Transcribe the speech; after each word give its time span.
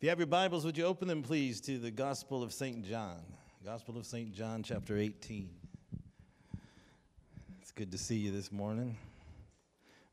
If 0.00 0.04
you 0.04 0.08
have 0.08 0.18
your 0.18 0.28
Bibles, 0.28 0.64
would 0.64 0.78
you 0.78 0.86
open 0.86 1.08
them, 1.08 1.22
please, 1.22 1.60
to 1.60 1.76
the 1.78 1.90
Gospel 1.90 2.42
of 2.42 2.54
St. 2.54 2.88
John? 2.88 3.18
Gospel 3.62 3.98
of 3.98 4.06
St. 4.06 4.32
John, 4.32 4.62
chapter 4.62 4.96
18. 4.96 5.50
It's 7.60 7.70
good 7.70 7.92
to 7.92 7.98
see 7.98 8.16
you 8.16 8.32
this 8.32 8.50
morning. 8.50 8.96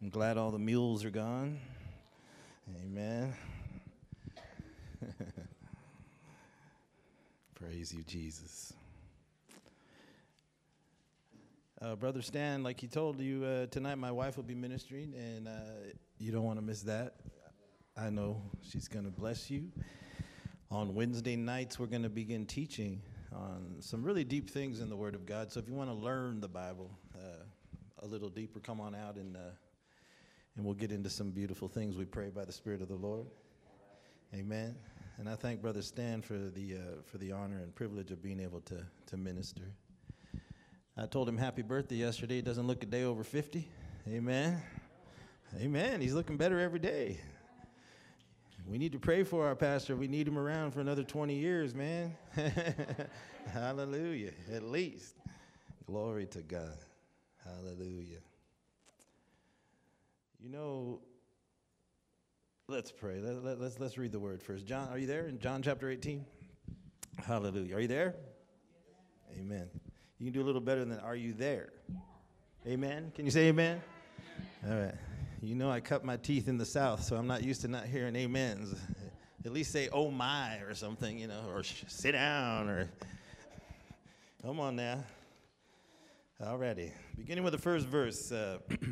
I'm 0.01 0.09
glad 0.09 0.37
all 0.37 0.51
the 0.51 0.59
mules 0.59 1.05
are 1.05 1.09
gone. 1.09 1.57
Amen. 2.83 3.33
Praise 7.55 7.93
you, 7.93 8.03
Jesus. 8.03 8.73
Uh, 11.81 11.95
Brother 11.95 12.21
Stan, 12.21 12.61
like 12.61 12.81
he 12.81 12.87
told 12.87 13.21
you 13.21 13.45
uh, 13.45 13.67
tonight, 13.67 13.95
my 13.95 14.11
wife 14.11 14.35
will 14.35 14.43
be 14.43 14.53
ministering, 14.53 15.13
and 15.15 15.47
uh, 15.47 15.51
you 16.19 16.33
don't 16.33 16.43
want 16.43 16.59
to 16.59 16.65
miss 16.65 16.81
that. 16.81 17.13
I 17.99 18.11
know 18.11 18.39
she's 18.61 18.87
going 18.87 19.05
to 19.05 19.11
bless 19.11 19.49
you. 19.49 19.71
On 20.69 20.93
Wednesday 20.93 21.35
nights, 21.35 21.79
we're 21.79 21.87
going 21.87 22.03
to 22.03 22.09
begin 22.09 22.45
teaching 22.45 23.01
on 23.33 23.77
some 23.79 24.03
really 24.03 24.23
deep 24.23 24.49
things 24.51 24.81
in 24.81 24.89
the 24.89 24.95
Word 24.95 25.15
of 25.15 25.25
God. 25.25 25.51
So 25.51 25.59
if 25.59 25.67
you 25.67 25.73
want 25.73 25.89
to 25.89 25.95
learn 25.95 26.39
the 26.39 26.47
Bible 26.47 26.91
uh, 27.15 27.43
a 28.03 28.05
little 28.05 28.29
deeper, 28.29 28.59
come 28.59 28.79
on 28.79 28.93
out 28.93 29.15
and 29.15 29.35
uh, 29.35 29.49
and 30.55 30.65
we'll 30.65 30.75
get 30.75 30.91
into 30.91 31.09
some 31.09 31.31
beautiful 31.31 31.67
things. 31.67 31.97
We 31.97 32.05
pray 32.05 32.29
by 32.29 32.45
the 32.45 32.51
Spirit 32.51 32.81
of 32.81 32.87
the 32.87 32.95
Lord. 32.95 33.27
Amen. 34.33 34.75
And 35.17 35.27
I 35.27 35.35
thank 35.35 35.61
Brother 35.61 35.81
Stan 35.81 36.21
for 36.21 36.37
the 36.37 36.75
uh, 36.75 37.01
for 37.05 37.17
the 37.17 37.31
honor 37.31 37.61
and 37.63 37.73
privilege 37.73 38.11
of 38.11 38.21
being 38.21 38.39
able 38.39 38.61
to 38.61 38.83
to 39.07 39.17
minister. 39.17 39.73
I 40.95 41.07
told 41.07 41.27
him 41.27 41.37
happy 41.37 41.63
birthday 41.63 41.95
yesterday. 41.95 42.35
He 42.35 42.41
doesn't 42.41 42.67
look 42.67 42.83
a 42.83 42.87
day 42.87 43.03
over 43.03 43.23
50. 43.23 43.67
Amen. 44.07 44.61
Amen. 45.59 46.01
He's 46.01 46.13
looking 46.13 46.37
better 46.37 46.59
every 46.59 46.79
day. 46.79 47.19
We 48.67 48.77
need 48.77 48.91
to 48.91 48.99
pray 48.99 49.23
for 49.23 49.47
our 49.47 49.55
pastor. 49.55 49.95
We 49.95 50.09
need 50.09 50.27
him 50.27 50.37
around 50.37 50.71
for 50.71 50.81
another 50.81 51.03
20 51.03 51.35
years, 51.35 51.73
man. 51.73 52.15
Hallelujah. 53.53 54.31
At 54.53 54.63
least. 54.63 55.15
Glory 55.85 56.25
to 56.27 56.41
God. 56.41 56.77
Hallelujah. 57.45 58.19
You 60.41 60.49
know, 60.49 60.99
let's 62.67 62.91
pray. 62.91 63.21
Let, 63.21 63.41
let, 63.41 63.61
let's, 63.61 63.79
let's 63.79 63.97
read 63.97 64.11
the 64.11 64.19
word 64.19 64.43
first. 64.43 64.65
John, 64.65 64.89
are 64.89 64.97
you 64.97 65.07
there 65.07 65.27
in 65.27 65.39
John 65.39 65.61
chapter 65.61 65.89
18? 65.89 66.25
Hallelujah. 67.25 67.77
Are 67.77 67.79
you 67.79 67.87
there? 67.87 68.15
Amen. 69.39 69.69
You 70.19 70.25
can 70.25 70.33
do 70.33 70.41
a 70.41 70.45
little 70.45 70.61
better 70.61 70.83
than 70.83 70.99
are 70.99 71.15
you 71.15 71.31
there? 71.31 71.69
Amen. 72.67 73.13
Can 73.15 73.23
you 73.23 73.31
say 73.31 73.47
amen? 73.47 73.81
All 74.67 74.75
right. 74.75 74.95
You 75.39 75.53
know, 75.53 75.69
I 75.69 75.81
cut 75.81 76.03
my 76.03 76.17
teeth 76.17 76.47
in 76.47 76.57
the 76.57 76.65
South, 76.65 77.03
so 77.03 77.15
I'm 77.15 77.27
not 77.27 77.43
used 77.43 77.61
to 77.61 77.67
not 77.67 77.85
hearing 77.85 78.17
amens. 78.17 78.73
At 79.45 79.53
least 79.53 79.71
say, 79.71 79.87
oh 79.93 80.09
my, 80.09 80.57
or 80.61 80.73
something, 80.73 81.19
you 81.19 81.27
know, 81.27 81.43
or 81.53 81.61
sit 81.63 82.13
down, 82.13 82.67
or 82.67 82.89
come 84.41 84.59
on 84.59 84.75
now. 84.75 85.03
Alrighty. 86.41 86.91
Beginning 87.15 87.43
with 87.43 87.53
the 87.53 87.59
first 87.59 87.85
verse. 87.85 88.31
Uh, 88.31 88.57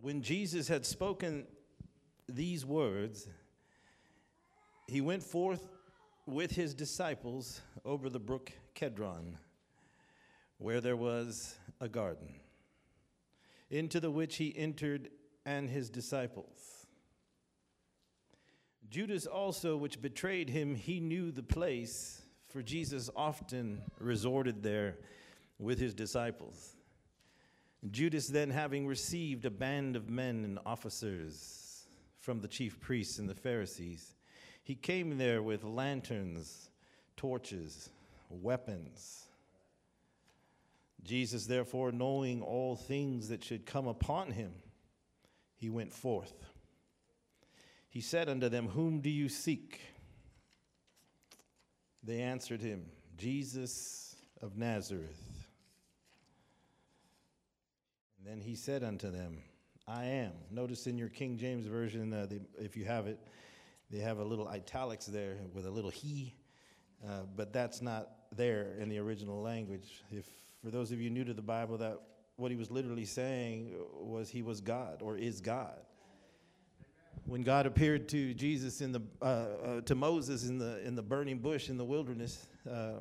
when 0.00 0.22
Jesus 0.22 0.68
had 0.68 0.86
spoken 0.86 1.44
these 2.28 2.64
words, 2.64 3.26
he 4.86 5.00
went 5.00 5.24
forth 5.24 5.68
with 6.26 6.52
his 6.52 6.74
disciples 6.74 7.60
over 7.84 8.08
the 8.08 8.20
brook 8.20 8.52
Kedron, 8.76 9.34
where 10.58 10.80
there 10.80 10.96
was 10.96 11.56
a 11.80 11.88
garden 11.88 12.28
into 13.72 13.98
the 13.98 14.10
which 14.10 14.36
he 14.36 14.56
entered 14.56 15.08
and 15.44 15.68
his 15.68 15.90
disciples. 15.90 16.86
Judas 18.90 19.26
also, 19.26 19.76
which 19.76 20.02
betrayed 20.02 20.50
him, 20.50 20.74
he 20.74 21.00
knew 21.00 21.32
the 21.32 21.42
place, 21.42 22.22
for 22.48 22.62
Jesus 22.62 23.08
often 23.16 23.80
resorted 23.98 24.62
there 24.62 24.98
with 25.58 25.78
his 25.78 25.94
disciples. 25.94 26.76
Judas, 27.90 28.28
then, 28.28 28.50
having 28.50 28.86
received 28.86 29.46
a 29.46 29.50
band 29.50 29.96
of 29.96 30.10
men 30.10 30.44
and 30.44 30.58
officers 30.66 31.86
from 32.20 32.40
the 32.40 32.48
chief 32.48 32.78
priests 32.78 33.18
and 33.18 33.28
the 33.28 33.34
Pharisees, 33.34 34.14
he 34.62 34.74
came 34.74 35.16
there 35.16 35.42
with 35.42 35.64
lanterns, 35.64 36.70
torches, 37.16 37.88
weapons. 38.28 39.26
Jesus, 41.04 41.46
therefore, 41.46 41.90
knowing 41.90 42.42
all 42.42 42.76
things 42.76 43.28
that 43.28 43.42
should 43.42 43.66
come 43.66 43.88
upon 43.88 44.30
him, 44.30 44.52
he 45.56 45.68
went 45.68 45.92
forth. 45.92 46.32
He 47.88 48.00
said 48.00 48.28
unto 48.28 48.48
them, 48.48 48.68
Whom 48.68 49.00
do 49.00 49.10
you 49.10 49.28
seek? 49.28 49.80
They 52.02 52.20
answered 52.20 52.60
him, 52.60 52.86
Jesus 53.16 54.16
of 54.40 54.56
Nazareth. 54.56 55.46
And 58.18 58.26
then 58.26 58.40
he 58.40 58.54
said 58.54 58.82
unto 58.82 59.10
them, 59.10 59.42
I 59.86 60.04
am. 60.04 60.32
Notice 60.50 60.86
in 60.86 60.96
your 60.96 61.08
King 61.08 61.36
James 61.36 61.66
Version, 61.66 62.12
uh, 62.12 62.26
they, 62.26 62.40
if 62.58 62.76
you 62.76 62.84
have 62.84 63.06
it, 63.06 63.18
they 63.90 63.98
have 63.98 64.18
a 64.18 64.24
little 64.24 64.48
italics 64.48 65.06
there 65.06 65.36
with 65.52 65.66
a 65.66 65.70
little 65.70 65.90
he, 65.90 66.34
uh, 67.06 67.22
but 67.36 67.52
that's 67.52 67.82
not 67.82 68.08
there 68.34 68.74
in 68.78 68.88
the 68.88 68.98
original 68.98 69.42
language. 69.42 70.02
If 70.10 70.24
for 70.62 70.70
those 70.70 70.92
of 70.92 71.00
you 71.00 71.10
new 71.10 71.24
to 71.24 71.34
the 71.34 71.42
Bible, 71.42 71.78
that 71.78 71.98
what 72.36 72.50
he 72.50 72.56
was 72.56 72.70
literally 72.70 73.04
saying 73.04 73.74
was 74.00 74.30
he 74.30 74.42
was 74.42 74.60
God 74.60 75.02
or 75.02 75.16
is 75.16 75.40
God. 75.40 75.80
When 77.24 77.42
God 77.42 77.66
appeared 77.66 78.08
to 78.10 78.34
Jesus 78.34 78.80
in 78.80 78.92
the 78.92 79.00
uh, 79.20 79.24
uh, 79.24 79.80
to 79.82 79.94
Moses 79.94 80.48
in 80.48 80.58
the 80.58 80.84
in 80.84 80.94
the 80.94 81.02
burning 81.02 81.38
bush 81.38 81.68
in 81.68 81.76
the 81.76 81.84
wilderness, 81.84 82.46
uh, 82.68 82.94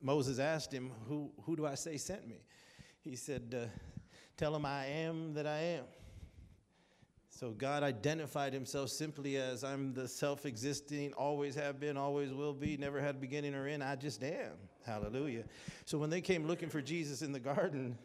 Moses 0.00 0.38
asked 0.38 0.72
him, 0.72 0.90
"Who 1.06 1.30
who 1.44 1.54
do 1.54 1.66
I 1.66 1.76
say 1.76 1.96
sent 1.96 2.26
me?" 2.26 2.42
He 3.02 3.14
said, 3.14 3.54
uh, 3.56 3.66
"Tell 4.36 4.54
him 4.56 4.66
I 4.66 4.86
am 4.86 5.34
that 5.34 5.46
I 5.46 5.58
am." 5.58 5.84
So 7.34 7.50
God 7.52 7.82
identified 7.82 8.52
himself 8.52 8.90
simply 8.90 9.38
as 9.38 9.64
I'm 9.64 9.94
the 9.94 10.06
self 10.06 10.44
existing, 10.44 11.14
always 11.14 11.54
have 11.54 11.80
been, 11.80 11.96
always 11.96 12.30
will 12.30 12.52
be, 12.52 12.76
never 12.76 13.00
had 13.00 13.14
a 13.14 13.18
beginning 13.18 13.54
or 13.54 13.66
end. 13.66 13.82
I 13.82 13.96
just 13.96 14.22
am. 14.22 14.52
Hallelujah. 14.84 15.44
So 15.86 15.96
when 15.96 16.10
they 16.10 16.20
came 16.20 16.46
looking 16.46 16.68
for 16.68 16.82
Jesus 16.82 17.22
in 17.22 17.32
the 17.32 17.40
garden, 17.40 17.96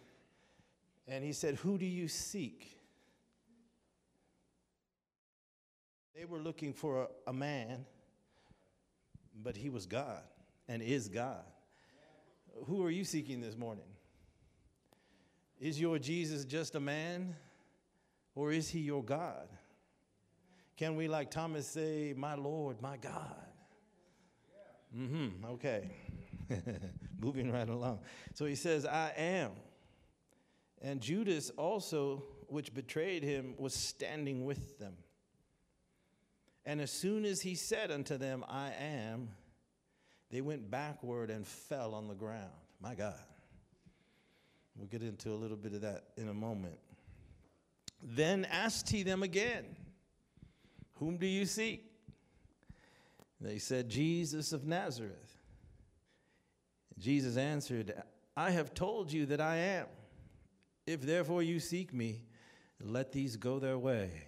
and 1.10 1.26
he 1.26 1.34
said, 1.34 1.56
Who 1.56 1.78
do 1.78 1.86
you 1.86 2.08
seek? 2.08 2.80
They 6.16 6.24
were 6.24 6.40
looking 6.40 6.74
for 6.74 7.04
a, 7.04 7.08
a 7.30 7.34
man, 7.34 7.86
but 9.44 9.58
he 9.58 9.70
was 9.70 9.86
God 9.86 10.24
and 10.70 10.82
is 10.82 11.10
God. 11.10 11.44
Who 12.66 12.82
are 12.84 12.90
you 12.90 13.04
seeking 13.04 13.42
this 13.42 13.58
morning? 13.58 13.84
Is 15.60 15.82
your 15.82 16.00
Jesus 16.00 16.46
just 16.46 16.76
a 16.76 16.80
man? 16.80 17.36
Or 18.38 18.52
is 18.52 18.70
he 18.70 18.82
your 18.82 19.04
God? 19.04 19.50
Can 20.78 20.96
we, 20.96 21.08
like 21.08 21.32
Thomas, 21.32 21.66
say, 21.66 22.14
My 22.16 22.36
Lord, 22.36 22.80
my 22.84 22.96
God? 22.96 23.36
Mm 24.96 25.10
hmm, 25.10 25.46
okay. 25.54 25.90
Moving 27.20 27.52
right 27.52 27.68
along. 27.68 28.02
So 28.36 28.46
he 28.46 28.54
says, 28.54 28.86
I 28.86 29.12
am. 29.18 29.54
And 30.84 31.02
Judas 31.02 31.50
also, 31.58 32.26
which 32.48 32.76
betrayed 32.76 33.24
him, 33.24 33.56
was 33.58 33.74
standing 33.74 34.46
with 34.46 34.78
them. 34.78 34.94
And 36.64 36.80
as 36.80 36.92
soon 36.92 37.26
as 37.26 37.42
he 37.42 37.56
said 37.56 37.90
unto 37.90 38.18
them, 38.18 38.46
I 38.48 38.72
am, 38.80 39.30
they 40.30 40.42
went 40.42 40.70
backward 40.70 41.32
and 41.32 41.46
fell 41.46 41.96
on 41.96 42.08
the 42.08 42.14
ground. 42.14 42.52
My 42.80 42.94
God. 42.94 43.20
We'll 44.76 44.90
get 44.90 45.02
into 45.02 45.32
a 45.32 45.34
little 45.34 45.58
bit 45.58 45.74
of 45.74 45.82
that 45.82 46.04
in 46.18 46.30
a 46.30 46.36
moment. 46.36 46.78
Then 48.02 48.46
asked 48.46 48.90
he 48.90 49.04
them 49.04 49.24
again, 49.24 49.66
Whom 50.96 51.18
do 51.18 51.26
you 51.26 51.46
seek? 51.46 51.92
They 53.40 53.60
said, 53.60 53.90
Jesus 53.90 54.54
of 54.54 54.66
Nazareth. 54.66 55.38
Jesus 56.98 57.38
answered, 57.38 57.94
I 58.36 58.52
have 58.52 58.74
told 58.74 59.12
you 59.12 59.28
that 59.28 59.42
I 59.42 59.58
am. 59.58 59.88
If 60.86 61.02
therefore 61.02 61.44
you 61.44 61.60
seek 61.60 61.94
me, 61.94 62.24
let 62.82 63.12
these 63.12 63.36
go 63.36 63.60
their 63.60 63.78
way, 63.78 64.28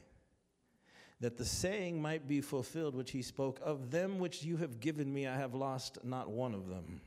that 1.21 1.38
the 1.38 1.45
saying 1.45 2.01
might 2.01 2.27
be 2.27 2.42
fulfilled 2.42 2.95
which 2.95 3.12
he 3.12 3.21
spoke 3.21 3.60
of 3.63 3.92
them 3.92 4.19
which 4.19 4.44
you 4.44 4.57
have 4.57 4.80
given 4.80 5.12
me, 5.12 5.27
I 5.27 5.38
have 5.38 5.54
lost 5.54 6.00
not 6.04 6.30
one 6.30 6.54
of 6.54 6.68
them. 6.68 7.01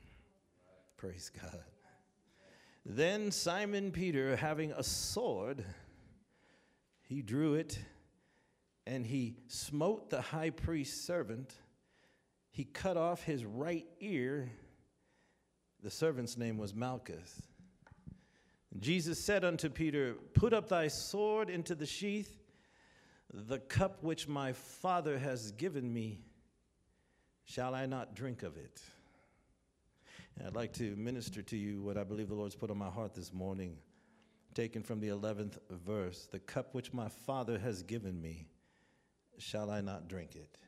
Praise 0.96 1.30
God. 1.40 1.62
Then 2.84 3.30
Simon 3.30 3.92
Peter, 3.92 4.36
having 4.36 4.72
a 4.72 4.82
sword, 4.82 5.64
he 7.12 7.20
drew 7.20 7.54
it 7.54 7.78
and 8.86 9.04
he 9.04 9.36
smote 9.46 10.08
the 10.08 10.20
high 10.20 10.50
priest's 10.50 11.06
servant. 11.06 11.54
He 12.50 12.64
cut 12.64 12.96
off 12.96 13.22
his 13.22 13.44
right 13.44 13.86
ear. 14.00 14.50
The 15.82 15.90
servant's 15.90 16.38
name 16.38 16.56
was 16.56 16.74
Malchus. 16.74 17.42
Jesus 18.78 19.22
said 19.22 19.44
unto 19.44 19.68
Peter, 19.68 20.14
Put 20.34 20.54
up 20.54 20.68
thy 20.68 20.88
sword 20.88 21.50
into 21.50 21.74
the 21.74 21.86
sheath. 21.86 22.38
The 23.32 23.58
cup 23.58 24.02
which 24.02 24.26
my 24.26 24.52
Father 24.52 25.18
has 25.18 25.52
given 25.52 25.92
me, 25.92 26.20
shall 27.44 27.74
I 27.74 27.86
not 27.86 28.14
drink 28.14 28.42
of 28.42 28.56
it? 28.56 28.80
And 30.38 30.46
I'd 30.46 30.56
like 30.56 30.72
to 30.74 30.96
minister 30.96 31.42
to 31.42 31.56
you 31.56 31.82
what 31.82 31.98
I 31.98 32.04
believe 32.04 32.28
the 32.28 32.34
Lord's 32.34 32.56
put 32.56 32.70
on 32.70 32.78
my 32.78 32.90
heart 32.90 33.14
this 33.14 33.32
morning, 33.32 33.76
taken 34.54 34.82
from 34.82 35.00
the 35.00 35.08
11th 35.08 35.58
verse. 35.70 36.28
The 36.30 36.38
cup 36.38 36.74
which 36.74 36.92
my 36.92 37.08
Father 37.08 37.58
has 37.58 37.82
given 37.82 38.20
me, 38.20 38.48
shall 39.38 39.70
I 39.70 39.80
not 39.80 40.08
drink 40.08 40.36
it? 40.36 40.58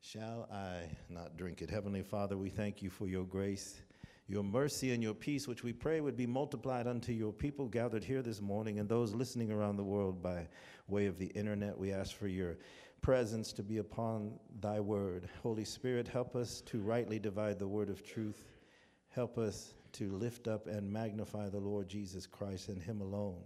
Shall 0.00 0.48
I 0.52 0.96
not 1.08 1.36
drink 1.36 1.62
it? 1.62 1.70
Heavenly 1.70 2.02
Father, 2.02 2.36
we 2.36 2.50
thank 2.50 2.82
you 2.82 2.90
for 2.90 3.06
your 3.06 3.24
grace, 3.24 3.80
your 4.26 4.42
mercy, 4.42 4.92
and 4.92 5.02
your 5.02 5.14
peace, 5.14 5.46
which 5.46 5.62
we 5.62 5.72
pray 5.72 6.00
would 6.00 6.16
be 6.16 6.26
multiplied 6.26 6.86
unto 6.88 7.12
your 7.12 7.32
people 7.32 7.68
gathered 7.68 8.02
here 8.02 8.22
this 8.22 8.40
morning 8.40 8.80
and 8.80 8.88
those 8.88 9.14
listening 9.14 9.52
around 9.52 9.76
the 9.76 9.84
world 9.84 10.20
by 10.20 10.48
way 10.88 11.06
of 11.06 11.18
the 11.18 11.26
internet. 11.26 11.78
We 11.78 11.92
ask 11.92 12.16
for 12.16 12.26
your 12.26 12.56
presence 13.00 13.52
to 13.52 13.62
be 13.62 13.78
upon 13.78 14.32
thy 14.60 14.80
word. 14.80 15.28
Holy 15.42 15.64
Spirit, 15.64 16.08
help 16.08 16.34
us 16.34 16.60
to 16.62 16.80
rightly 16.80 17.18
divide 17.18 17.58
the 17.58 17.68
word 17.68 17.88
of 17.88 18.04
truth. 18.04 18.44
Help 19.08 19.38
us 19.38 19.74
to 19.92 20.12
lift 20.12 20.48
up 20.48 20.66
and 20.66 20.90
magnify 20.90 21.48
the 21.48 21.60
Lord 21.60 21.88
Jesus 21.88 22.26
Christ 22.26 22.68
and 22.68 22.82
him 22.82 23.00
alone. 23.00 23.42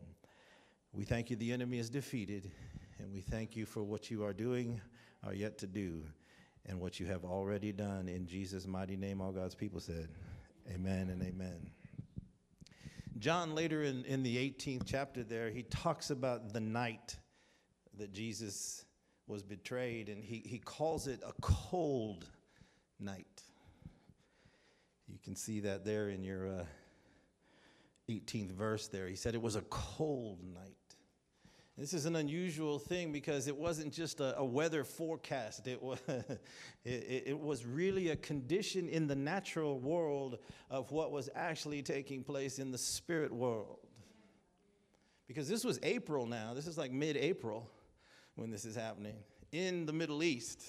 We 0.93 1.05
thank 1.05 1.31
you 1.31 1.37
the 1.37 1.53
enemy 1.53 1.79
is 1.79 1.91
defeated, 1.91 2.51
and 2.99 3.13
we 3.13 3.21
thank 3.21 3.57
you 3.57 3.67
for 3.67 3.83
what 3.83 4.11
you 4.11 4.25
are 4.25 4.33
doing, 4.33 4.81
are 5.25 5.35
yet 5.35 5.59
to 5.59 5.67
do 5.67 6.03
and 6.67 6.81
what 6.81 6.99
you 6.99 7.07
have 7.07 7.25
already 7.25 7.73
done. 7.73 8.09
In 8.09 8.27
Jesus' 8.27 8.67
mighty 8.67 8.97
name, 8.97 9.21
all 9.21 9.33
God's 9.33 9.55
people 9.55 9.81
said, 9.81 10.09
Amen 10.73 11.11
and 11.11 11.23
amen. 11.23 11.71
John, 13.19 13.55
later 13.55 13.83
in, 13.83 14.05
in 14.05 14.23
the 14.23 14.37
18th 14.37 14.83
chapter, 14.85 15.23
there, 15.23 15.49
he 15.49 15.63
talks 15.63 16.11
about 16.11 16.53
the 16.53 16.61
night 16.61 17.17
that 17.97 18.13
Jesus 18.13 18.85
was 19.27 19.43
betrayed, 19.43 20.09
and 20.09 20.23
he, 20.23 20.43
he 20.45 20.59
calls 20.59 21.07
it 21.07 21.23
a 21.27 21.33
cold 21.41 22.27
night. 23.01 23.43
Can 25.27 25.35
see 25.35 25.59
that 25.59 25.85
there 25.85 26.09
in 26.11 26.23
your 26.23 26.47
uh, 26.47 26.65
18th 28.09 28.53
verse 28.53 28.87
there. 28.87 29.09
He 29.09 29.17
said 29.17 29.35
it 29.35 29.43
was 29.43 29.57
a 29.57 29.63
cold 29.63 30.39
night. 30.55 30.77
This 31.77 31.95
is 31.95 32.07
an 32.07 32.15
unusual 32.15 32.79
thing 32.79 33.11
because 33.11 33.49
it 33.49 33.57
wasn't 33.57 33.93
just 33.93 34.21
a, 34.21 34.39
a 34.39 34.45
weather 34.45 34.85
forecast. 34.85 35.67
It 35.67 35.83
was, 35.83 35.99
it, 36.85 37.25
it 37.27 37.41
was 37.41 37.67
really 37.67 38.11
a 38.11 38.17
condition 38.17 38.89
in 38.89 39.09
the 39.09 39.17
natural 39.17 39.81
world 39.81 40.39
of 40.71 40.93
what 40.93 41.11
was 41.11 41.29
actually 41.35 41.83
taking 41.83 42.23
place 42.23 42.61
in 42.61 42.71
the 42.71 42.79
spirit 42.79 43.33
world. 43.33 43.81
Because 45.27 45.49
this 45.49 45.65
was 45.65 45.81
April 45.83 46.27
now. 46.27 46.55
This 46.55 46.69
is 46.69 46.79
like 46.79 46.93
mid 46.93 47.17
April 47.17 47.69
when 48.37 48.49
this 48.49 48.65
is 48.65 48.77
happening 48.77 49.17
in 49.51 49.87
the 49.87 49.93
Middle 49.93 50.23
East. 50.23 50.63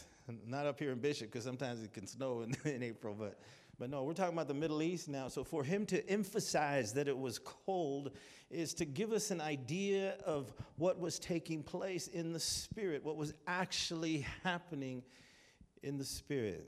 Not 0.48 0.66
up 0.66 0.80
here 0.80 0.92
in 0.92 0.98
Bishop 0.98 1.32
because 1.32 1.44
sometimes 1.44 1.84
it 1.84 1.94
can 1.94 2.08
snow 2.08 2.42
in, 2.42 2.56
in 2.72 2.82
April, 2.82 3.16
but 3.18 3.38
but 3.80 3.90
no, 3.90 4.04
we're 4.04 4.14
talking 4.14 4.34
about 4.34 4.48
the 4.48 4.54
Middle 4.54 4.82
East 4.82 5.08
now. 5.08 5.28
So 5.28 5.44
for 5.44 5.64
him 5.64 5.86
to 5.88 6.10
emphasize 6.10 6.94
that 6.94 7.08
it 7.08 7.18
was 7.18 7.38
cold 7.40 8.12
is 8.50 8.74
to 8.76 8.86
give 8.86 9.12
us 9.12 9.30
an 9.30 9.42
idea 9.42 10.16
of 10.26 10.52
what 10.78 11.00
was 11.00 11.20
taking 11.20 11.62
place 11.62 12.08
in 12.08 12.34
the 12.34 12.40
spirit, 12.40 13.04
what 13.04 13.18
was 13.18 13.34
actually 13.46 14.26
happening 14.44 15.04
in 15.84 15.98
the 15.98 16.06
spirit. 16.06 16.68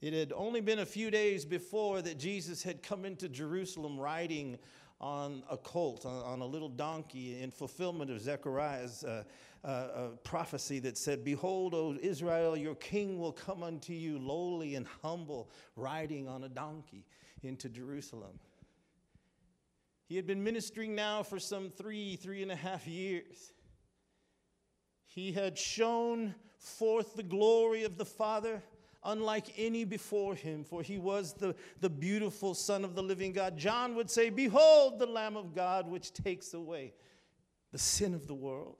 It 0.00 0.12
had 0.12 0.32
only 0.32 0.60
been 0.60 0.80
a 0.80 0.86
few 0.86 1.10
days 1.10 1.44
before 1.44 2.02
that 2.02 2.18
Jesus 2.18 2.62
had 2.62 2.82
come 2.82 3.04
into 3.04 3.28
Jerusalem 3.28 3.98
riding 3.98 4.58
on 5.00 5.42
a 5.50 5.56
colt, 5.56 6.06
on, 6.06 6.40
a 6.40 6.46
little 6.46 6.68
donkey, 6.68 7.40
in 7.40 7.50
fulfillment 7.50 8.10
of 8.10 8.20
Zechariah's 8.20 9.02
uh, 9.02 9.24
uh, 9.68 10.08
prophecy 10.24 10.78
that 10.80 10.98
said, 10.98 11.24
Behold, 11.24 11.74
O 11.74 11.96
Israel, 12.00 12.56
your 12.56 12.74
king 12.74 13.18
will 13.18 13.32
come 13.32 13.62
unto 13.62 13.92
you 13.92 14.18
lowly 14.18 14.74
and 14.74 14.86
humble, 15.02 15.50
riding 15.76 16.28
on 16.28 16.44
a 16.44 16.48
donkey 16.48 17.06
into 17.42 17.68
Jerusalem. 17.68 18.38
He 20.08 20.16
had 20.16 20.26
been 20.26 20.42
ministering 20.42 20.94
now 20.94 21.22
for 21.22 21.38
some 21.38 21.70
three, 21.70 22.16
three 22.16 22.42
and 22.42 22.50
a 22.50 22.56
half 22.56 22.86
years. 22.86 23.52
He 25.06 25.32
had 25.32 25.56
shown 25.56 26.34
forth 26.58 27.14
the 27.14 27.22
glory 27.22 27.84
of 27.84 27.98
the 27.98 28.04
Father 28.04 28.62
unlike 29.04 29.52
any 29.56 29.84
before 29.84 30.34
him, 30.34 30.64
for 30.64 30.82
he 30.82 30.98
was 30.98 31.34
the, 31.34 31.54
the 31.80 31.90
beautiful 31.90 32.54
Son 32.54 32.84
of 32.84 32.94
the 32.94 33.02
living 33.02 33.32
God. 33.32 33.56
John 33.56 33.94
would 33.96 34.10
say, 34.10 34.30
Behold 34.30 34.98
the 34.98 35.06
Lamb 35.06 35.36
of 35.36 35.54
God, 35.54 35.88
which 35.88 36.12
takes 36.12 36.54
away 36.54 36.94
the 37.72 37.78
sin 37.78 38.14
of 38.14 38.26
the 38.26 38.34
world. 38.34 38.76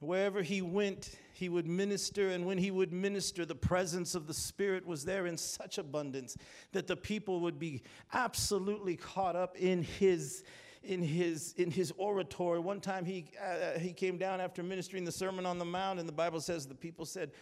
Wherever 0.00 0.42
he 0.42 0.62
went, 0.62 1.16
he 1.32 1.48
would 1.48 1.66
minister, 1.66 2.28
and 2.28 2.46
when 2.46 2.58
he 2.58 2.70
would 2.70 2.92
minister, 2.92 3.44
the 3.44 3.56
presence 3.56 4.14
of 4.14 4.28
the 4.28 4.34
Spirit 4.34 4.86
was 4.86 5.04
there 5.04 5.26
in 5.26 5.36
such 5.36 5.78
abundance 5.78 6.36
that 6.72 6.86
the 6.86 6.96
people 6.96 7.40
would 7.40 7.58
be 7.58 7.82
absolutely 8.12 8.94
caught 8.94 9.34
up 9.34 9.56
in 9.56 9.82
his 9.82 10.44
in 10.84 11.02
his 11.02 11.52
in 11.56 11.72
his 11.72 11.92
oratory. 11.96 12.60
One 12.60 12.80
time 12.80 13.04
he 13.04 13.26
uh, 13.42 13.78
he 13.78 13.92
came 13.92 14.18
down 14.18 14.40
after 14.40 14.62
ministering 14.62 15.04
the 15.04 15.12
Sermon 15.12 15.44
on 15.44 15.58
the 15.58 15.64
Mount, 15.64 15.98
and 15.98 16.08
the 16.08 16.12
Bible 16.12 16.40
says 16.40 16.66
the 16.66 16.76
people 16.76 17.04
said, 17.04 17.32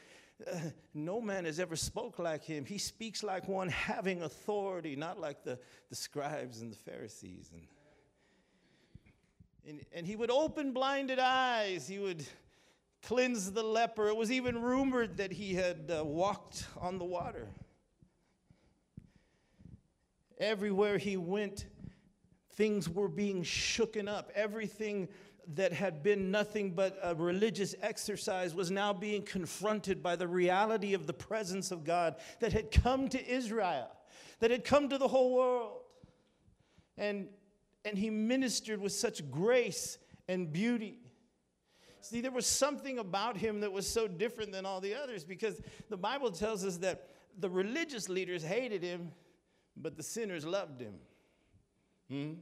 uh, 0.51 0.59
"No 0.95 1.21
man 1.21 1.45
has 1.45 1.61
ever 1.61 1.77
spoke 1.77 2.19
like 2.19 2.43
him. 2.43 2.65
He 2.65 2.79
speaks 2.79 3.23
like 3.23 3.49
one 3.49 3.69
having 3.69 4.23
authority, 4.23 4.97
not 4.97 5.21
like 5.21 5.45
the 5.45 5.59
the 5.91 5.97
scribes 5.97 6.63
and 6.63 6.73
the 6.73 6.77
Pharisees." 6.77 7.51
And 7.53 7.67
and, 9.69 9.81
and 9.93 10.07
he 10.07 10.17
would 10.17 10.31
open 10.31 10.73
blinded 10.73 11.19
eyes. 11.19 11.87
He 11.87 11.99
would 11.99 12.25
cleanse 13.07 13.53
the 13.53 13.63
leper. 13.63 14.09
It 14.09 14.17
was 14.17 14.33
even 14.33 14.61
rumored 14.61 15.19
that 15.19 15.33
he 15.33 15.55
had 15.55 15.93
uh, 15.97 16.05
walked 16.05 16.67
on 16.81 16.99
the 16.99 17.05
water. 17.05 17.49
Everywhere 20.39 20.99
he 20.99 21.17
went, 21.17 21.67
things 22.55 22.89
were 22.89 23.09
being 23.09 23.45
shooken 23.45 24.09
up. 24.09 24.33
Everything 24.35 25.09
that 25.55 25.73
had 25.73 26.03
been 26.03 26.33
nothing 26.33 26.73
but 26.73 26.99
a 27.01 27.15
religious 27.15 27.77
exercise 27.81 28.57
was 28.57 28.73
now 28.73 28.93
being 28.93 29.23
confronted 29.23 30.03
by 30.03 30.17
the 30.17 30.27
reality 30.27 30.93
of 30.93 31.07
the 31.07 31.13
presence 31.13 31.71
of 31.71 31.85
God 31.85 32.17
that 32.41 32.53
had 32.53 32.73
come 32.73 33.09
to 33.11 33.25
Israel, 33.25 33.89
that 34.41 34.51
had 34.51 34.65
come 34.65 34.89
to 34.89 34.99
the 34.99 35.07
whole 35.07 35.33
world. 35.33 35.79
And, 36.99 37.29
and 37.85 37.97
he 37.97 38.11
ministered 38.11 38.81
with 38.81 38.93
such 38.93 39.31
grace 39.31 39.99
and 40.27 40.53
beauty. 40.53 41.06
See, 42.09 42.21
there 42.21 42.31
was 42.31 42.47
something 42.47 43.01
about 43.01 43.37
him 43.37 43.61
that 43.61 43.73
was 43.73 43.85
so 43.85 44.07
different 44.07 44.53
than 44.53 44.65
all 44.65 44.81
the 44.81 44.95
others 44.95 45.25
because 45.25 45.61
the 45.91 45.97
Bible 45.97 46.31
tells 46.31 46.65
us 46.65 46.77
that 46.79 47.09
the 47.39 47.51
religious 47.51 48.09
leaders 48.09 48.45
hated 48.45 48.83
him, 48.83 49.11
but 49.77 49.97
the 49.97 50.05
sinners 50.05 50.45
loved 50.45 50.81
him. 50.81 50.95
Hmm? 52.09 52.33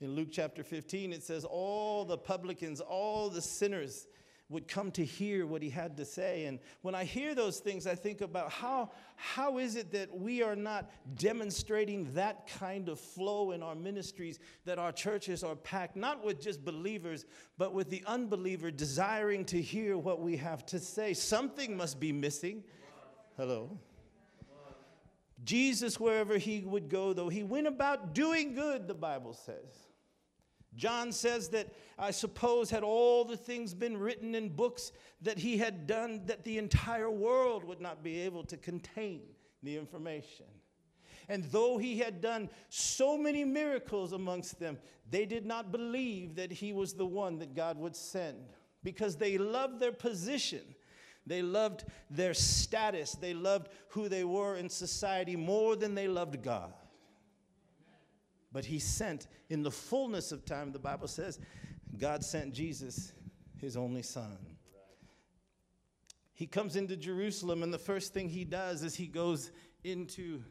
In 0.00 0.14
Luke 0.14 0.28
chapter 0.32 0.64
15, 0.64 1.12
it 1.12 1.22
says, 1.22 1.44
All 1.44 2.06
the 2.06 2.16
publicans, 2.16 2.80
all 2.80 3.28
the 3.28 3.42
sinners, 3.42 4.06
would 4.50 4.68
come 4.68 4.90
to 4.92 5.04
hear 5.04 5.46
what 5.46 5.62
he 5.62 5.70
had 5.70 5.96
to 5.96 6.04
say. 6.04 6.44
And 6.44 6.58
when 6.82 6.94
I 6.94 7.04
hear 7.04 7.34
those 7.34 7.60
things, 7.60 7.86
I 7.86 7.94
think 7.94 8.20
about 8.20 8.50
how, 8.50 8.90
how 9.16 9.58
is 9.58 9.74
it 9.74 9.90
that 9.92 10.14
we 10.14 10.42
are 10.42 10.54
not 10.54 10.90
demonstrating 11.16 12.12
that 12.14 12.46
kind 12.58 12.88
of 12.88 13.00
flow 13.00 13.52
in 13.52 13.62
our 13.62 13.74
ministries, 13.74 14.38
that 14.66 14.78
our 14.78 14.92
churches 14.92 15.42
are 15.42 15.56
packed, 15.56 15.96
not 15.96 16.24
with 16.24 16.40
just 16.40 16.64
believers, 16.64 17.24
but 17.56 17.72
with 17.72 17.88
the 17.88 18.02
unbeliever 18.06 18.70
desiring 18.70 19.44
to 19.46 19.60
hear 19.60 19.96
what 19.96 20.20
we 20.20 20.36
have 20.36 20.66
to 20.66 20.78
say. 20.78 21.14
Something 21.14 21.76
must 21.76 21.98
be 21.98 22.12
missing. 22.12 22.64
Hello. 23.36 23.78
Jesus, 25.42 25.98
wherever 26.00 26.38
he 26.38 26.60
would 26.60 26.88
go, 26.88 27.12
though, 27.12 27.28
he 27.28 27.42
went 27.42 27.66
about 27.66 28.14
doing 28.14 28.54
good, 28.54 28.88
the 28.88 28.94
Bible 28.94 29.34
says. 29.34 29.83
John 30.76 31.12
says 31.12 31.48
that 31.50 31.68
I 31.98 32.10
suppose, 32.10 32.70
had 32.70 32.82
all 32.82 33.24
the 33.24 33.36
things 33.36 33.72
been 33.72 33.96
written 33.96 34.34
in 34.34 34.48
books 34.48 34.92
that 35.22 35.38
he 35.38 35.58
had 35.58 35.86
done, 35.86 36.22
that 36.26 36.44
the 36.44 36.58
entire 36.58 37.10
world 37.10 37.64
would 37.64 37.80
not 37.80 38.02
be 38.02 38.20
able 38.20 38.44
to 38.44 38.56
contain 38.56 39.22
the 39.62 39.76
information. 39.76 40.46
And 41.28 41.44
though 41.44 41.78
he 41.78 41.98
had 41.98 42.20
done 42.20 42.50
so 42.68 43.16
many 43.16 43.44
miracles 43.44 44.12
amongst 44.12 44.58
them, 44.58 44.78
they 45.10 45.24
did 45.24 45.46
not 45.46 45.72
believe 45.72 46.34
that 46.34 46.52
he 46.52 46.72
was 46.72 46.94
the 46.94 47.06
one 47.06 47.38
that 47.38 47.54
God 47.54 47.78
would 47.78 47.96
send 47.96 48.44
because 48.82 49.16
they 49.16 49.38
loved 49.38 49.80
their 49.80 49.92
position. 49.92 50.62
They 51.26 51.40
loved 51.40 51.84
their 52.10 52.34
status. 52.34 53.12
They 53.12 53.32
loved 53.32 53.68
who 53.88 54.08
they 54.08 54.24
were 54.24 54.56
in 54.56 54.68
society 54.68 55.36
more 55.36 55.76
than 55.76 55.94
they 55.94 56.08
loved 56.08 56.42
God. 56.42 56.74
But 58.54 58.64
he 58.64 58.78
sent 58.78 59.26
in 59.50 59.62
the 59.62 59.70
fullness 59.70 60.32
of 60.32 60.46
time, 60.46 60.72
the 60.72 60.78
Bible 60.78 61.08
says, 61.08 61.38
God 61.98 62.24
sent 62.24 62.54
Jesus, 62.54 63.12
his 63.60 63.76
only 63.76 64.02
son. 64.02 64.38
He 66.32 66.46
comes 66.46 66.76
into 66.76 66.96
Jerusalem, 66.96 67.62
and 67.62 67.74
the 67.74 67.78
first 67.78 68.14
thing 68.14 68.28
he 68.28 68.44
does 68.44 68.82
is 68.82 68.94
he 68.94 69.08
goes 69.08 69.50
into 69.82 70.42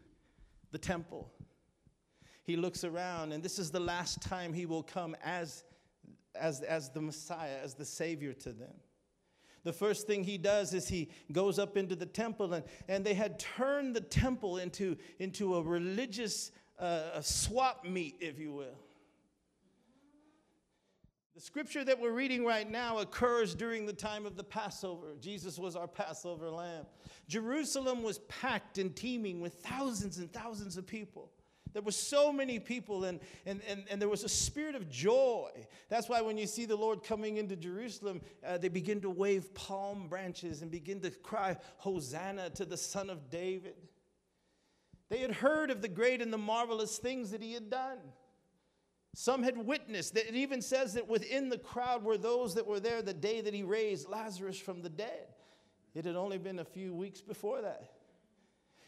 the 0.72 0.78
temple. 0.78 1.32
He 2.44 2.58
looks 2.58 2.84
around, 2.84 3.32
and 3.32 3.42
this 3.42 3.58
is 3.58 3.72
the 3.72 3.80
last 3.80 4.22
time 4.22 4.54
he 4.54 4.66
will 4.66 4.84
come 4.84 5.16
as 5.24 5.64
as, 6.36 6.62
as 6.62 6.90
the 6.90 7.02
Messiah, 7.02 7.58
as 7.64 7.76
the 7.76 7.86
Savior 7.86 8.34
to 8.34 8.52
them. 8.52 8.74
The 9.64 9.74
first 9.74 10.08
thing 10.08 10.24
he 10.24 10.38
does 10.38 10.74
is 10.74 10.90
he 10.90 11.10
goes 11.32 11.58
up 11.58 11.78
into 11.78 11.96
the 11.96 12.06
temple, 12.06 12.54
and, 12.54 12.66
and 12.88 13.06
they 13.06 13.14
had 13.14 13.40
turned 13.40 13.96
the 13.96 14.02
temple 14.02 14.58
into, 14.58 14.98
into 15.20 15.56
a 15.56 15.62
religious 15.62 16.52
uh, 16.84 17.22
swap 17.22 17.86
meet, 17.86 18.16
if 18.20 18.40
you 18.40 18.52
will. 18.52 18.78
The 21.36 21.42
scripture 21.42 21.84
that 21.84 22.00
we're 22.00 22.12
reading 22.12 22.46
right 22.46 22.70
now 22.70 23.00
occurs 23.00 23.56
during 23.56 23.86
the 23.86 23.94
time 23.94 24.26
of 24.26 24.36
the 24.36 24.44
Passover. 24.44 25.16
Jesus 25.20 25.58
was 25.58 25.76
our 25.76 25.88
Passover 25.88 26.50
lamb. 26.50 26.86
Jerusalem 27.28 28.04
was 28.04 28.20
packed 28.20 28.78
and 28.78 28.96
teeming 28.96 29.40
with 29.40 29.54
thousands 29.56 30.20
and 30.20 30.32
thousands 30.32 30.78
of 30.78 30.86
people. 30.86 31.32
There 31.72 31.82
were 31.82 31.92
so 31.92 32.32
many 32.32 32.60
people, 32.60 33.06
and, 33.06 33.20
and, 33.48 33.62
and, 33.68 33.86
and 33.90 34.00
there 34.00 34.10
was 34.10 34.24
a 34.24 34.30
spirit 34.30 34.76
of 34.76 34.92
joy. 34.92 35.50
That's 35.90 36.08
why 36.08 36.22
when 36.22 36.38
you 36.38 36.46
see 36.46 36.66
the 36.66 36.76
Lord 36.76 37.04
coming 37.04 37.38
into 37.38 37.56
Jerusalem, 37.56 38.22
uh, 38.46 38.60
they 38.60 38.68
begin 38.68 39.02
to 39.02 39.10
wave 39.10 39.52
palm 39.56 40.08
branches 40.08 40.62
and 40.62 40.70
begin 40.70 41.00
to 41.00 41.10
cry, 41.10 41.58
Hosanna 41.78 42.52
to 42.52 42.66
the 42.66 42.78
Son 42.78 43.10
of 43.10 43.32
David. 43.32 43.76
They 45.14 45.20
had 45.20 45.32
heard 45.32 45.70
of 45.70 45.84
the 45.84 45.88
great 45.88 46.24
and 46.24 46.34
the 46.34 46.40
marvelous 46.40 46.98
things 46.98 47.30
that 47.30 47.44
he 47.44 47.54
had 47.54 47.70
done. 47.70 48.00
Some 49.14 49.44
had 49.44 49.56
witnessed. 49.56 50.18
It 50.18 50.34
even 50.34 50.60
says 50.60 50.96
that 50.96 51.08
within 51.08 51.50
the 51.50 51.60
crowd 51.60 52.04
were 52.04 52.18
those 52.18 52.56
that 52.56 52.66
were 52.66 52.80
there 52.80 53.04
the 53.04 53.14
day 53.14 53.40
that 53.42 53.54
he 53.54 53.62
raised 53.62 54.10
Lazarus 54.10 54.58
from 54.58 54.82
the 54.82 54.90
dead. 54.90 55.28
It 55.94 56.06
had 56.06 56.16
only 56.16 56.40
been 56.40 56.58
a 56.58 56.66
few 56.66 56.96
weeks 56.96 57.22
before 57.22 57.62
that. 57.62 57.92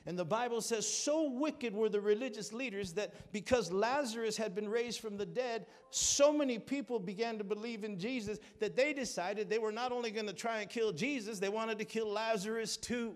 And 0.08 0.18
the 0.18 0.26
Bible 0.26 0.62
says, 0.62 0.92
so 0.92 1.30
wicked 1.30 1.76
were 1.76 1.90
the 1.90 2.02
religious 2.02 2.52
leaders 2.52 2.94
that 2.94 3.32
because 3.32 3.72
Lazarus 3.72 4.36
had 4.36 4.56
been 4.56 4.68
raised 4.68 5.02
from 5.02 5.18
the 5.18 5.28
dead, 5.28 5.68
so 5.92 6.34
many 6.34 6.58
people 6.58 6.98
began 6.98 7.38
to 7.38 7.44
believe 7.44 7.84
in 7.84 8.00
Jesus 8.00 8.40
that 8.60 8.76
they 8.76 8.94
decided 8.94 9.48
they 9.48 9.60
were 9.60 9.72
not 9.72 9.92
only 9.92 10.10
going 10.10 10.26
to 10.26 10.34
try 10.34 10.62
and 10.62 10.72
kill 10.72 10.92
Jesus, 10.92 11.38
they 11.38 11.50
wanted 11.50 11.78
to 11.78 11.86
kill 11.86 12.12
Lazarus 12.12 12.78
too. 12.78 13.14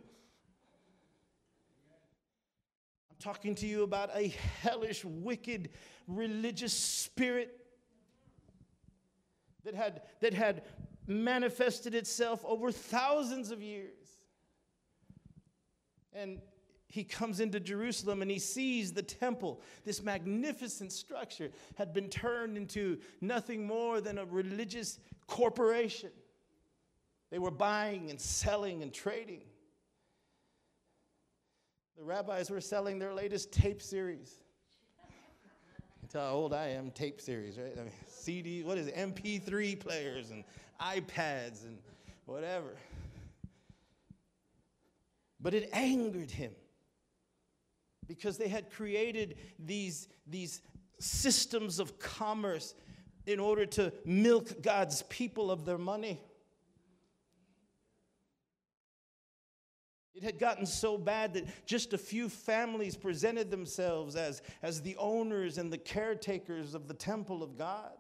I'm 3.08 3.08
talking 3.19 3.55
to 3.55 3.67
you 3.67 3.83
about 3.83 4.09
a 4.15 4.33
hellish, 4.61 5.03
wicked 5.03 5.69
religious 6.07 6.73
spirit 6.73 7.55
that 9.65 9.75
had, 9.75 10.01
that 10.21 10.33
had 10.33 10.63
manifested 11.05 11.93
itself 11.93 12.43
over 12.45 12.71
thousands 12.71 13.51
of 13.51 13.61
years. 13.61 13.93
And 16.13 16.39
he 16.88 17.03
comes 17.03 17.39
into 17.39 17.59
Jerusalem 17.59 18.21
and 18.21 18.31
he 18.31 18.39
sees 18.39 18.93
the 18.93 19.03
temple, 19.03 19.61
this 19.85 20.01
magnificent 20.01 20.91
structure, 20.91 21.51
had 21.75 21.93
been 21.93 22.09
turned 22.09 22.57
into 22.57 22.97
nothing 23.21 23.67
more 23.67 24.01
than 24.01 24.17
a 24.17 24.25
religious 24.25 24.97
corporation. 25.27 26.09
They 27.29 27.38
were 27.38 27.51
buying 27.51 28.09
and 28.09 28.19
selling 28.19 28.81
and 28.81 28.91
trading. 28.91 29.41
The 32.00 32.06
rabbis 32.06 32.50
were 32.50 32.62
selling 32.62 32.98
their 32.98 33.13
latest 33.13 33.51
tape 33.51 33.82
series. 33.82 34.39
That's 36.01 36.13
how 36.13 36.32
old 36.32 36.53
I 36.53 36.68
am, 36.68 36.91
tape 36.91 37.20
series, 37.20 37.58
right? 37.58 37.74
I 37.77 37.84
mean, 37.84 37.91
CD, 38.08 38.63
what 38.63 38.77
is 38.77 38.88
it, 38.88 38.96
MP3 38.96 39.77
players 39.77 40.32
and 40.32 40.46
iPads 40.82 41.65
and 41.65 41.77
whatever. 42.25 42.77
But 45.41 45.53
it 45.53 45.70
angered 45.74 46.32
him 46.32 46.53
because 48.08 48.38
they 48.38 48.48
had 48.48 48.72
created 48.72 49.36
these, 49.60 50.08
these 50.25 50.62
systems 51.01 51.79
of 51.79 52.00
commerce 52.00 52.75
in 53.25 53.41
order 53.41 53.65
to 53.65 53.91
milk 54.06 54.62
God's 54.62 55.01
people 55.03 55.51
of 55.51 55.65
their 55.65 55.77
money. 55.77 56.22
It 60.19 60.25
had 60.25 60.38
gotten 60.38 60.65
so 60.65 60.97
bad 60.97 61.33
that 61.35 61.45
just 61.65 61.93
a 61.93 61.97
few 61.97 62.27
families 62.27 62.97
presented 62.97 63.49
themselves 63.49 64.17
as, 64.17 64.41
as 64.61 64.81
the 64.81 64.97
owners 64.97 65.57
and 65.57 65.71
the 65.71 65.77
caretakers 65.77 66.73
of 66.73 66.89
the 66.89 66.93
temple 66.93 67.41
of 67.41 67.57
God. 67.57 67.93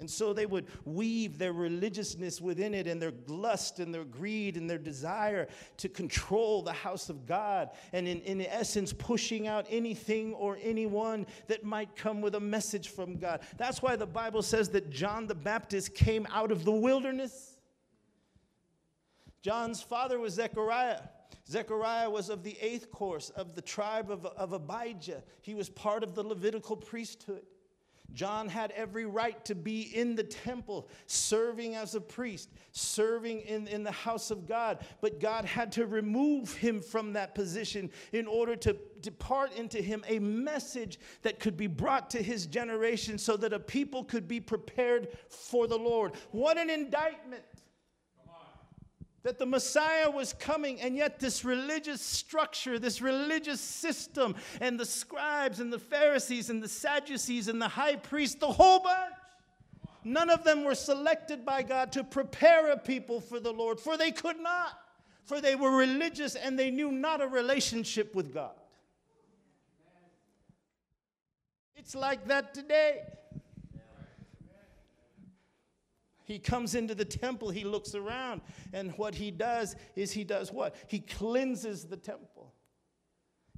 And 0.00 0.10
so 0.10 0.32
they 0.32 0.44
would 0.44 0.66
weave 0.84 1.38
their 1.38 1.52
religiousness 1.52 2.40
within 2.40 2.74
it 2.74 2.88
and 2.88 3.00
their 3.00 3.12
lust 3.28 3.78
and 3.78 3.94
their 3.94 4.02
greed 4.02 4.56
and 4.56 4.68
their 4.68 4.76
desire 4.76 5.46
to 5.76 5.88
control 5.88 6.62
the 6.62 6.72
house 6.72 7.08
of 7.08 7.24
God. 7.24 7.70
And 7.92 8.08
in, 8.08 8.20
in 8.22 8.40
essence, 8.40 8.92
pushing 8.92 9.46
out 9.46 9.66
anything 9.70 10.34
or 10.34 10.58
anyone 10.60 11.28
that 11.46 11.62
might 11.62 11.94
come 11.94 12.20
with 12.20 12.34
a 12.34 12.40
message 12.40 12.88
from 12.88 13.18
God. 13.18 13.42
That's 13.56 13.82
why 13.82 13.94
the 13.94 14.04
Bible 14.04 14.42
says 14.42 14.68
that 14.70 14.90
John 14.90 15.28
the 15.28 15.36
Baptist 15.36 15.94
came 15.94 16.26
out 16.32 16.50
of 16.50 16.64
the 16.64 16.72
wilderness. 16.72 17.57
John's 19.48 19.80
father 19.80 20.18
was 20.18 20.34
Zechariah. 20.34 21.00
Zechariah 21.48 22.10
was 22.10 22.28
of 22.28 22.42
the 22.42 22.58
eighth 22.60 22.90
course 22.90 23.30
of 23.30 23.54
the 23.54 23.62
tribe 23.62 24.10
of, 24.10 24.26
of 24.26 24.52
Abijah. 24.52 25.22
He 25.40 25.54
was 25.54 25.70
part 25.70 26.02
of 26.02 26.14
the 26.14 26.22
Levitical 26.22 26.76
priesthood. 26.76 27.46
John 28.12 28.50
had 28.50 28.72
every 28.72 29.06
right 29.06 29.42
to 29.46 29.54
be 29.54 29.80
in 29.96 30.16
the 30.16 30.22
temple, 30.22 30.90
serving 31.06 31.76
as 31.76 31.94
a 31.94 32.00
priest, 32.02 32.50
serving 32.72 33.40
in, 33.40 33.66
in 33.68 33.84
the 33.84 33.90
house 33.90 34.30
of 34.30 34.46
God. 34.46 34.84
But 35.00 35.18
God 35.18 35.46
had 35.46 35.72
to 35.72 35.86
remove 35.86 36.52
him 36.52 36.82
from 36.82 37.14
that 37.14 37.34
position 37.34 37.90
in 38.12 38.26
order 38.26 38.54
to 38.56 38.76
depart 39.00 39.56
into 39.56 39.80
him 39.80 40.04
a 40.08 40.18
message 40.18 41.00
that 41.22 41.40
could 41.40 41.56
be 41.56 41.68
brought 41.68 42.10
to 42.10 42.22
his 42.22 42.44
generation 42.44 43.16
so 43.16 43.34
that 43.38 43.54
a 43.54 43.58
people 43.58 44.04
could 44.04 44.28
be 44.28 44.40
prepared 44.40 45.08
for 45.30 45.66
the 45.66 45.78
Lord. 45.78 46.16
What 46.32 46.58
an 46.58 46.68
indictment! 46.68 47.44
That 49.24 49.38
the 49.38 49.46
Messiah 49.46 50.10
was 50.10 50.32
coming, 50.34 50.80
and 50.80 50.96
yet 50.96 51.18
this 51.18 51.44
religious 51.44 52.00
structure, 52.00 52.78
this 52.78 53.02
religious 53.02 53.60
system, 53.60 54.36
and 54.60 54.78
the 54.78 54.84
scribes 54.84 55.60
and 55.60 55.72
the 55.72 55.78
Pharisees 55.78 56.50
and 56.50 56.62
the 56.62 56.68
Sadducees 56.68 57.48
and 57.48 57.60
the 57.60 57.68
high 57.68 57.96
priest, 57.96 58.40
the 58.40 58.52
whole 58.52 58.80
bunch, 58.80 59.14
none 60.04 60.30
of 60.30 60.44
them 60.44 60.64
were 60.64 60.74
selected 60.74 61.44
by 61.44 61.62
God 61.62 61.92
to 61.92 62.04
prepare 62.04 62.70
a 62.70 62.78
people 62.78 63.20
for 63.20 63.40
the 63.40 63.52
Lord, 63.52 63.80
for 63.80 63.96
they 63.96 64.12
could 64.12 64.38
not, 64.38 64.78
for 65.24 65.40
they 65.40 65.56
were 65.56 65.76
religious 65.76 66.36
and 66.36 66.58
they 66.58 66.70
knew 66.70 66.92
not 66.92 67.20
a 67.20 67.26
relationship 67.26 68.14
with 68.14 68.32
God. 68.32 68.54
It's 71.76 71.94
like 71.94 72.26
that 72.28 72.54
today. 72.54 73.02
He 76.28 76.38
comes 76.38 76.74
into 76.74 76.94
the 76.94 77.06
temple, 77.06 77.48
he 77.48 77.64
looks 77.64 77.94
around, 77.94 78.42
and 78.74 78.92
what 78.98 79.14
he 79.14 79.30
does 79.30 79.74
is 79.96 80.12
he 80.12 80.24
does 80.24 80.52
what? 80.52 80.76
He 80.86 81.00
cleanses 81.00 81.86
the 81.86 81.96
temple. 81.96 82.52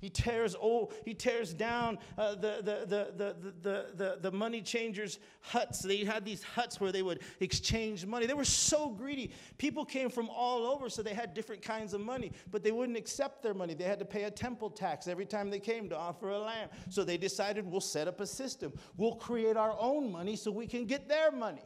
He 0.00 0.08
tears, 0.08 0.56
oh, 0.60 0.90
he 1.04 1.12
tears 1.12 1.52
down 1.52 1.98
uh, 2.16 2.36
the, 2.36 2.62
the, 2.62 2.86
the, 2.86 3.36
the, 3.60 3.86
the, 3.94 4.18
the, 4.22 4.30
money 4.30 4.62
changers' 4.62 5.18
huts. 5.42 5.80
They 5.80 6.04
had 6.04 6.24
these 6.24 6.42
huts 6.42 6.80
where 6.80 6.90
they 6.90 7.02
would 7.02 7.20
exchange 7.40 8.06
money. 8.06 8.24
They 8.24 8.34
were 8.34 8.44
so 8.44 8.88
greedy. 8.88 9.32
People 9.58 9.84
came 9.84 10.08
from 10.08 10.30
all 10.30 10.64
over, 10.64 10.88
so 10.88 11.02
they 11.02 11.12
had 11.12 11.34
different 11.34 11.60
kinds 11.60 11.92
of 11.92 12.00
money, 12.00 12.32
but 12.50 12.62
they 12.62 12.72
wouldn't 12.72 12.96
accept 12.96 13.42
their 13.42 13.52
money. 13.52 13.74
They 13.74 13.84
had 13.84 13.98
to 13.98 14.06
pay 14.06 14.24
a 14.24 14.30
temple 14.30 14.70
tax 14.70 15.06
every 15.06 15.26
time 15.26 15.50
they 15.50 15.60
came 15.60 15.88
to 15.90 15.98
offer 15.98 16.30
a 16.30 16.38
lamb. 16.38 16.70
So 16.88 17.04
they 17.04 17.18
decided, 17.18 17.66
we'll 17.66 17.80
set 17.80 18.08
up 18.08 18.20
a 18.20 18.26
system. 18.26 18.72
We'll 18.96 19.16
create 19.16 19.58
our 19.58 19.76
own 19.78 20.10
money 20.10 20.36
so 20.36 20.50
we 20.50 20.66
can 20.66 20.86
get 20.86 21.08
their 21.08 21.30
money. 21.30 21.64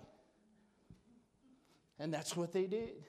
And 1.99 2.13
that's 2.13 2.37
what 2.37 2.53
they 2.53 2.67
did. 2.67 3.05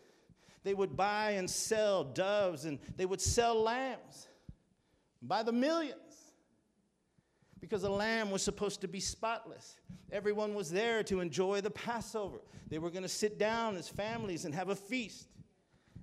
They 0.63 0.73
would 0.73 0.95
buy 0.95 1.31
and 1.31 1.49
sell 1.49 2.03
doves 2.03 2.65
and 2.65 2.79
they 2.97 3.05
would 3.05 3.21
sell 3.21 3.61
lambs 3.61 4.27
by 5.21 5.43
the 5.43 5.51
millions 5.51 5.99
because 7.59 7.83
a 7.83 7.89
lamb 7.89 8.31
was 8.31 8.41
supposed 8.43 8.81
to 8.81 8.87
be 8.87 8.99
spotless. 8.99 9.77
Everyone 10.11 10.53
was 10.53 10.71
there 10.71 11.03
to 11.03 11.19
enjoy 11.19 11.61
the 11.61 11.71
Passover. 11.71 12.41
They 12.67 12.79
were 12.79 12.89
going 12.89 13.03
to 13.03 13.09
sit 13.09 13.37
down 13.39 13.75
as 13.75 13.87
families 13.87 14.45
and 14.45 14.53
have 14.53 14.69
a 14.69 14.75
feast. 14.75 15.27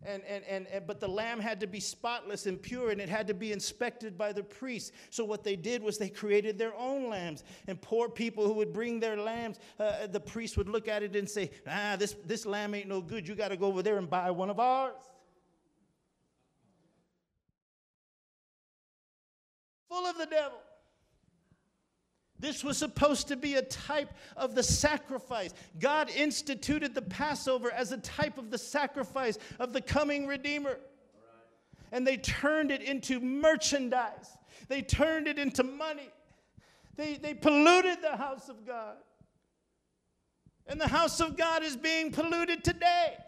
And, 0.05 0.23
and, 0.25 0.45
and, 0.45 0.67
and, 0.67 0.87
but 0.87 1.01
the 1.01 1.09
lamb 1.09 1.39
had 1.39 1.61
to 1.61 1.67
be 1.67 1.79
spotless 1.79 2.47
and 2.47 2.61
pure 2.61 2.91
and 2.91 3.01
it 3.01 3.09
had 3.09 3.27
to 3.29 3.35
be 3.35 3.53
inspected 3.53 4.19
by 4.19 4.33
the 4.33 4.43
priests. 4.43 4.93
so 5.11 5.25
what 5.25 5.45
they 5.45 5.57
did 5.57 5.83
was 5.83 5.99
they 5.99 6.09
created 6.09 6.59
their 6.59 6.75
own 6.77 7.09
lambs. 7.09 7.45
And 7.69 7.81
poor 7.81 8.09
people 8.09 8.47
who 8.47 8.55
would 8.55 8.73
bring 8.73 9.01
their 9.01 9.17
lambs 9.17 9.59
uh, 9.79 10.07
the 10.07 10.21
priest 10.21 10.57
would 10.57 10.69
look 10.69 10.89
at 10.89 11.03
it 11.03 11.15
and 11.15 11.29
say 11.29 11.51
ah 11.67 11.97
this, 11.99 12.17
this 12.27 12.47
lamb 12.47 12.75
ain't 12.75 12.89
no 12.89 13.01
good. 13.01 13.29
You 13.29 13.35
got 13.35 13.49
to 13.49 13.57
go 13.57 13.67
over 13.67 13.83
there 13.83 13.99
and 13.99 14.09
buy 14.09 14.31
one 14.31 14.51
of 14.51 14.59
ours. 14.59 14.95
Full 19.89 20.07
of 20.07 20.19
the 20.19 20.27
devil 20.27 20.59
this 22.43 22.65
was 22.65 22.77
supposed 22.77 23.29
to 23.29 23.37
be 23.37 23.55
a 23.55 23.63
type 23.63 24.13
of 24.37 24.57
the 24.57 24.65
sacrifice. 24.65 25.55
God 25.79 26.11
instituted 26.11 26.93
the 26.93 27.01
Passover 27.01 27.71
as 27.71 27.93
a 27.93 27.99
type 27.99 28.37
of 28.37 28.51
the 28.51 28.59
sacrifice 28.59 29.39
of 29.61 29.73
the 29.73 29.81
coming 29.81 30.27
Redeemer. 30.27 30.79
And 31.93 32.05
they 32.05 32.17
turned 32.17 32.73
it 32.73 32.83
into 32.83 33.21
merchandise, 33.21 34.37
they 34.69 34.83
turned 34.83 35.29
it 35.29 35.39
into 35.39 35.63
money, 35.63 36.11
they, 36.97 37.15
they 37.15 37.33
polluted 37.33 38.03
the 38.03 38.17
house 38.17 38.49
of 38.49 38.67
God. 38.67 38.97
And 40.67 40.81
the 40.81 40.89
house 40.89 41.21
of 41.21 41.37
God 41.37 41.63
is 41.63 41.77
being 41.77 42.11
polluted 42.11 42.65
today. 42.65 43.19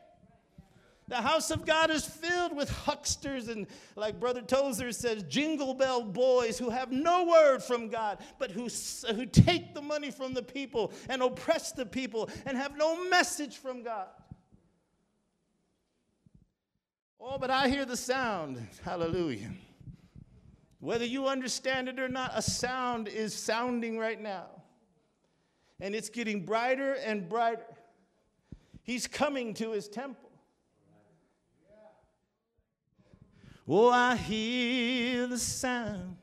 The 1.06 1.16
house 1.16 1.50
of 1.50 1.66
God 1.66 1.90
is 1.90 2.06
filled 2.06 2.56
with 2.56 2.70
hucksters 2.70 3.48
and, 3.48 3.66
like 3.94 4.18
Brother 4.18 4.40
Tozer 4.40 4.90
says, 4.90 5.22
jingle 5.24 5.74
bell 5.74 6.02
boys 6.02 6.58
who 6.58 6.70
have 6.70 6.90
no 6.92 7.24
word 7.26 7.62
from 7.62 7.88
God, 7.88 8.18
but 8.38 8.50
who, 8.50 8.68
who 9.14 9.26
take 9.26 9.74
the 9.74 9.82
money 9.82 10.10
from 10.10 10.32
the 10.32 10.42
people 10.42 10.92
and 11.10 11.22
oppress 11.22 11.72
the 11.72 11.84
people 11.84 12.30
and 12.46 12.56
have 12.56 12.76
no 12.76 13.04
message 13.10 13.58
from 13.58 13.82
God. 13.82 14.08
Oh, 17.20 17.36
but 17.38 17.50
I 17.50 17.68
hear 17.68 17.84
the 17.84 17.96
sound. 17.96 18.66
Hallelujah. 18.82 19.50
Whether 20.80 21.06
you 21.06 21.26
understand 21.26 21.88
it 21.88 21.98
or 21.98 22.08
not, 22.08 22.32
a 22.34 22.42
sound 22.42 23.08
is 23.08 23.34
sounding 23.34 23.98
right 23.98 24.20
now. 24.20 24.46
And 25.80 25.94
it's 25.94 26.08
getting 26.08 26.44
brighter 26.44 26.94
and 26.94 27.28
brighter. 27.28 27.66
He's 28.82 29.06
coming 29.06 29.54
to 29.54 29.72
his 29.72 29.88
temple. 29.88 30.23
Oh, 33.66 33.88
I 33.88 34.16
hear 34.16 35.26
the 35.26 35.38
sound 35.38 36.16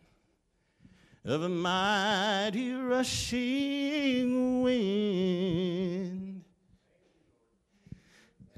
of 1.26 1.42
a 1.42 1.50
mighty 1.50 2.72
rushing 2.72 4.62
wind, 4.62 6.44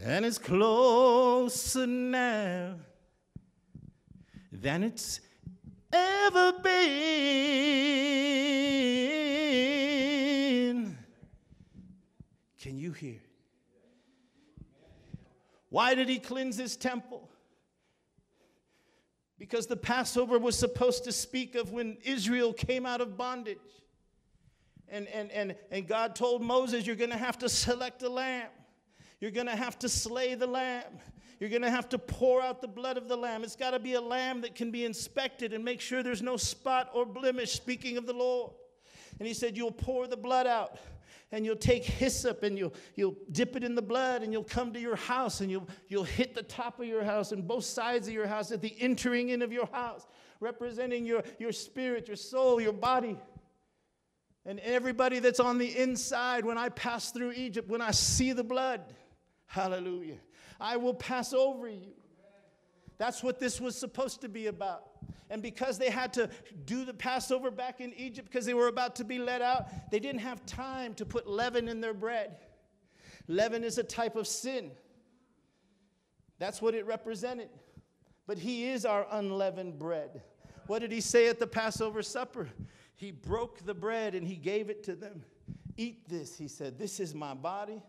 and 0.02 0.26
it's 0.26 0.38
closer 0.38 1.88
now 1.88 2.76
than 4.52 4.84
it's 4.84 5.22
ever 5.94 6.52
been. 6.62 6.74
Can 12.60 12.78
you 12.78 12.92
hear? 12.92 13.22
Why 15.70 15.96
did 15.96 16.10
he 16.10 16.20
cleanse 16.20 16.58
his 16.58 16.76
temple? 16.76 17.30
Because 19.44 19.68
the 19.68 19.76
Passover 19.76 20.40
was 20.40 20.58
supposed 20.58 21.04
to 21.04 21.12
speak 21.12 21.56
of 21.56 21.74
when 21.74 21.98
Israel 22.06 22.54
came 22.54 22.86
out 22.86 23.02
of 23.02 23.18
bondage. 23.18 23.58
And, 24.88 25.06
and, 25.10 25.30
and, 25.34 25.56
and 25.70 25.86
God 25.86 26.16
told 26.16 26.42
Moses, 26.42 26.88
You're 26.88 26.96
going 26.96 27.10
to 27.10 27.18
have 27.18 27.38
to 27.40 27.50
select 27.50 28.04
a 28.04 28.10
lamb. 28.10 28.48
You're 29.20 29.32
going 29.32 29.48
to 29.48 29.56
have 29.58 29.78
to 29.80 29.90
slay 29.90 30.36
the 30.36 30.48
lamb. 30.48 30.98
You're 31.42 31.50
going 31.50 31.62
to 31.64 31.70
have 31.70 31.90
to 31.90 32.00
pour 32.00 32.42
out 32.42 32.62
the 32.62 32.70
blood 32.70 32.96
of 32.96 33.10
the 33.10 33.18
lamb. 33.18 33.44
It's 33.44 33.58
got 33.58 33.72
to 33.72 33.80
be 33.80 33.96
a 33.96 34.02
lamb 34.02 34.40
that 34.44 34.56
can 34.56 34.72
be 34.72 34.86
inspected 34.86 35.52
and 35.52 35.62
make 35.62 35.82
sure 35.82 36.04
there's 36.04 36.22
no 36.22 36.38
spot 36.38 36.90
or 36.94 37.06
blemish, 37.06 37.52
speaking 37.52 37.98
of 37.98 38.06
the 38.06 38.14
Lord. 38.14 38.54
And 39.20 39.28
he 39.28 39.34
said, 39.34 39.58
You'll 39.58 39.72
pour 39.74 40.08
the 40.08 40.16
blood 40.16 40.48
out 40.48 40.78
and 41.34 41.48
you'll 41.48 41.56
take 41.56 41.84
hyssop 41.84 42.44
and 42.44 42.60
you'll, 42.60 42.74
you'll 42.94 43.16
dip 43.32 43.56
it 43.56 43.64
in 43.64 43.74
the 43.74 43.82
blood 43.82 44.22
and 44.22 44.32
you'll 44.32 44.44
come 44.44 44.72
to 44.72 44.80
your 44.80 44.96
house 44.96 45.42
and 45.42 45.50
you'll, 45.50 45.68
you'll 45.88 46.04
hit 46.04 46.36
the 46.36 46.44
top 46.44 46.80
of 46.80 46.86
your 46.86 47.04
house 47.04 47.32
and 47.32 47.48
both 47.48 47.66
sides 47.66 48.08
of 48.08 48.14
your 48.14 48.28
house 48.28 48.52
at 48.52 48.62
the 48.62 48.76
entering 48.80 49.30
in 49.30 49.42
of 49.42 49.52
your 49.52 49.66
house, 49.72 50.06
representing 50.40 51.08
your, 51.08 51.24
your 51.40 51.52
spirit, 51.52 52.08
your 52.08 52.16
soul, 52.16 52.62
your 52.62 52.72
body. 52.72 53.18
And 54.46 54.60
everybody 54.60 55.18
that's 55.18 55.40
on 55.40 55.58
the 55.58 55.76
inside, 55.76 56.46
when 56.46 56.60
I 56.60 56.70
pass 56.70 57.10
through 57.10 57.32
Egypt, 57.32 57.68
when 57.68 57.82
I 57.82 57.90
see 57.90 58.32
the 58.32 58.44
blood, 58.44 58.82
hallelujah, 59.48 60.20
I 60.60 60.78
will 60.78 60.94
pass 60.94 61.34
over 61.34 61.68
you. 61.68 61.94
That's 63.04 63.22
what 63.22 63.38
this 63.38 63.60
was 63.60 63.78
supposed 63.78 64.22
to 64.22 64.30
be 64.30 64.48
about. 64.48 64.84
And 65.30 65.42
because 65.42 65.78
they 65.78 65.90
had 65.90 66.14
to 66.14 66.30
do 66.64 66.86
the 66.86 66.94
Passover 66.94 67.52
back 67.52 67.82
in 67.82 67.94
Egypt 67.96 68.30
because 68.32 68.46
they 68.46 68.54
were 68.54 68.70
about 68.70 68.96
to 68.96 69.04
be 69.04 69.20
let 69.20 69.42
out, 69.42 69.92
they 69.92 70.00
didn't 70.00 70.22
have 70.22 70.46
time 70.46 70.94
to 70.94 71.06
put 71.06 71.28
leaven 71.28 71.68
in 71.68 71.82
their 71.82 71.94
bread. 71.94 72.38
Leaven 73.28 73.66
is 73.66 73.78
a 73.78 73.84
type 73.84 74.16
of 74.16 74.26
sin. 74.26 74.72
That's 76.40 76.62
what 76.62 76.76
it 76.76 76.86
represented. 76.86 77.50
But 78.26 78.38
he 78.38 78.70
is 78.70 78.86
our 78.86 79.06
unleavened 79.12 79.78
bread. 79.78 80.22
What 80.68 80.80
did 80.80 80.94
he 80.94 81.02
say 81.02 81.28
at 81.28 81.40
the 81.42 81.48
Passover 81.48 82.04
supper? 82.04 82.48
He 82.96 83.12
broke 83.12 83.66
the 83.66 83.74
bread 83.74 84.16
and 84.16 84.26
he 84.26 84.38
gave 84.38 84.70
it 84.70 84.82
to 84.84 84.96
them. 84.96 85.26
Eat 85.76 86.08
this, 86.08 86.38
he 86.38 86.48
said. 86.48 86.80
This 86.80 87.02
is 87.02 87.14
my 87.14 87.34
body, 87.34 87.84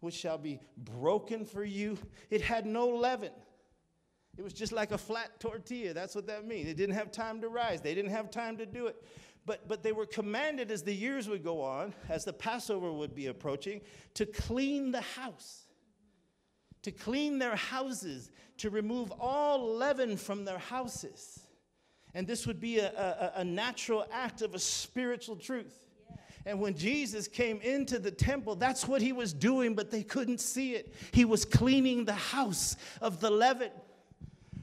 which 0.00 0.14
shall 0.14 0.36
be 0.36 0.58
broken 0.78 1.44
for 1.44 1.62
you. 1.62 1.96
It 2.28 2.40
had 2.40 2.66
no 2.66 2.88
leaven. 2.88 3.30
It 4.36 4.44
was 4.44 4.52
just 4.52 4.72
like 4.72 4.92
a 4.92 4.98
flat 4.98 5.40
tortilla. 5.40 5.94
That's 5.94 6.14
what 6.14 6.26
that 6.26 6.46
means. 6.46 6.68
It 6.68 6.76
didn't 6.76 6.94
have 6.94 7.10
time 7.10 7.40
to 7.40 7.48
rise, 7.48 7.80
they 7.80 7.94
didn't 7.94 8.10
have 8.10 8.30
time 8.30 8.56
to 8.58 8.66
do 8.66 8.86
it. 8.86 9.02
But, 9.46 9.68
but 9.68 9.84
they 9.84 9.92
were 9.92 10.06
commanded 10.06 10.72
as 10.72 10.82
the 10.82 10.92
years 10.92 11.28
would 11.28 11.44
go 11.44 11.62
on, 11.62 11.94
as 12.08 12.24
the 12.24 12.32
Passover 12.32 12.92
would 12.92 13.14
be 13.14 13.28
approaching, 13.28 13.80
to 14.14 14.26
clean 14.26 14.90
the 14.90 15.00
house, 15.00 15.66
to 16.82 16.90
clean 16.90 17.38
their 17.38 17.54
houses, 17.54 18.32
to 18.58 18.70
remove 18.70 19.12
all 19.20 19.76
leaven 19.76 20.16
from 20.16 20.44
their 20.44 20.58
houses. 20.58 21.38
And 22.12 22.26
this 22.26 22.44
would 22.44 22.58
be 22.58 22.80
a, 22.80 22.88
a, 22.88 23.40
a 23.40 23.44
natural 23.44 24.04
act 24.10 24.42
of 24.42 24.54
a 24.56 24.58
spiritual 24.58 25.36
truth. 25.36 25.86
And 26.44 26.60
when 26.60 26.74
Jesus 26.74 27.28
came 27.28 27.60
into 27.60 27.98
the 27.98 28.10
temple, 28.10 28.56
that's 28.56 28.86
what 28.86 29.02
he 29.02 29.12
was 29.12 29.32
doing, 29.32 29.74
but 29.74 29.90
they 29.90 30.02
couldn't 30.02 30.40
see 30.40 30.74
it. 30.74 30.94
He 31.12 31.24
was 31.24 31.44
cleaning 31.44 32.04
the 32.04 32.14
house 32.14 32.76
of 33.00 33.20
the 33.20 33.30
leaven. 33.30 33.70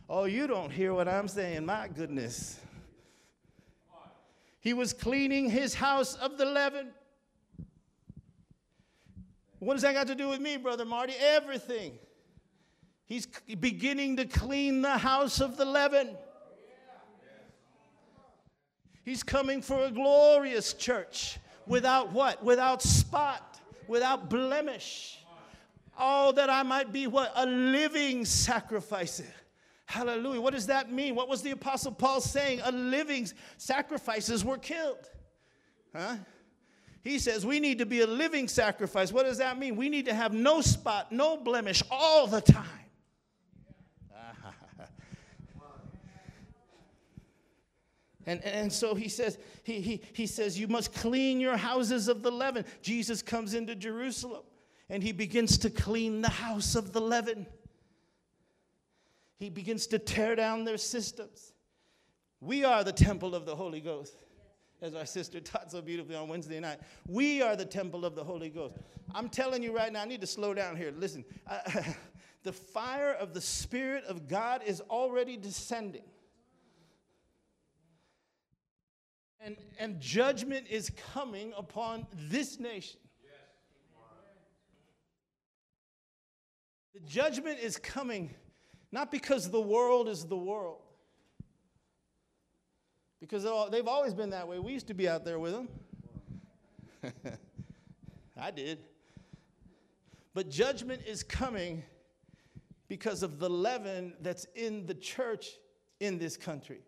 Oh, 0.10 0.26
you 0.26 0.48
don't 0.48 0.72
hear 0.72 0.94
what 0.94 1.08
I'm 1.08 1.28
saying. 1.28 1.66
My 1.66 1.88
goodness. 1.88 2.60
He 4.60 4.74
was 4.74 4.94
cleaning 4.94 5.50
his 5.50 5.74
house 5.74 6.16
of 6.16 6.38
the 6.38 6.46
leaven. 6.46 6.90
What 9.60 9.74
does 9.76 9.84
that 9.84 9.94
got 9.94 10.08
to 10.08 10.16
do 10.16 10.30
with 10.30 10.42
me, 10.42 10.58
Brother 10.58 10.86
Marty? 10.86 11.14
Everything. 11.20 11.98
He's 13.06 13.28
beginning 13.60 14.18
to 14.18 14.26
clean 14.26 14.82
the 14.82 14.98
house 14.98 15.40
of 15.42 15.58
the 15.58 15.66
leaven. 15.66 16.16
He's 19.04 19.24
coming 19.24 19.62
for 19.62 19.86
a 19.86 19.92
glorious 19.92 20.74
church 20.74 21.38
without 21.68 22.12
what? 22.14 22.44
Without 22.44 22.82
spot, 22.82 23.60
without 23.88 24.30
blemish. 24.30 25.20
All 25.98 26.34
that 26.34 26.50
I 26.50 26.64
might 26.64 26.92
be 26.92 27.08
what? 27.08 27.32
A 27.36 27.46
living 27.46 28.26
sacrifice. 28.26 29.22
Hallelujah. 29.94 30.42
What 30.42 30.56
does 30.56 30.66
that 30.66 30.92
mean? 30.92 31.14
What 31.14 31.30
was 31.30 31.44
the 31.44 31.52
Apostle 31.52 31.92
Paul 31.92 32.20
saying? 32.20 32.62
A 32.64 32.72
living 32.72 33.30
sacrifices 33.58 34.44
were 34.44 34.58
killed. 34.58 35.08
Huh? 35.96 36.16
He 37.04 37.20
says 37.20 37.46
we 37.46 37.60
need 37.60 37.78
to 37.78 37.86
be 37.86 38.02
a 38.02 38.08
living 38.08 38.48
sacrifice. 38.48 39.14
What 39.14 39.28
does 39.28 39.38
that 39.38 39.60
mean? 39.60 39.76
We 39.76 39.90
need 39.90 40.06
to 40.06 40.14
have 40.16 40.34
no 40.34 40.62
spot, 40.62 41.12
no 41.12 41.38
blemish 41.38 41.84
all 41.92 42.26
the 42.26 42.42
time. 42.42 42.66
And, 48.26 48.42
and 48.46 48.72
so 48.72 48.96
he 48.96 49.10
says, 49.10 49.38
he, 49.64 49.82
he, 49.82 50.02
he 50.14 50.28
says, 50.28 50.58
you 50.58 50.70
must 50.70 50.94
clean 50.94 51.42
your 51.42 51.58
houses 51.58 52.08
of 52.08 52.24
the 52.24 52.32
leaven. 52.32 52.64
Jesus 52.82 53.22
comes 53.22 53.54
into 53.54 53.76
Jerusalem 53.76 54.44
and 54.88 55.04
he 55.04 55.12
begins 55.12 55.58
to 55.58 55.70
clean 55.70 56.22
the 56.22 56.30
house 56.30 56.76
of 56.76 56.94
the 56.94 57.02
leaven. 57.02 57.46
He 59.44 59.50
begins 59.50 59.88
to 59.88 60.00
tear 60.00 60.38
down 60.38 60.64
their 60.64 60.78
systems. 60.78 61.52
We 62.40 62.64
are 62.64 62.82
the 62.82 62.94
temple 62.94 63.36
of 63.36 63.46
the 63.46 63.54
Holy 63.54 63.82
Ghost, 63.82 64.24
as 64.82 64.96
our 64.96 65.06
sister 65.06 65.42
taught 65.42 65.70
so 65.70 65.82
beautifully 65.82 66.16
on 66.16 66.30
Wednesday 66.30 66.62
night. 66.62 66.80
We 67.10 67.42
are 67.42 67.58
the 67.58 67.66
temple 67.66 68.06
of 68.06 68.16
the 68.16 68.24
Holy 68.24 68.48
Ghost. 68.48 68.78
I'm 69.14 69.28
telling 69.28 69.62
you 69.62 69.76
right 69.76 69.92
now, 69.92 70.04
I 70.04 70.06
need 70.06 70.22
to 70.22 70.28
slow 70.28 70.54
down 70.54 70.78
here. 70.78 70.94
Listen, 70.96 71.26
the 72.44 72.54
fire 72.54 73.12
of 73.12 73.34
the 73.34 73.42
Spirit 73.42 74.06
of 74.06 74.30
God 74.30 74.62
is 74.66 74.80
already 74.90 75.36
descending. 75.36 76.06
And, 79.42 79.58
and 79.78 80.00
judgment 80.00 80.68
is 80.70 80.90
coming 81.14 81.52
upon 81.58 82.08
this 82.14 82.62
nation. 82.62 83.02
The 86.94 87.02
judgment 87.02 87.60
is 87.60 87.76
coming 87.76 88.36
not 88.94 89.12
because 89.12 89.50
the 89.50 89.60
world 89.60 90.08
is 90.08 90.24
the 90.24 90.38
world. 90.38 90.78
Because 93.20 93.44
they've 93.72 93.88
always 93.88 94.14
been 94.14 94.30
that 94.30 94.48
way. 94.48 94.60
We 94.60 94.72
used 94.72 94.86
to 94.88 94.94
be 94.94 95.10
out 95.10 95.26
there 95.26 95.40
with 95.40 95.54
them. 95.54 95.68
I 98.38 98.52
did. 98.52 98.78
But 100.36 100.48
judgment 100.48 101.02
is 101.08 101.24
coming 101.24 101.82
because 102.88 103.24
of 103.24 103.40
the 103.40 103.50
leaven 103.50 104.14
that's 104.22 104.46
in 104.54 104.86
the 104.86 104.94
church 104.94 105.48
in 106.00 106.20
this 106.20 106.38
country. 106.38 106.82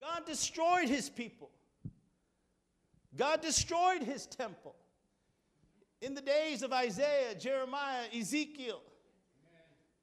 God 0.00 0.24
destroyed 0.24 0.88
his 0.88 1.10
people. 1.10 1.50
God 3.14 3.42
destroyed 3.42 4.02
his 4.02 4.24
temple 4.24 4.74
in 6.02 6.14
the 6.14 6.20
days 6.20 6.62
of 6.62 6.72
Isaiah, 6.72 7.34
Jeremiah, 7.38 8.04
Ezekiel. 8.14 8.82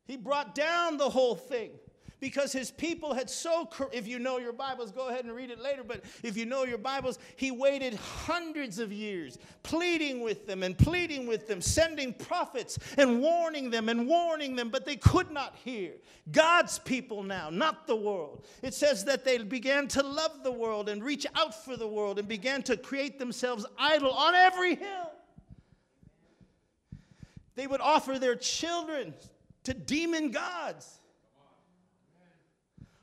He 0.05 0.17
brought 0.17 0.55
down 0.55 0.97
the 0.97 1.09
whole 1.09 1.35
thing 1.35 1.71
because 2.19 2.51
his 2.51 2.71
people 2.71 3.13
had 3.13 3.29
so 3.29 3.69
if 3.93 4.07
you 4.07 4.19
know 4.19 4.39
your 4.39 4.51
bibles 4.51 4.91
go 4.91 5.09
ahead 5.09 5.23
and 5.23 5.33
read 5.33 5.49
it 5.49 5.59
later 5.59 5.83
but 5.83 6.03
if 6.23 6.35
you 6.35 6.45
know 6.45 6.63
your 6.63 6.77
bibles 6.77 7.17
he 7.35 7.51
waited 7.51 7.93
hundreds 7.93 8.79
of 8.79 8.91
years 8.91 9.37
pleading 9.63 10.21
with 10.21 10.45
them 10.45 10.63
and 10.63 10.77
pleading 10.77 11.27
with 11.27 11.47
them 11.47 11.61
sending 11.61 12.13
prophets 12.13 12.77
and 12.97 13.21
warning 13.21 13.69
them 13.69 13.87
and 13.87 14.05
warning 14.07 14.55
them 14.55 14.69
but 14.69 14.85
they 14.85 14.97
could 14.97 15.31
not 15.31 15.55
hear 15.63 15.93
god's 16.31 16.79
people 16.79 17.23
now 17.23 17.49
not 17.49 17.87
the 17.87 17.95
world 17.95 18.45
it 18.63 18.73
says 18.73 19.05
that 19.05 19.23
they 19.23 19.37
began 19.37 19.87
to 19.87 20.03
love 20.03 20.43
the 20.43 20.51
world 20.51 20.89
and 20.89 21.03
reach 21.03 21.25
out 21.35 21.63
for 21.63 21.77
the 21.77 21.87
world 21.87 22.19
and 22.19 22.27
began 22.27 22.61
to 22.61 22.75
create 22.75 23.17
themselves 23.17 23.65
idol 23.77 24.11
on 24.11 24.35
every 24.35 24.75
hill 24.75 25.11
they 27.59 27.67
would 27.67 27.81
offer 27.81 28.17
their 28.17 28.35
children 28.35 29.13
to 29.63 29.73
demon 29.73 30.31
gods 30.31 30.99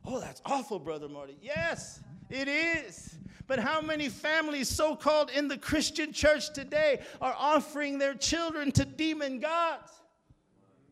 Oh, 0.06 0.20
that's 0.20 0.40
awful, 0.46 0.78
Brother 0.78 1.08
Marty. 1.08 1.36
Yes, 1.42 2.00
it 2.30 2.46
is. 2.46 3.16
But 3.48 3.58
how 3.58 3.80
many 3.80 4.08
families, 4.08 4.68
so 4.68 4.94
called 4.94 5.30
in 5.30 5.48
the 5.48 5.58
Christian 5.58 6.12
church 6.12 6.52
today, 6.52 7.00
are 7.20 7.34
offering 7.36 7.98
their 7.98 8.14
children 8.14 8.70
to 8.72 8.84
demon 8.84 9.40
gods? 9.40 9.90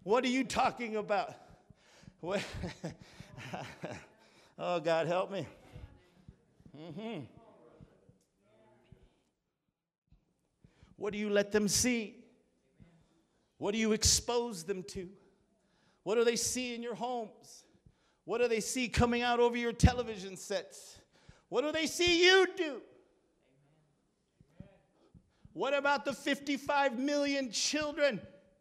What 0.03 0.25
are 0.25 0.29
you 0.29 0.43
talking 0.43 0.97
about? 0.97 1.35
oh, 4.59 4.81
God, 4.81 5.07
help 5.07 5.31
me. 5.31 5.47
Mm-hmm. 6.77 7.21
What 10.97 11.13
do 11.13 11.19
you 11.19 11.31
let 11.31 11.53
them 11.53 11.69
see? 11.69 12.24
What 13.59 13.73
do 13.73 13.79
you 13.79 13.93
expose 13.93 14.65
them 14.65 14.83
to? 14.89 15.09
What 16.03 16.17
do 16.17 16.25
they 16.25 16.37
see 16.37 16.75
in 16.75 16.83
your 16.83 16.95
homes? 16.95 17.65
What 18.25 18.41
do 18.41 18.49
they 18.49 18.61
see 18.61 18.89
coming 18.89 19.23
out 19.23 19.41
over 19.41 19.57
your 19.57 19.73
television 19.73 20.37
sets? 20.37 20.99
What 21.49 21.63
do 21.63 21.73
they 21.73 21.87
see 21.87 22.25
you 22.25 22.47
do? 22.57 22.81
What 25.53 25.73
about 25.73 26.05
the 26.05 26.13
55 26.13 26.99
million 26.99 27.51
children 27.51 28.21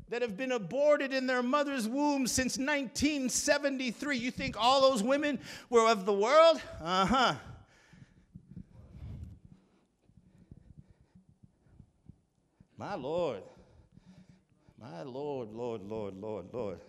that 0.10 0.22
have 0.22 0.38
been 0.38 0.52
aborted 0.52 1.12
in 1.12 1.26
their 1.26 1.42
mother's 1.42 1.88
womb 1.88 2.28
since 2.28 2.58
1973? 2.58 4.18
You 4.18 4.30
think 4.32 4.56
all 4.60 4.82
those 4.82 5.02
women 5.02 5.40
were 5.70 5.90
of 5.90 6.06
the 6.06 6.14
world? 6.14 6.62
Uh 6.80 7.06
huh. 7.06 7.36
My 12.78 12.96
Lord. 12.96 13.44
My 14.84 15.04
Lord, 15.04 15.54
Lord, 15.54 15.82
Lord, 15.82 16.18
Lord, 16.18 16.46
Lord. 16.52 16.80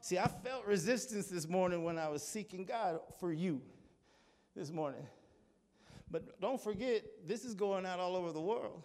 See, 0.00 0.18
I 0.18 0.26
felt 0.26 0.66
resistance 0.66 1.28
this 1.28 1.48
morning 1.48 1.84
when 1.84 1.96
I 1.96 2.08
was 2.08 2.22
seeking 2.22 2.64
God 2.64 2.98
for 3.20 3.32
you 3.32 3.60
this 4.56 4.72
morning. 4.72 5.06
But 6.10 6.40
don't 6.40 6.60
forget, 6.60 7.04
this 7.26 7.44
is 7.44 7.54
going 7.54 7.86
out 7.86 8.00
all 8.00 8.16
over 8.16 8.32
the 8.32 8.40
world. 8.40 8.82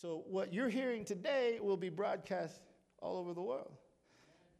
So, 0.00 0.24
what 0.26 0.54
you're 0.54 0.70
hearing 0.70 1.04
today 1.04 1.58
will 1.60 1.76
be 1.76 1.90
broadcast 1.90 2.62
all 3.02 3.18
over 3.18 3.34
the 3.34 3.42
world. 3.42 3.72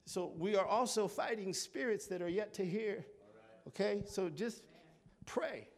So, 0.05 0.35
we 0.37 0.57
are 0.57 0.67
also 0.67 1.09
fighting 1.09 1.55
spirits 1.55 2.07
that 2.09 2.21
are 2.21 2.29
yet 2.29 2.53
to 2.55 2.67
hear. 2.67 3.07
Okay? 3.69 4.03
So, 4.07 4.29
just 4.29 4.63
pray. 5.25 5.69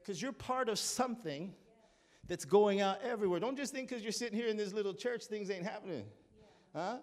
Because 0.00 0.20
you're 0.20 0.32
part 0.32 0.68
of 0.68 0.78
something 0.78 1.54
that's 2.28 2.44
going 2.44 2.80
out 2.80 3.02
everywhere. 3.02 3.40
Don't 3.40 3.56
just 3.56 3.72
think 3.72 3.88
because 3.88 4.02
you're 4.02 4.12
sitting 4.12 4.38
here 4.38 4.48
in 4.48 4.56
this 4.56 4.72
little 4.72 4.94
church, 4.94 5.24
things 5.24 5.50
ain't 5.50 5.64
happening. 5.64 6.04
Huh? 6.74 6.96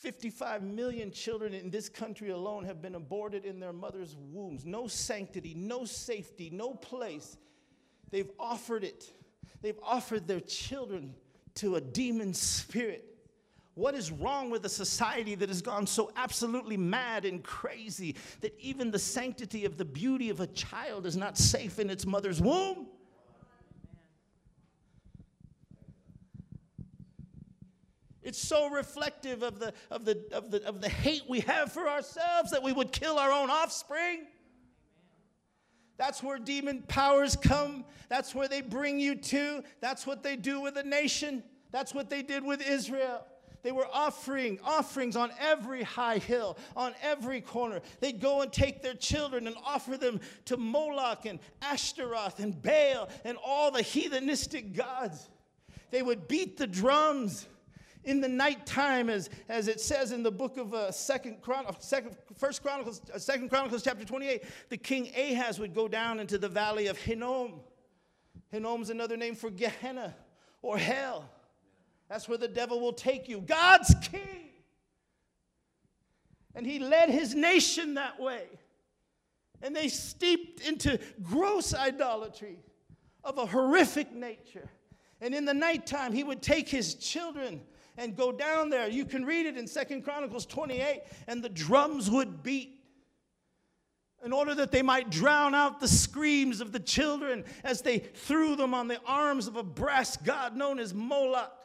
55 0.00 0.62
million 0.62 1.10
children 1.10 1.52
in 1.52 1.68
this 1.68 1.90
country 1.90 2.30
alone 2.30 2.64
have 2.64 2.80
been 2.80 2.94
aborted 2.94 3.44
in 3.44 3.60
their 3.60 3.74
mother's 3.74 4.16
wombs. 4.16 4.64
No 4.64 4.86
sanctity, 4.86 5.52
no 5.54 5.84
safety, 5.84 6.48
no 6.50 6.72
place. 6.72 7.36
They've 8.10 8.30
offered 8.38 8.82
it. 8.82 9.12
They've 9.60 9.78
offered 9.82 10.26
their 10.26 10.40
children 10.40 11.14
to 11.56 11.76
a 11.76 11.82
demon 11.82 12.32
spirit. 12.32 13.09
What 13.74 13.94
is 13.94 14.10
wrong 14.10 14.50
with 14.50 14.64
a 14.64 14.68
society 14.68 15.34
that 15.36 15.48
has 15.48 15.62
gone 15.62 15.86
so 15.86 16.10
absolutely 16.16 16.76
mad 16.76 17.24
and 17.24 17.42
crazy 17.42 18.16
that 18.40 18.54
even 18.58 18.90
the 18.90 18.98
sanctity 18.98 19.64
of 19.64 19.76
the 19.76 19.84
beauty 19.84 20.28
of 20.28 20.40
a 20.40 20.46
child 20.48 21.06
is 21.06 21.16
not 21.16 21.38
safe 21.38 21.78
in 21.78 21.88
its 21.88 22.04
mother's 22.04 22.40
womb? 22.40 22.88
It's 28.22 28.38
so 28.38 28.68
reflective 28.68 29.42
of 29.42 29.58
the, 29.58 29.72
of, 29.90 30.04
the, 30.04 30.22
of, 30.32 30.50
the, 30.50 30.64
of 30.66 30.80
the 30.80 30.88
hate 30.88 31.22
we 31.28 31.40
have 31.40 31.72
for 31.72 31.88
ourselves 31.88 32.50
that 32.50 32.62
we 32.62 32.72
would 32.72 32.92
kill 32.92 33.18
our 33.18 33.32
own 33.32 33.50
offspring. 33.50 34.26
That's 35.96 36.22
where 36.22 36.38
demon 36.38 36.82
powers 36.86 37.34
come. 37.36 37.84
That's 38.08 38.34
where 38.34 38.48
they 38.48 38.60
bring 38.60 39.00
you 39.00 39.16
to. 39.16 39.62
That's 39.80 40.06
what 40.06 40.22
they 40.22 40.36
do 40.36 40.60
with 40.60 40.76
a 40.76 40.82
nation. 40.82 41.42
That's 41.72 41.94
what 41.94 42.10
they 42.10 42.22
did 42.22 42.44
with 42.44 42.66
Israel. 42.66 43.26
They 43.62 43.72
were 43.72 43.86
offering 43.92 44.58
offerings 44.64 45.16
on 45.16 45.30
every 45.38 45.82
high 45.82 46.18
hill, 46.18 46.56
on 46.76 46.94
every 47.02 47.40
corner. 47.40 47.80
They'd 48.00 48.20
go 48.20 48.40
and 48.42 48.52
take 48.52 48.82
their 48.82 48.94
children 48.94 49.46
and 49.46 49.56
offer 49.64 49.96
them 49.96 50.20
to 50.46 50.56
Moloch 50.56 51.26
and 51.26 51.38
Ashtaroth 51.60 52.40
and 52.40 52.60
Baal 52.60 53.08
and 53.24 53.36
all 53.44 53.70
the 53.70 53.82
heathenistic 53.82 54.74
gods. 54.74 55.28
They 55.90 56.02
would 56.02 56.28
beat 56.28 56.56
the 56.56 56.66
drums 56.66 57.46
in 58.04 58.20
the 58.20 58.28
nighttime, 58.28 59.10
as, 59.10 59.28
as 59.48 59.68
it 59.68 59.80
says 59.80 60.12
in 60.12 60.22
the 60.22 60.30
book 60.30 60.56
of 60.56 60.72
uh, 60.72 60.90
Second 60.90 61.42
Chron- 61.42 61.66
Second, 61.80 62.16
First 62.38 62.62
Chronicles, 62.62 63.02
uh, 63.12 63.18
Second 63.18 63.50
Chronicles, 63.50 63.82
chapter 63.82 64.04
28, 64.04 64.42
the 64.70 64.76
king 64.76 65.10
Ahaz 65.14 65.58
would 65.58 65.74
go 65.74 65.86
down 65.86 66.18
into 66.18 66.38
the 66.38 66.48
valley 66.48 66.86
of 66.86 66.96
Hinnom. 66.96 67.60
Hinnom's 68.50 68.90
another 68.90 69.16
name 69.16 69.34
for 69.34 69.50
Gehenna 69.50 70.14
or 70.62 70.78
hell. 70.78 71.28
That's 72.10 72.28
where 72.28 72.36
the 72.36 72.48
devil 72.48 72.80
will 72.80 72.92
take 72.92 73.28
you. 73.28 73.40
God's 73.40 73.94
king. 74.02 74.50
And 76.56 76.66
he 76.66 76.80
led 76.80 77.08
his 77.08 77.36
nation 77.36 77.94
that 77.94 78.18
way. 78.18 78.46
And 79.62 79.76
they 79.76 79.86
steeped 79.86 80.60
into 80.66 80.98
gross 81.22 81.72
idolatry 81.72 82.58
of 83.22 83.38
a 83.38 83.46
horrific 83.46 84.12
nature. 84.12 84.68
And 85.20 85.32
in 85.34 85.44
the 85.44 85.54
nighttime, 85.54 86.12
he 86.12 86.24
would 86.24 86.42
take 86.42 86.68
his 86.68 86.94
children 86.94 87.60
and 87.96 88.16
go 88.16 88.32
down 88.32 88.70
there. 88.70 88.88
You 88.88 89.04
can 89.04 89.24
read 89.24 89.46
it 89.46 89.56
in 89.56 89.68
Second 89.68 90.02
Chronicles 90.02 90.46
28, 90.46 91.02
and 91.28 91.44
the 91.44 91.48
drums 91.48 92.10
would 92.10 92.42
beat 92.42 92.80
in 94.24 94.32
order 94.32 94.54
that 94.56 94.72
they 94.72 94.82
might 94.82 95.10
drown 95.10 95.54
out 95.54 95.78
the 95.78 95.88
screams 95.88 96.60
of 96.60 96.72
the 96.72 96.80
children 96.80 97.44
as 97.62 97.82
they 97.82 97.98
threw 97.98 98.56
them 98.56 98.74
on 98.74 98.88
the 98.88 99.00
arms 99.06 99.46
of 99.46 99.56
a 99.56 99.62
brass 99.62 100.16
god 100.16 100.56
known 100.56 100.78
as 100.78 100.92
Moloch 100.92 101.59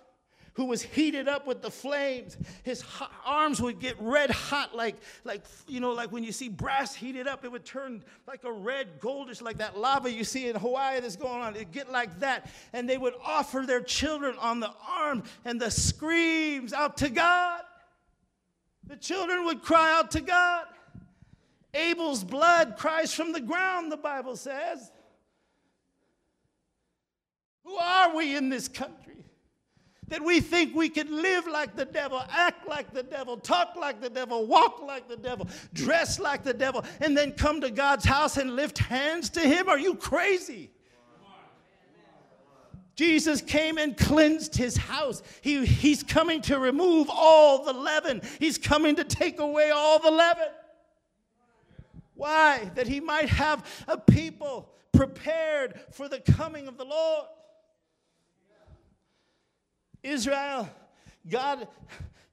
who 0.55 0.65
was 0.65 0.81
heated 0.81 1.27
up 1.27 1.45
with 1.45 1.61
the 1.61 1.69
flames. 1.69 2.37
His 2.63 2.81
hot, 2.81 3.11
arms 3.25 3.61
would 3.61 3.79
get 3.79 3.95
red 3.99 4.31
hot, 4.31 4.73
like, 4.73 4.95
like, 5.25 5.43
you 5.67 5.81
know, 5.81 5.91
like 5.91 6.11
when 6.11 6.23
you 6.23 6.31
see 6.31 6.47
brass 6.47 6.95
heated 6.95 7.27
up, 7.27 7.43
it 7.43 7.51
would 7.51 7.65
turn 7.65 8.03
like 8.25 8.43
a 8.45 8.51
red, 8.51 8.99
goldish, 9.01 9.41
like 9.41 9.57
that 9.57 9.77
lava 9.77 10.09
you 10.09 10.23
see 10.23 10.47
in 10.47 10.55
Hawaii 10.55 11.01
that's 11.01 11.17
going 11.17 11.41
on. 11.41 11.55
It'd 11.55 11.71
get 11.71 11.91
like 11.91 12.19
that. 12.21 12.49
And 12.71 12.89
they 12.89 12.97
would 12.97 13.15
offer 13.23 13.65
their 13.67 13.81
children 13.81 14.35
on 14.39 14.61
the 14.61 14.71
arm 14.89 15.23
and 15.43 15.59
the 15.59 15.69
screams 15.69 16.71
out 16.71 16.97
to 16.97 17.09
God. 17.09 17.61
The 18.87 18.95
children 18.95 19.45
would 19.45 19.61
cry 19.61 19.91
out 19.97 20.11
to 20.11 20.21
God. 20.21 20.67
Abel's 21.73 22.23
blood 22.23 22.77
cries 22.77 23.13
from 23.13 23.33
the 23.33 23.41
ground, 23.41 23.91
the 23.91 23.97
Bible 23.97 24.37
says. 24.37 24.89
Who 27.65 27.75
are 27.75 28.15
we 28.15 28.37
in 28.37 28.47
this 28.47 28.69
country? 28.69 29.24
That 30.07 30.23
we 30.23 30.39
think 30.39 30.75
we 30.75 30.89
can 30.89 31.21
live 31.21 31.47
like 31.47 31.75
the 31.75 31.85
devil, 31.85 32.21
act 32.29 32.67
like 32.67 32.93
the 32.93 33.03
devil, 33.03 33.37
talk 33.37 33.75
like 33.75 34.01
the 34.01 34.09
devil, 34.09 34.45
walk 34.45 34.81
like 34.81 35.07
the 35.07 35.17
devil, 35.17 35.47
dress 35.73 36.19
like 36.19 36.43
the 36.43 36.53
devil, 36.53 36.83
and 36.99 37.17
then 37.17 37.31
come 37.31 37.61
to 37.61 37.71
God's 37.71 38.05
house 38.05 38.37
and 38.37 38.55
lift 38.55 38.77
hands 38.77 39.29
to 39.31 39.39
Him? 39.39 39.67
Are 39.67 39.79
you 39.79 39.95
crazy? 39.95 40.71
Jesus 42.95 43.41
came 43.41 43.77
and 43.77 43.97
cleansed 43.97 44.55
his 44.55 44.77
house. 44.77 45.21
He, 45.41 45.65
he's 45.65 46.01
coming 46.01 46.41
to 46.43 46.59
remove 46.59 47.09
all 47.11 47.65
the 47.65 47.73
leaven. 47.73 48.21
He's 48.39 48.57
coming 48.57 48.95
to 48.95 49.03
take 49.03 49.39
away 49.39 49.69
all 49.71 49.99
the 49.99 50.11
leaven. 50.11 50.47
Why? 52.13 52.71
That 52.75 52.87
he 52.87 53.01
might 53.01 53.27
have 53.27 53.65
a 53.89 53.97
people 53.97 54.69
prepared 54.93 55.77
for 55.91 56.07
the 56.07 56.21
coming 56.21 56.69
of 56.69 56.77
the 56.77 56.85
Lord. 56.85 57.25
Israel, 60.05 60.69
God 61.27 61.67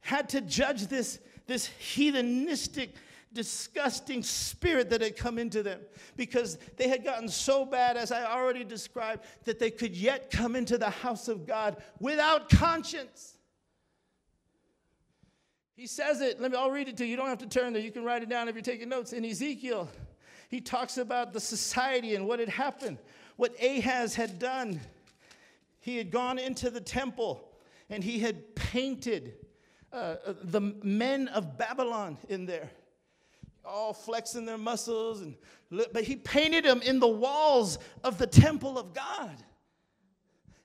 had 0.01 0.29
to 0.31 0.41
judge 0.41 0.87
this, 0.89 1.19
this 1.47 1.69
heathenistic, 1.81 2.91
disgusting 3.33 4.23
spirit 4.23 4.91
that 4.91 5.01
had 5.01 5.17
come 5.17 5.39
into 5.39 5.63
them 5.63 5.81
because 6.17 6.59
they 6.77 6.89
had 6.89 7.03
gotten 7.03 7.29
so 7.29 7.65
bad, 7.65 7.97
as 7.97 8.13
I 8.13 8.25
already 8.25 8.63
described, 8.63 9.25
that 9.45 9.59
they 9.59 9.71
could 9.71 9.97
yet 9.97 10.31
come 10.31 10.55
into 10.55 10.77
the 10.77 10.91
house 10.91 11.29
of 11.29 11.47
God 11.47 11.83
without 11.99 12.51
conscience. 12.51 13.39
He 15.75 15.87
says 15.87 16.21
it. 16.21 16.41
Let 16.41 16.51
me, 16.51 16.59
I'll 16.59 16.71
read 16.71 16.89
it 16.89 16.99
to 16.99 17.05
you. 17.05 17.13
You 17.13 17.17
don't 17.17 17.29
have 17.29 17.39
to 17.39 17.49
turn 17.49 17.73
there. 17.73 17.83
You 17.83 17.91
can 17.91 18.05
write 18.05 18.23
it 18.23 18.29
down 18.29 18.49
if 18.49 18.55
you're 18.55 18.63
taking 18.63 18.91
notes. 18.91 19.15
In 19.15 19.25
Ezekiel, 19.25 19.89
he 20.51 20.61
talks 20.61 20.99
about 20.99 21.33
the 21.33 21.41
society 21.41 22.15
and 22.15 22.29
what 22.29 22.39
had 22.39 22.51
happened, 22.51 22.99
what 23.37 23.55
Ahaz 23.63 24.15
had 24.15 24.39
done. 24.39 24.79
He 25.81 25.97
had 25.97 26.11
gone 26.11 26.39
into 26.39 26.69
the 26.69 26.81
temple 26.81 27.49
and 27.93 28.03
he 28.03 28.19
had 28.19 28.57
painted 28.57 29.35
uh, 29.93 30.17
uh 30.27 30.35
the 30.45 30.61
men 30.83 31.29
of 31.29 31.59
Babylon 31.59 32.17
in 32.31 32.47
there, 32.47 32.71
all 33.65 33.93
flexing 33.93 34.47
their 34.47 34.57
muscles. 34.57 35.21
And, 35.21 35.37
but 35.93 36.03
he 36.03 36.17
painted 36.17 36.65
them 36.65 36.81
in 36.81 37.01
the 37.01 37.09
walls 37.09 37.79
of 38.03 38.17
the 38.17 38.27
temple 38.27 38.79
of 38.79 38.95
God. 38.95 39.37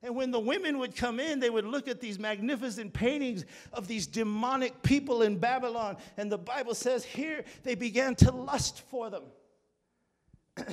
And 0.02 0.16
when 0.16 0.32
the 0.32 0.40
women 0.40 0.78
would 0.78 0.96
come 0.96 1.20
in, 1.20 1.42
they 1.42 1.50
would 1.50 1.66
look 1.66 1.90
at 1.90 2.00
these 2.00 2.18
magnificent 2.18 2.94
paintings 2.94 3.44
of 3.74 3.90
these 3.90 4.08
demonic 4.08 4.82
people 4.82 5.24
in 5.24 5.38
Babylon. 5.38 5.98
And 6.16 6.32
the 6.32 6.38
Bible 6.38 6.76
says 6.76 7.04
here 7.04 7.44
they 7.64 7.76
began 7.76 8.16
to 8.16 8.32
lust 8.32 8.84
for 8.90 9.10
them. 9.10 9.24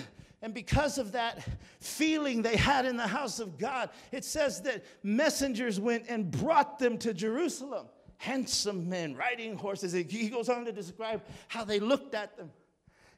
and 0.44 0.52
because 0.52 0.98
of 0.98 1.12
that 1.12 1.42
feeling 1.80 2.42
they 2.42 2.56
had 2.56 2.84
in 2.84 2.98
the 2.98 3.06
house 3.06 3.40
of 3.40 3.56
God, 3.56 3.88
it 4.12 4.26
says 4.26 4.60
that 4.60 4.84
messengers 5.02 5.80
went 5.80 6.04
and 6.10 6.30
brought 6.30 6.78
them 6.78 6.98
to 6.98 7.14
Jerusalem. 7.14 7.86
Handsome 8.18 8.86
men 8.90 9.16
riding 9.16 9.56
horses. 9.56 9.94
He 9.94 10.28
goes 10.28 10.50
on 10.50 10.66
to 10.66 10.72
describe 10.72 11.22
how 11.48 11.64
they 11.64 11.80
looked 11.80 12.14
at 12.14 12.36
them. 12.36 12.50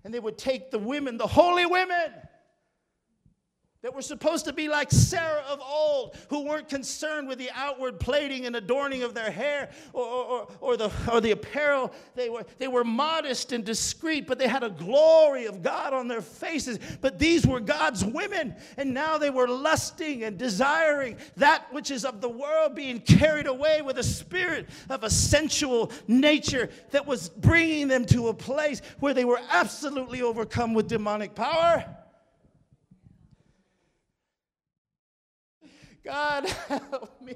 And 0.05 0.15
they 0.15 0.21
would 0.21 0.39
take 0.39 0.71
the 0.71 0.79
women, 0.79 1.17
the 1.17 1.27
holy 1.27 1.67
women, 1.67 2.13
that 3.87 3.95
were 3.95 4.03
supposed 4.03 4.45
to 4.45 4.53
be 4.53 4.67
like 4.67 4.91
Sarah 4.91 5.45
of 5.49 5.61
old, 5.61 6.17
who 6.29 6.45
weren't 6.45 6.69
concerned 6.69 7.29
with 7.29 7.39
the 7.39 7.51
outward 7.55 8.01
plating 8.01 8.45
and 8.45 8.57
adorning 8.57 9.05
of 9.05 9.15
their 9.15 9.31
hair 9.31 9.71
or, 9.93 10.05
or, 10.05 10.49
or, 10.61 10.77
the, 10.77 10.91
or 11.13 11.21
the 11.21 11.31
apparel. 11.31 11.93
They 12.17 12.29
were, 12.29 12.45
they 12.59 12.67
were 12.67 12.83
modest 12.83 13.53
and 13.53 13.65
discreet, 13.65 14.27
but 14.27 14.41
they 14.41 14.49
had 14.49 14.65
a 14.65 14.71
glory 14.71 15.47
of 15.47 15.63
God 15.63 15.95
on 15.95 16.09
their 16.09 16.21
faces. 16.21 16.81
But 17.01 17.21
these 17.21 17.47
were 17.47 17.61
God's 17.61 18.05
women, 18.05 18.57
and 18.77 18.93
now 18.93 19.19
they 19.19 19.31
were 19.31 19.47
lusting 19.47 20.25
and 20.25 20.37
desiring 20.37 21.17
that 21.37 21.73
which 21.73 21.93
is 21.93 22.05
of 22.05 22.21
the 22.21 22.29
world, 22.29 22.75
being 22.75 22.99
carried 22.99 23.47
away 23.47 23.83
with 23.83 23.99
a 23.99 24.03
spirit 24.03 24.67
of 24.91 25.05
a 25.05 25.11
sensual 25.11 25.93
nature 26.09 26.71
that 26.91 27.07
was 27.07 27.29
bringing 27.29 27.87
them 27.87 28.05
to 28.07 28.27
a 28.27 28.35
place 28.35 28.83
where 28.99 29.15
they 29.15 29.25
were 29.25 29.41
absolutely 29.49 30.23
overcome 30.23 30.75
with 30.75 30.89
demonic 30.89 31.37
power. 31.37 31.85
God 36.07 36.49
help 36.69 37.21
me. 37.21 37.35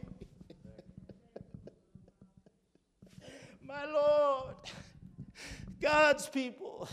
My 3.66 3.84
Lord, 3.84 4.54
God's 5.80 6.28
people, 6.28 6.88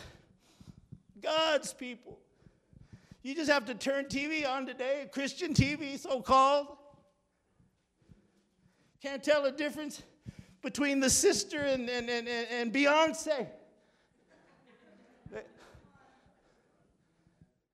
God's 1.22 1.74
people. 1.74 2.18
You 3.22 3.36
just 3.36 3.52
have 3.52 3.66
to 3.66 3.76
turn 3.76 4.06
TV 4.06 4.48
on 4.48 4.66
today, 4.66 5.08
Christian 5.12 5.54
TV, 5.54 6.00
so 6.00 6.20
called. 6.20 6.68
Can't 9.00 9.24
tell 9.24 9.44
the 9.44 9.52
difference 9.52 10.02
between 10.64 11.00
the 11.00 11.12
sister 11.12 11.60
and, 11.60 11.88
and, 11.88 12.10
and, 12.10 12.28
and 12.28 12.74
Beyonce. 12.74 13.48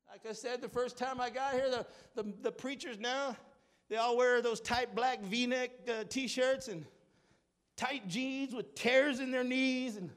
Like 0.09 0.25
I 0.29 0.33
said 0.33 0.61
the 0.61 0.67
first 0.67 0.97
time 0.97 1.21
I 1.21 1.29
got 1.29 1.53
here, 1.53 1.69
the, 1.69 1.85
the, 2.21 2.33
the 2.41 2.51
preachers 2.51 2.99
now, 2.99 3.37
they 3.89 3.97
all 3.97 4.17
wear 4.17 4.41
those 4.41 4.59
tight 4.59 4.95
black 4.95 5.21
v 5.21 5.47
neck 5.47 5.71
uh, 5.89 6.03
t 6.09 6.27
shirts 6.27 6.67
and 6.67 6.85
tight 7.75 8.07
jeans 8.07 8.53
with 8.53 8.73
tears 8.75 9.19
in 9.19 9.31
their 9.31 9.43
knees 9.43 9.97
and 9.97 10.09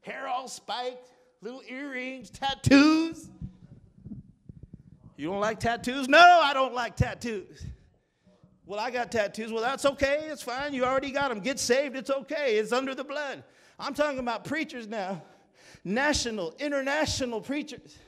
hair 0.00 0.26
all 0.26 0.48
spiked, 0.48 1.10
little 1.42 1.62
earrings, 1.68 2.30
tattoos. 2.30 3.28
You 5.16 5.28
don't 5.28 5.40
like 5.40 5.60
tattoos? 5.60 6.08
No, 6.08 6.40
I 6.42 6.54
don't 6.54 6.74
like 6.74 6.96
tattoos. 6.96 7.64
Well, 8.64 8.80
I 8.80 8.90
got 8.90 9.10
tattoos. 9.12 9.52
Well, 9.52 9.62
that's 9.62 9.84
okay. 9.84 10.28
It's 10.30 10.42
fine. 10.42 10.72
You 10.72 10.84
already 10.84 11.10
got 11.10 11.28
them. 11.28 11.40
Get 11.40 11.58
saved. 11.58 11.96
It's 11.96 12.08
okay. 12.08 12.56
It's 12.56 12.72
under 12.72 12.94
the 12.94 13.04
blood. 13.04 13.42
I'm 13.78 13.94
talking 13.94 14.18
about 14.18 14.44
preachers 14.44 14.86
now, 14.86 15.22
national, 15.84 16.54
international 16.58 17.40
preachers 17.40 17.98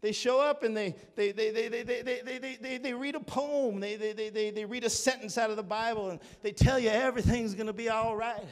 they 0.00 0.12
show 0.12 0.40
up 0.40 0.62
and 0.62 0.76
they, 0.76 0.94
they, 1.16 1.32
they, 1.32 1.50
they, 1.50 1.68
they, 1.68 1.82
they, 1.82 2.02
they, 2.02 2.56
they, 2.60 2.78
they, 2.78 2.94
read 2.94 3.16
a 3.16 3.20
poem, 3.20 3.80
they, 3.80 3.96
they, 3.96 4.12
they, 4.12 4.30
they, 4.30 4.50
they 4.50 4.64
read 4.64 4.84
a 4.84 4.90
sentence 4.90 5.36
out 5.36 5.50
of 5.50 5.56
the 5.56 5.62
Bible, 5.62 6.10
and 6.10 6.20
they 6.42 6.52
tell 6.52 6.78
you 6.78 6.88
everything's 6.88 7.54
going 7.54 7.66
to 7.66 7.72
be 7.72 7.88
all 7.88 8.14
right. 8.14 8.44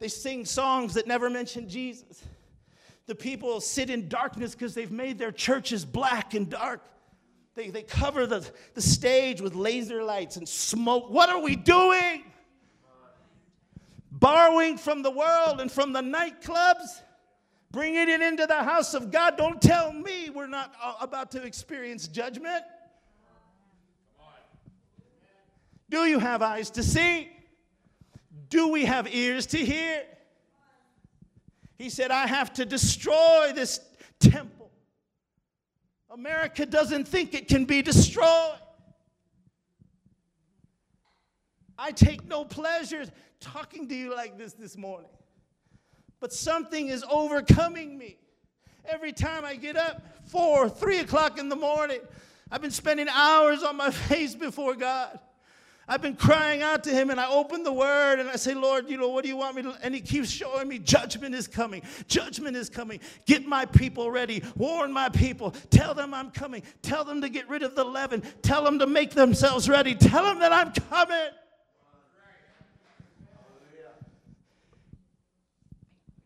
They 0.00 0.08
sing 0.08 0.44
songs 0.44 0.94
that 0.94 1.06
never 1.06 1.30
mention 1.30 1.68
Jesus. 1.68 2.24
The 3.06 3.14
people 3.14 3.60
sit 3.60 3.88
in 3.88 4.08
darkness 4.08 4.52
because 4.52 4.74
they've 4.74 4.90
made 4.90 5.18
their 5.18 5.30
churches 5.30 5.84
black 5.84 6.34
and 6.34 6.50
dark. 6.50 6.80
They, 7.54 7.70
they 7.70 7.82
cover 7.82 8.26
the, 8.26 8.44
the 8.74 8.82
stage 8.82 9.40
with 9.40 9.54
laser 9.54 10.02
lights 10.02 10.36
and 10.36 10.48
smoke. 10.48 11.08
What 11.08 11.28
are 11.28 11.40
we 11.40 11.54
doing? 11.54 12.24
Borrowing 14.10 14.76
from 14.76 15.02
the 15.02 15.10
world 15.10 15.60
and 15.60 15.70
from 15.70 15.92
the 15.92 16.00
nightclubs 16.00 17.02
bringing 17.74 18.08
it 18.08 18.22
into 18.22 18.46
the 18.46 18.62
house 18.62 18.94
of 18.94 19.10
God. 19.10 19.36
Don't 19.36 19.60
tell 19.60 19.92
me 19.92 20.30
we're 20.30 20.46
not 20.46 20.72
uh, 20.80 20.94
about 21.00 21.32
to 21.32 21.42
experience 21.42 22.06
judgment. 22.06 22.62
Do 25.90 26.04
you 26.04 26.20
have 26.20 26.40
eyes 26.40 26.70
to 26.70 26.84
see? 26.84 27.28
Do 28.48 28.68
we 28.68 28.84
have 28.84 29.12
ears 29.12 29.46
to 29.46 29.58
hear? 29.58 30.04
He 31.76 31.90
said, 31.90 32.12
I 32.12 32.28
have 32.28 32.52
to 32.54 32.64
destroy 32.64 33.50
this 33.52 33.80
temple. 34.20 34.70
America 36.10 36.64
doesn't 36.64 37.08
think 37.08 37.34
it 37.34 37.48
can 37.48 37.64
be 37.64 37.82
destroyed. 37.82 38.58
I 41.76 41.90
take 41.90 42.24
no 42.24 42.44
pleasure 42.44 43.04
talking 43.40 43.88
to 43.88 43.94
you 43.96 44.14
like 44.14 44.38
this 44.38 44.52
this 44.52 44.76
morning 44.76 45.10
but 46.24 46.32
something 46.32 46.88
is 46.88 47.04
overcoming 47.10 47.98
me. 47.98 48.16
Every 48.86 49.12
time 49.12 49.44
I 49.44 49.56
get 49.56 49.76
up, 49.76 50.02
four, 50.24 50.70
three 50.70 51.00
o'clock 51.00 51.38
in 51.38 51.50
the 51.50 51.54
morning, 51.54 52.00
I've 52.50 52.62
been 52.62 52.70
spending 52.70 53.08
hours 53.10 53.62
on 53.62 53.76
my 53.76 53.90
face 54.08 54.34
before 54.34 54.74
God. 54.74 55.18
I've 55.86 56.00
been 56.00 56.16
crying 56.16 56.62
out 56.62 56.82
to 56.84 56.90
him 56.90 57.10
and 57.10 57.20
I 57.20 57.28
open 57.28 57.62
the 57.62 57.74
word 57.74 58.20
and 58.20 58.30
I 58.30 58.36
say, 58.36 58.54
Lord, 58.54 58.88
you 58.88 58.96
know, 58.96 59.10
what 59.10 59.22
do 59.22 59.28
you 59.28 59.36
want 59.36 59.56
me 59.56 59.64
to? 59.64 59.76
And 59.82 59.94
he 59.94 60.00
keeps 60.00 60.30
showing 60.30 60.66
me 60.66 60.78
judgment 60.78 61.34
is 61.34 61.46
coming. 61.46 61.82
Judgment 62.08 62.56
is 62.56 62.70
coming. 62.70 63.00
Get 63.26 63.44
my 63.46 63.66
people 63.66 64.10
ready. 64.10 64.42
Warn 64.56 64.94
my 64.94 65.10
people. 65.10 65.50
Tell 65.68 65.92
them 65.92 66.14
I'm 66.14 66.30
coming. 66.30 66.62
Tell 66.80 67.04
them 67.04 67.20
to 67.20 67.28
get 67.28 67.50
rid 67.50 67.62
of 67.62 67.74
the 67.74 67.84
leaven. 67.84 68.22
Tell 68.40 68.64
them 68.64 68.78
to 68.78 68.86
make 68.86 69.10
themselves 69.10 69.68
ready. 69.68 69.94
Tell 69.94 70.24
them 70.24 70.38
that 70.38 70.52
I'm 70.52 70.72
coming. 70.72 71.32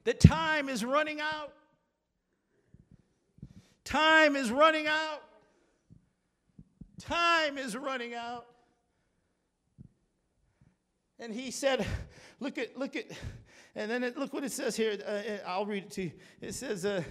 That 0.09 0.21
time 0.21 0.71
is 0.71 0.87
running 0.87 1.21
out. 1.21 1.53
Time 3.85 4.37
is 4.37 4.51
running 4.51 4.87
out. 4.87 5.23
Time 6.99 7.59
is 7.59 7.77
running 7.77 8.14
out. 8.14 8.47
And 11.18 11.35
he 11.35 11.51
said, 11.51 11.87
look 12.40 12.57
at, 12.57 12.75
look 12.79 12.97
at, 12.97 13.05
and 13.75 13.90
then 13.90 14.03
it, 14.03 14.16
look 14.16 14.33
what 14.33 14.44
it 14.44 14.53
says 14.53 14.75
here. 14.75 14.97
Uh, 15.07 15.11
uh 15.11 15.38
I'll 15.47 15.66
read 15.66 15.83
it 15.83 15.90
to 15.90 16.05
you. 16.05 16.12
It 16.40 16.55
says 16.55 16.87
uh, 16.87 17.03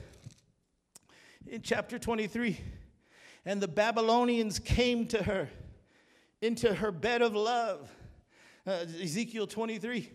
in 1.45 1.61
chapter 1.61 1.99
23, 1.99 2.59
and 3.45 3.61
the 3.61 3.67
Babylonians 3.67 4.57
came 4.57 5.05
to 5.09 5.21
her 5.21 5.49
into 6.41 6.73
her 6.73 6.91
bed 6.91 7.21
of 7.21 7.35
love. 7.35 7.91
Uh, 8.65 8.85
Ezekiel 8.99 9.45
23. 9.45 10.09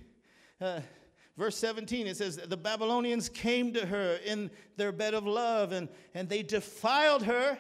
Verse 1.37 1.57
17, 1.57 2.07
it 2.07 2.17
says, 2.17 2.37
The 2.37 2.57
Babylonians 2.57 3.29
came 3.29 3.73
to 3.73 3.87
her 3.87 4.19
in 4.25 4.51
their 4.77 4.93
bed 4.93 5.15
of 5.15 5.27
love, 5.27 5.73
and, 5.73 5.89
and 6.15 6.29
they 6.29 6.43
defiled 6.43 7.23
her 7.23 7.59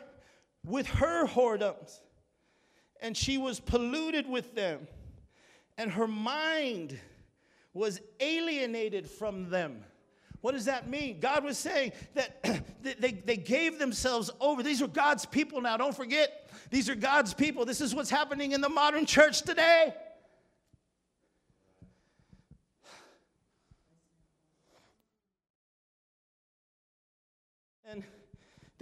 with 0.65 0.87
her 0.89 1.27
whoredoms. 1.27 2.01
And 3.01 3.17
she 3.17 3.39
was 3.39 3.61
polluted 3.61 4.29
with 4.29 4.55
them, 4.55 4.87
and 5.79 5.91
her 5.93 6.07
mind 6.07 6.99
was 7.73 8.01
alienated 8.21 9.09
from 9.09 9.49
them. 9.49 9.85
What 10.43 10.53
does 10.53 10.67
that 10.67 10.89
mean? 10.89 11.19
God 11.21 11.43
was 11.43 11.57
saying 11.57 11.93
that 12.15 12.45
they, 12.83 13.13
they 13.13 13.37
gave 13.37 13.79
themselves 13.79 14.31
over. 14.41 14.63
These 14.63 14.83
are 14.83 14.89
God's 14.89 15.25
people 15.25 15.63
now. 15.63 15.77
Don't 15.79 15.97
forget, 15.97 16.51
these 16.71 16.91
are 16.91 16.95
God's 16.95 17.33
people. 17.33 17.65
This 17.65 17.81
is 17.81 17.95
what's 17.95 18.11
happening 18.11 18.53
in 18.53 18.61
the 18.61 18.69
modern 18.69 19.07
church 19.07 19.43
today. 19.43 19.95
and 27.93 28.05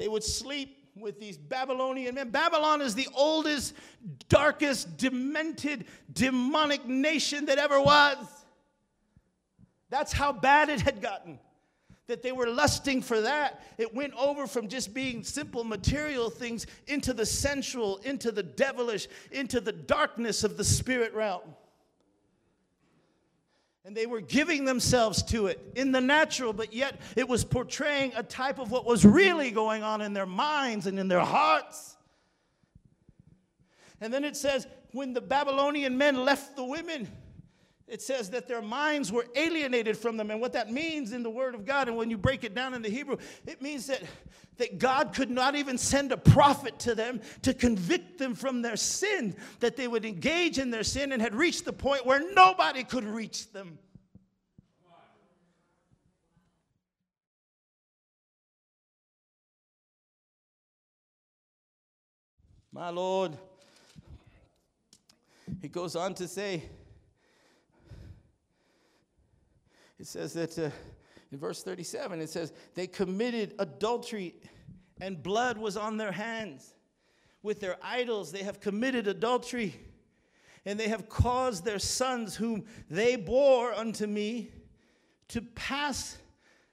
they 0.00 0.08
would 0.08 0.24
sleep 0.24 0.78
with 0.96 1.20
these 1.20 1.36
Babylonian 1.36 2.14
men. 2.14 2.30
Babylon 2.30 2.80
is 2.80 2.94
the 2.94 3.06
oldest, 3.14 3.74
darkest, 4.30 4.96
demented, 4.96 5.84
demonic 6.10 6.86
nation 6.86 7.44
that 7.44 7.58
ever 7.58 7.78
was. 7.78 8.16
That's 9.90 10.10
how 10.10 10.32
bad 10.32 10.70
it 10.70 10.80
had 10.80 11.02
gotten. 11.02 11.38
That 12.06 12.22
they 12.22 12.32
were 12.32 12.48
lusting 12.48 13.02
for 13.02 13.20
that. 13.20 13.62
It 13.76 13.94
went 13.94 14.14
over 14.14 14.46
from 14.46 14.68
just 14.68 14.94
being 14.94 15.22
simple 15.22 15.64
material 15.64 16.30
things 16.30 16.66
into 16.86 17.12
the 17.12 17.26
sensual, 17.26 17.98
into 17.98 18.32
the 18.32 18.42
devilish, 18.42 19.06
into 19.32 19.60
the 19.60 19.72
darkness 19.72 20.44
of 20.44 20.56
the 20.56 20.64
spirit 20.64 21.12
realm. 21.12 21.42
And 23.84 23.96
they 23.96 24.06
were 24.06 24.20
giving 24.20 24.66
themselves 24.66 25.22
to 25.24 25.46
it 25.46 25.58
in 25.74 25.90
the 25.90 26.00
natural, 26.00 26.52
but 26.52 26.72
yet 26.72 27.00
it 27.16 27.26
was 27.28 27.44
portraying 27.44 28.12
a 28.14 28.22
type 28.22 28.58
of 28.58 28.70
what 28.70 28.84
was 28.84 29.04
really 29.06 29.50
going 29.50 29.82
on 29.82 30.02
in 30.02 30.12
their 30.12 30.26
minds 30.26 30.86
and 30.86 30.98
in 30.98 31.08
their 31.08 31.20
hearts. 31.20 31.96
And 34.00 34.12
then 34.12 34.24
it 34.24 34.36
says, 34.36 34.66
when 34.92 35.12
the 35.12 35.20
Babylonian 35.20 35.96
men 35.96 36.24
left 36.24 36.56
the 36.56 36.64
women, 36.64 37.08
it 37.86 38.02
says 38.02 38.30
that 38.30 38.46
their 38.46 38.62
minds 38.62 39.10
were 39.10 39.26
alienated 39.34 39.96
from 39.96 40.16
them. 40.16 40.30
And 40.30 40.40
what 40.40 40.52
that 40.52 40.70
means 40.70 41.12
in 41.12 41.22
the 41.22 41.30
Word 41.30 41.54
of 41.54 41.64
God, 41.64 41.88
and 41.88 41.96
when 41.96 42.10
you 42.10 42.18
break 42.18 42.44
it 42.44 42.54
down 42.54 42.74
in 42.74 42.82
the 42.82 42.88
Hebrew, 42.88 43.16
it 43.46 43.60
means 43.60 43.86
that, 43.86 44.02
that 44.61 44.79
God 44.79 45.14
could 45.14 45.31
not 45.31 45.57
even 45.57 45.77
send 45.77 46.12
a 46.12 46.16
prophet 46.16 46.79
to 46.81 46.94
them 46.94 47.20
to 47.42 47.53
convict 47.53 48.18
them 48.18 48.35
from 48.35 48.62
their 48.62 48.77
sin, 48.77 49.35
that 49.61 49.77
they 49.77 49.88
would 49.88 50.05
engage 50.05 50.59
in 50.59 50.70
their 50.70 50.85
sin 50.85 51.12
and 51.12 51.20
had 51.20 51.35
reached 51.35 51.64
the 51.64 51.73
point 51.73 52.05
where 52.07 52.23
nobody 52.35 52.85
could 52.85 53.05
reach 53.05 53.51
them. 53.53 53.79
My 62.73 62.90
Lord, 62.90 63.37
he 65.61 65.68
goes 65.68 65.96
on 65.96 66.14
to 66.14 66.29
say, 66.29 66.62
it 69.99 70.07
says 70.07 70.35
that 70.35 70.59
uh, 70.59 70.70
in 71.32 71.38
verse 71.38 71.62
37, 71.62 72.20
it 72.20 72.28
says, 72.28 72.52
they 72.74 72.86
committed 72.86 73.54
adultery 73.58 74.34
and 75.00 75.22
blood 75.22 75.56
was 75.56 75.76
on 75.76 75.96
their 75.96 76.12
hands. 76.12 76.74
With 77.42 77.60
their 77.60 77.76
idols, 77.82 78.32
they 78.32 78.42
have 78.42 78.60
committed 78.60 79.06
adultery 79.06 79.74
and 80.66 80.78
they 80.78 80.88
have 80.88 81.08
caused 81.08 81.64
their 81.64 81.78
sons, 81.78 82.36
whom 82.36 82.64
they 82.90 83.16
bore 83.16 83.72
unto 83.72 84.06
me, 84.06 84.50
to 85.28 85.40
pass 85.40 86.18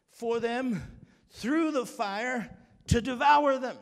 for 0.09 0.39
them 0.39 0.81
through 1.29 1.71
the 1.71 1.85
fire 1.85 2.49
to 2.87 2.99
devour 2.99 3.57
them. 3.57 3.77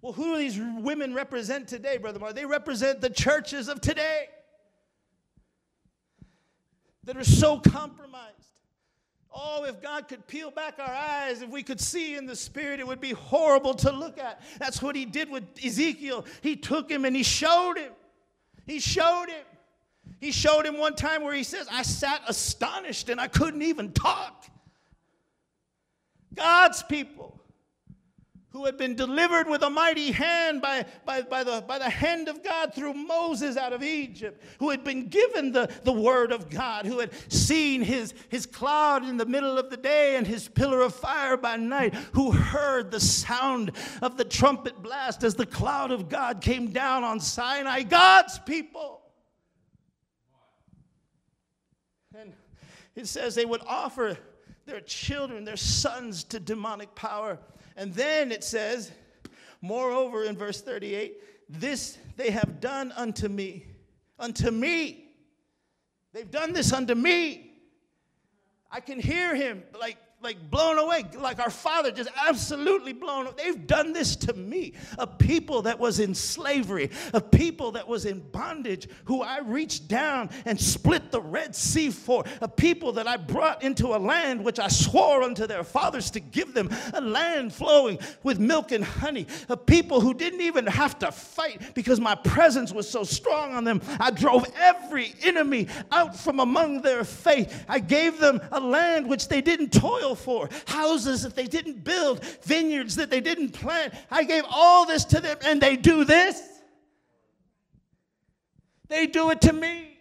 Well, 0.00 0.12
who 0.12 0.34
do 0.34 0.38
these 0.38 0.58
women 0.58 1.14
represent 1.14 1.68
today, 1.68 1.98
Brother 1.98 2.18
Mark? 2.18 2.34
They 2.34 2.46
represent 2.46 3.00
the 3.00 3.10
churches 3.10 3.68
of 3.68 3.80
today 3.80 4.28
that 7.04 7.16
are 7.16 7.24
so 7.24 7.58
compromised. 7.58 8.55
Oh, 9.38 9.64
if 9.64 9.82
God 9.82 10.08
could 10.08 10.26
peel 10.26 10.50
back 10.50 10.78
our 10.78 10.90
eyes, 10.90 11.42
if 11.42 11.50
we 11.50 11.62
could 11.62 11.78
see 11.80 12.16
in 12.16 12.24
the 12.24 12.34
spirit, 12.34 12.80
it 12.80 12.86
would 12.86 13.02
be 13.02 13.12
horrible 13.12 13.74
to 13.74 13.92
look 13.92 14.18
at. 14.18 14.40
That's 14.58 14.80
what 14.80 14.96
he 14.96 15.04
did 15.04 15.30
with 15.30 15.44
Ezekiel. 15.62 16.24
He 16.40 16.56
took 16.56 16.90
him 16.90 17.04
and 17.04 17.14
he 17.14 17.22
showed 17.22 17.76
him. 17.76 17.92
He 18.66 18.80
showed 18.80 19.26
him. 19.26 19.44
He 20.20 20.32
showed 20.32 20.64
him 20.64 20.78
one 20.78 20.94
time 20.94 21.22
where 21.22 21.34
he 21.34 21.42
says, 21.42 21.68
I 21.70 21.82
sat 21.82 22.22
astonished 22.26 23.10
and 23.10 23.20
I 23.20 23.28
couldn't 23.28 23.60
even 23.60 23.92
talk. 23.92 24.46
God's 26.34 26.82
people 26.82 27.38
who 28.56 28.64
had 28.64 28.78
been 28.78 28.94
delivered 28.94 29.46
with 29.46 29.62
a 29.62 29.68
mighty 29.68 30.10
hand 30.10 30.62
by, 30.62 30.86
by, 31.04 31.20
by, 31.20 31.44
the, 31.44 31.62
by 31.68 31.78
the 31.78 31.90
hand 31.90 32.26
of 32.26 32.42
God 32.42 32.72
through 32.74 32.94
Moses 32.94 33.54
out 33.58 33.74
of 33.74 33.82
Egypt, 33.82 34.42
who 34.58 34.70
had 34.70 34.82
been 34.82 35.08
given 35.08 35.52
the, 35.52 35.70
the 35.84 35.92
word 35.92 36.32
of 36.32 36.48
God, 36.48 36.86
who 36.86 36.98
had 36.98 37.10
seen 37.30 37.82
his, 37.82 38.14
his 38.30 38.46
cloud 38.46 39.04
in 39.04 39.18
the 39.18 39.26
middle 39.26 39.58
of 39.58 39.68
the 39.68 39.76
day 39.76 40.16
and 40.16 40.26
his 40.26 40.48
pillar 40.48 40.80
of 40.80 40.94
fire 40.94 41.36
by 41.36 41.56
night, 41.56 41.92
who 42.14 42.32
heard 42.32 42.90
the 42.90 42.98
sound 42.98 43.72
of 44.00 44.16
the 44.16 44.24
trumpet 44.24 44.82
blast 44.82 45.22
as 45.22 45.34
the 45.34 45.44
cloud 45.44 45.90
of 45.90 46.08
God 46.08 46.40
came 46.40 46.70
down 46.70 47.04
on 47.04 47.20
Sinai. 47.20 47.82
God's 47.82 48.38
people. 48.38 49.02
And 52.18 52.32
it 52.94 53.06
says 53.06 53.34
they 53.34 53.44
would 53.44 53.62
offer 53.66 54.16
their 54.64 54.80
children, 54.80 55.44
their 55.44 55.58
sons 55.58 56.24
to 56.24 56.40
demonic 56.40 56.94
power 56.94 57.38
and 57.76 57.92
then 57.94 58.32
it 58.32 58.42
says, 58.42 58.90
Moreover, 59.60 60.24
in 60.24 60.36
verse 60.36 60.60
38, 60.60 61.48
this 61.48 61.98
they 62.16 62.30
have 62.30 62.60
done 62.60 62.92
unto 62.96 63.28
me. 63.28 63.66
Unto 64.18 64.50
me. 64.50 65.10
They've 66.12 66.30
done 66.30 66.52
this 66.52 66.72
unto 66.72 66.94
me. 66.94 67.52
I 68.70 68.80
can 68.80 68.98
hear 68.98 69.34
him 69.34 69.62
like 69.78 69.98
like 70.26 70.50
blown 70.50 70.76
away, 70.76 71.04
like 71.20 71.38
our 71.38 71.50
father, 71.50 71.92
just 71.92 72.10
absolutely 72.26 72.92
blown 72.92 73.26
away. 73.26 73.34
They've 73.36 73.64
done 73.64 73.92
this 73.92 74.16
to 74.16 74.32
me, 74.32 74.72
a 74.98 75.06
people 75.06 75.62
that 75.62 75.78
was 75.78 76.00
in 76.00 76.16
slavery, 76.16 76.90
a 77.14 77.20
people 77.20 77.70
that 77.72 77.86
was 77.86 78.06
in 78.06 78.18
bondage, 78.32 78.88
who 79.04 79.22
I 79.22 79.38
reached 79.38 79.86
down 79.86 80.30
and 80.44 80.60
split 80.60 81.12
the 81.12 81.20
Red 81.20 81.54
Sea 81.54 81.90
for, 81.90 82.24
a 82.40 82.48
people 82.48 82.90
that 82.94 83.06
I 83.06 83.18
brought 83.18 83.62
into 83.62 83.94
a 83.94 83.98
land 83.98 84.44
which 84.44 84.58
I 84.58 84.66
swore 84.66 85.22
unto 85.22 85.46
their 85.46 85.62
fathers 85.62 86.10
to 86.10 86.18
give 86.18 86.54
them, 86.54 86.70
a 86.92 87.00
land 87.00 87.52
flowing 87.52 88.00
with 88.24 88.40
milk 88.40 88.72
and 88.72 88.82
honey, 88.82 89.28
a 89.48 89.56
people 89.56 90.00
who 90.00 90.12
didn't 90.12 90.40
even 90.40 90.66
have 90.66 90.98
to 90.98 91.12
fight 91.12 91.72
because 91.74 92.00
my 92.00 92.16
presence 92.16 92.72
was 92.72 92.90
so 92.90 93.04
strong 93.04 93.54
on 93.54 93.62
them. 93.62 93.80
I 94.00 94.10
drove 94.10 94.44
every 94.56 95.14
enemy 95.22 95.68
out 95.92 96.16
from 96.16 96.40
among 96.40 96.82
their 96.82 97.04
faith. 97.04 97.64
I 97.68 97.78
gave 97.78 98.18
them 98.18 98.40
a 98.50 98.58
land 98.58 99.08
which 99.08 99.28
they 99.28 99.40
didn't 99.40 99.72
toil 99.72 100.06
toil 100.06 100.15
for, 100.16 100.48
houses 100.66 101.22
that 101.22 101.36
they 101.36 101.46
didn't 101.46 101.84
build, 101.84 102.24
vineyards 102.42 102.96
that 102.96 103.10
they 103.10 103.20
didn't 103.20 103.50
plant. 103.50 103.94
I 104.10 104.24
gave 104.24 104.44
all 104.50 104.86
this 104.86 105.04
to 105.06 105.20
them, 105.20 105.38
and 105.44 105.60
they 105.60 105.76
do 105.76 106.04
this. 106.04 106.42
They 108.88 109.06
do 109.06 109.30
it 109.30 109.40
to 109.42 109.52
me. 109.52 109.98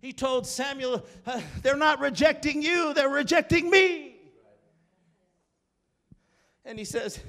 He 0.00 0.12
told 0.12 0.46
Samuel, 0.46 1.04
uh, 1.26 1.40
They're 1.62 1.76
not 1.76 2.00
rejecting 2.00 2.62
you, 2.62 2.94
they're 2.94 3.08
rejecting 3.08 3.68
me. 3.68 4.16
And 6.64 6.78
he 6.78 6.84
says, 6.84 7.20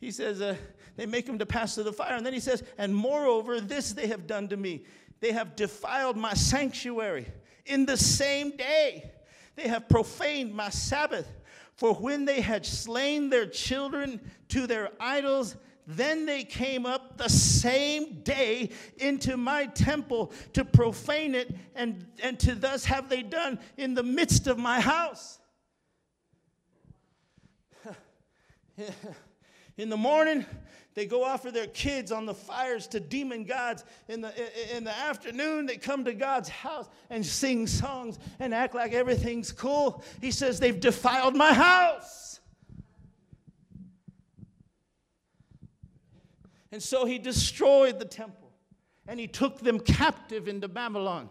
he 0.00 0.10
says, 0.10 0.40
uh, 0.40 0.56
they 0.96 1.06
make 1.06 1.26
him 1.26 1.38
to 1.38 1.46
pass 1.46 1.74
through 1.74 1.84
the 1.84 1.92
fire. 1.92 2.16
And 2.16 2.24
then 2.24 2.32
he 2.32 2.40
says, 2.40 2.62
and 2.78 2.94
moreover, 2.94 3.60
this 3.60 3.92
they 3.92 4.08
have 4.08 4.26
done 4.26 4.48
to 4.48 4.56
me. 4.56 4.84
They 5.20 5.32
have 5.32 5.54
defiled 5.54 6.16
my 6.16 6.34
sanctuary 6.34 7.26
in 7.66 7.86
the 7.86 7.96
same 7.96 8.56
day. 8.56 9.12
They 9.56 9.68
have 9.68 9.88
profaned 9.88 10.54
my 10.54 10.70
Sabbath. 10.70 11.28
For 11.76 11.94
when 11.94 12.24
they 12.24 12.40
had 12.40 12.64
slain 12.66 13.30
their 13.30 13.46
children 13.46 14.20
to 14.48 14.66
their 14.66 14.90
idols, 15.00 15.56
then 15.86 16.26
they 16.26 16.44
came 16.44 16.86
up 16.86 17.18
the 17.18 17.28
same 17.28 18.22
day 18.22 18.70
into 18.98 19.36
my 19.36 19.66
temple 19.66 20.32
to 20.52 20.64
profane 20.64 21.34
it, 21.34 21.54
and, 21.74 22.06
and 22.22 22.38
to 22.40 22.54
thus 22.54 22.84
have 22.84 23.08
they 23.08 23.22
done 23.22 23.58
in 23.76 23.94
the 23.94 24.02
midst 24.02 24.46
of 24.46 24.58
my 24.58 24.80
house. 24.80 25.38
In 29.78 29.88
the 29.88 29.96
morning, 29.96 30.44
they 30.94 31.06
go 31.06 31.24
offer 31.24 31.50
their 31.50 31.68
kids 31.68 32.12
on 32.12 32.26
the 32.26 32.34
fires 32.34 32.86
to 32.88 33.00
demon 33.00 33.44
gods. 33.44 33.84
In 34.08 34.20
the, 34.20 34.76
in 34.76 34.84
the 34.84 34.94
afternoon, 34.94 35.66
they 35.66 35.76
come 35.76 36.04
to 36.04 36.12
God's 36.12 36.50
house 36.50 36.88
and 37.08 37.24
sing 37.24 37.66
songs 37.66 38.18
and 38.38 38.52
act 38.52 38.74
like 38.74 38.92
everything's 38.92 39.52
cool. 39.52 40.04
He 40.20 40.30
says, 40.30 40.60
They've 40.60 40.78
defiled 40.78 41.34
my 41.34 41.52
house. 41.54 42.40
And 46.70 46.82
so 46.82 47.04
he 47.04 47.18
destroyed 47.18 47.98
the 47.98 48.06
temple 48.06 48.50
and 49.06 49.18
he 49.18 49.26
took 49.26 49.60
them 49.60 49.78
captive 49.80 50.48
into 50.48 50.68
Babylon. 50.68 51.28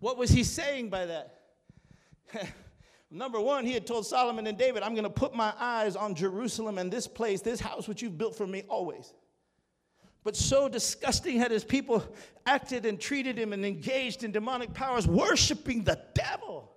What 0.00 0.16
was 0.16 0.30
he 0.30 0.44
saying 0.44 0.90
by 0.90 1.06
that? 1.06 1.40
Number 3.10 3.40
one, 3.40 3.64
he 3.64 3.72
had 3.72 3.86
told 3.86 4.06
Solomon 4.06 4.46
and 4.46 4.58
David, 4.58 4.82
I'm 4.82 4.92
going 4.92 5.04
to 5.04 5.10
put 5.10 5.34
my 5.34 5.54
eyes 5.58 5.96
on 5.96 6.14
Jerusalem 6.14 6.76
and 6.78 6.92
this 6.92 7.06
place, 7.06 7.40
this 7.40 7.60
house 7.60 7.88
which 7.88 8.02
you've 8.02 8.18
built 8.18 8.36
for 8.36 8.46
me 8.46 8.64
always. 8.68 9.14
But 10.24 10.36
so 10.36 10.68
disgusting 10.68 11.38
had 11.38 11.50
his 11.50 11.64
people 11.64 12.04
acted 12.44 12.84
and 12.84 13.00
treated 13.00 13.38
him 13.38 13.54
and 13.54 13.64
engaged 13.64 14.24
in 14.24 14.32
demonic 14.32 14.74
powers, 14.74 15.06
worshiping 15.06 15.84
the 15.84 15.98
devil 16.12 16.70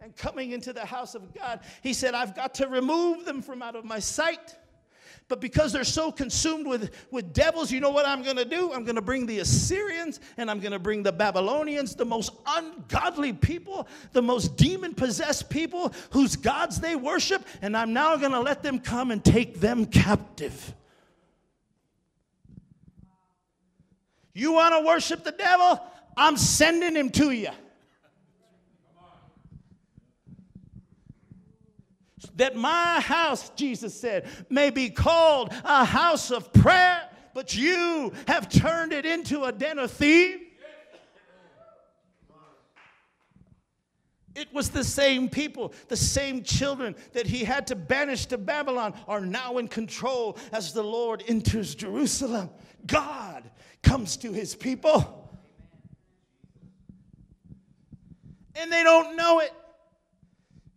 and 0.00 0.14
coming 0.14 0.50
into 0.50 0.74
the 0.74 0.84
house 0.84 1.14
of 1.14 1.32
God. 1.32 1.60
He 1.82 1.94
said, 1.94 2.12
I've 2.14 2.36
got 2.36 2.54
to 2.56 2.68
remove 2.68 3.24
them 3.24 3.40
from 3.40 3.62
out 3.62 3.74
of 3.74 3.86
my 3.86 4.00
sight. 4.00 4.54
But 5.26 5.40
because 5.40 5.72
they're 5.72 5.84
so 5.84 6.12
consumed 6.12 6.66
with, 6.66 6.90
with 7.10 7.32
devils, 7.32 7.72
you 7.72 7.80
know 7.80 7.90
what 7.90 8.06
I'm 8.06 8.22
going 8.22 8.36
to 8.36 8.44
do? 8.44 8.72
I'm 8.72 8.84
going 8.84 8.96
to 8.96 9.02
bring 9.02 9.24
the 9.24 9.38
Assyrians 9.38 10.20
and 10.36 10.50
I'm 10.50 10.60
going 10.60 10.72
to 10.72 10.78
bring 10.78 11.02
the 11.02 11.12
Babylonians, 11.12 11.94
the 11.94 12.04
most 12.04 12.32
ungodly 12.46 13.32
people, 13.32 13.88
the 14.12 14.20
most 14.20 14.56
demon 14.56 14.94
possessed 14.94 15.48
people 15.48 15.94
whose 16.10 16.36
gods 16.36 16.78
they 16.78 16.94
worship, 16.94 17.46
and 17.62 17.74
I'm 17.74 17.94
now 17.94 18.16
going 18.16 18.32
to 18.32 18.40
let 18.40 18.62
them 18.62 18.78
come 18.78 19.10
and 19.10 19.24
take 19.24 19.60
them 19.60 19.86
captive. 19.86 20.74
You 24.34 24.52
want 24.52 24.74
to 24.74 24.86
worship 24.86 25.24
the 25.24 25.32
devil? 25.32 25.80
I'm 26.16 26.36
sending 26.36 26.94
him 26.94 27.08
to 27.10 27.30
you. 27.30 27.50
That 32.36 32.56
my 32.56 33.00
house, 33.00 33.50
Jesus 33.50 33.98
said, 33.98 34.26
may 34.50 34.70
be 34.70 34.90
called 34.90 35.52
a 35.64 35.84
house 35.84 36.30
of 36.30 36.52
prayer, 36.52 37.08
but 37.32 37.56
you 37.56 38.12
have 38.26 38.48
turned 38.48 38.92
it 38.92 39.06
into 39.06 39.44
a 39.44 39.52
den 39.52 39.78
of 39.78 39.90
thieves. 39.90 40.40
It 44.34 44.52
was 44.52 44.70
the 44.70 44.82
same 44.82 45.28
people, 45.28 45.72
the 45.88 45.96
same 45.96 46.42
children 46.42 46.96
that 47.12 47.26
he 47.26 47.44
had 47.44 47.68
to 47.68 47.76
banish 47.76 48.26
to 48.26 48.38
Babylon 48.38 48.94
are 49.06 49.20
now 49.20 49.58
in 49.58 49.68
control 49.68 50.36
as 50.52 50.72
the 50.72 50.82
Lord 50.82 51.22
enters 51.28 51.74
Jerusalem. 51.74 52.50
God 52.84 53.48
comes 53.82 54.16
to 54.18 54.32
his 54.32 54.56
people. 54.56 55.30
And 58.56 58.72
they 58.72 58.82
don't 58.82 59.16
know 59.16 59.38
it. 59.38 59.52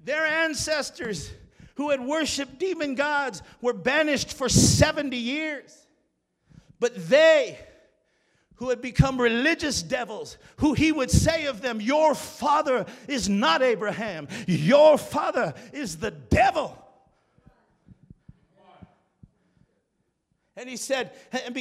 Their 0.04 0.26
ancestors 0.26 1.32
who 1.78 1.92
had 1.92 2.02
worshiped 2.02 2.60
demon 2.60 2.96
gods 2.96 3.44
were 3.62 3.74
banished 3.74 4.34
for 4.34 4.50
70 4.50 5.16
years. 5.16 5.88
But 6.80 7.08
they, 7.08 7.58
who 8.56 8.70
had 8.70 8.82
become 8.82 9.22
religious 9.22 9.84
devils, 9.84 10.38
who 10.58 10.74
he 10.74 10.92
would 10.92 11.12
say 11.12 11.46
of 11.46 11.62
them, 11.62 11.80
Your 11.80 12.16
father 12.16 12.88
is 13.08 13.30
not 13.30 13.62
Abraham, 13.62 14.28
your 14.48 14.98
father 14.98 15.54
is 15.72 15.98
the 15.98 16.12
devil. 16.12 16.84
And 20.56 20.68
he 20.68 20.78
said, 20.78 21.12
and 21.32 21.56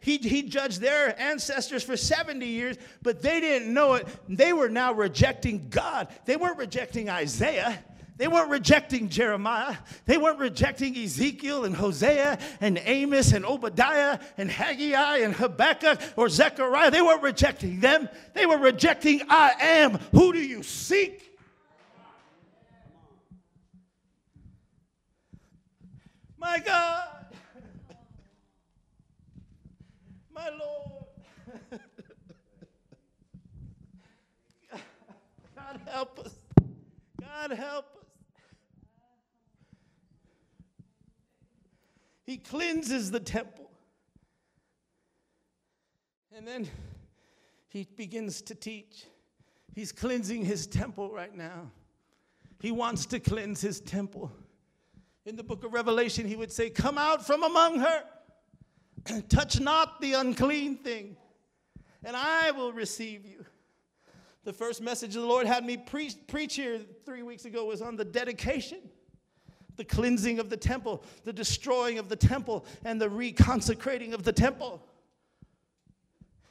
he, 0.00 0.16
he 0.16 0.42
judged 0.44 0.80
their 0.80 1.20
ancestors 1.20 1.82
for 1.82 1.98
70 1.98 2.46
years, 2.46 2.78
but 3.02 3.20
they 3.20 3.40
didn't 3.40 3.74
know 3.74 3.92
it. 3.92 4.08
They 4.26 4.54
were 4.54 4.70
now 4.70 4.94
rejecting 4.94 5.68
God. 5.68 6.08
They 6.24 6.36
weren't 6.36 6.56
rejecting 6.56 7.10
Isaiah. 7.10 7.84
They 8.18 8.26
weren't 8.26 8.50
rejecting 8.50 9.08
Jeremiah. 9.08 9.76
They 10.04 10.18
weren't 10.18 10.40
rejecting 10.40 10.98
Ezekiel 10.98 11.64
and 11.64 11.74
Hosea 11.74 12.40
and 12.60 12.82
Amos 12.84 13.32
and 13.32 13.46
Obadiah 13.46 14.18
and 14.36 14.50
Haggai 14.50 15.18
and 15.18 15.32
Habakkuk 15.32 16.00
or 16.16 16.28
Zechariah. 16.28 16.90
They 16.90 17.00
weren't 17.00 17.22
rejecting 17.22 17.78
them. 17.78 18.08
They 18.34 18.44
were 18.44 18.58
rejecting 18.58 19.22
I 19.28 19.52
am. 19.60 19.98
Who 20.10 20.32
do 20.32 20.40
you 20.40 20.64
seek? 20.64 21.32
My 26.36 26.58
God. 26.58 27.08
My 30.34 30.50
Lord. 30.50 31.04
God 35.54 35.80
help 35.86 36.18
us. 36.18 36.34
God 37.20 37.52
help 37.52 37.84
us. 37.84 37.98
He 42.28 42.36
cleanses 42.36 43.10
the 43.10 43.20
temple. 43.20 43.70
And 46.30 46.46
then 46.46 46.68
he 47.68 47.88
begins 47.96 48.42
to 48.42 48.54
teach. 48.54 49.06
He's 49.74 49.92
cleansing 49.92 50.44
his 50.44 50.66
temple 50.66 51.10
right 51.10 51.34
now. 51.34 51.70
He 52.60 52.70
wants 52.70 53.06
to 53.06 53.18
cleanse 53.18 53.62
his 53.62 53.80
temple. 53.80 54.30
In 55.24 55.36
the 55.36 55.42
book 55.42 55.64
of 55.64 55.72
Revelation, 55.72 56.26
he 56.26 56.36
would 56.36 56.52
say, 56.52 56.68
Come 56.68 56.98
out 56.98 57.26
from 57.26 57.44
among 57.44 57.78
her, 57.78 58.04
touch 59.30 59.58
not 59.58 59.98
the 60.02 60.12
unclean 60.12 60.76
thing, 60.76 61.16
and 62.04 62.14
I 62.14 62.50
will 62.50 62.74
receive 62.74 63.24
you. 63.24 63.46
The 64.44 64.52
first 64.52 64.82
message 64.82 65.14
the 65.14 65.22
Lord 65.22 65.46
had 65.46 65.64
me 65.64 65.78
pre- 65.78 66.12
preach 66.26 66.56
here 66.56 66.78
three 67.06 67.22
weeks 67.22 67.46
ago 67.46 67.64
was 67.64 67.80
on 67.80 67.96
the 67.96 68.04
dedication 68.04 68.80
the 69.78 69.84
cleansing 69.84 70.40
of 70.40 70.50
the 70.50 70.56
temple, 70.56 71.02
the 71.24 71.32
destroying 71.32 71.98
of 71.98 72.08
the 72.08 72.16
temple, 72.16 72.66
and 72.84 73.00
the 73.00 73.08
reconsecrating 73.08 74.12
of 74.12 74.24
the 74.24 74.32
temple. 74.32 74.82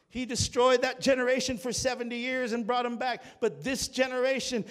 He 0.10 0.26
destroyed 0.26 0.82
that 0.82 1.02
generation 1.02 1.58
for 1.58 1.74
70 1.74 2.16
years 2.16 2.54
and 2.54 2.66
brought 2.66 2.84
them 2.84 2.98
back. 2.98 3.22
But 3.42 3.66
this 3.66 3.90
generation, 3.90 4.64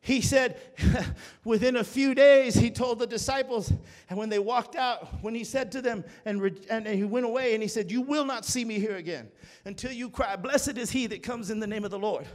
he 0.00 0.20
said, 0.20 0.60
within 1.44 1.76
a 1.76 1.84
few 1.84 2.14
days, 2.14 2.54
he 2.54 2.70
told 2.70 3.00
the 3.00 3.06
disciples, 3.06 3.72
and 4.08 4.16
when 4.16 4.28
they 4.28 4.38
walked 4.38 4.76
out, 4.76 5.08
when 5.20 5.34
he 5.34 5.42
said 5.42 5.72
to 5.72 5.82
them, 5.82 6.04
and, 6.24 6.40
re- 6.40 6.56
and, 6.70 6.86
and 6.86 6.96
he 6.96 7.04
went 7.04 7.26
away, 7.26 7.54
and 7.54 7.62
he 7.62 7.68
said, 7.68 7.90
You 7.90 8.00
will 8.00 8.24
not 8.24 8.44
see 8.44 8.64
me 8.64 8.78
here 8.78 8.94
again 8.94 9.28
until 9.64 9.90
you 9.90 10.08
cry, 10.08 10.36
Blessed 10.36 10.78
is 10.78 10.92
he 10.92 11.08
that 11.08 11.24
comes 11.24 11.50
in 11.50 11.58
the 11.58 11.66
name 11.66 11.84
of 11.84 11.90
the 11.90 11.98
Lord. 11.98 12.26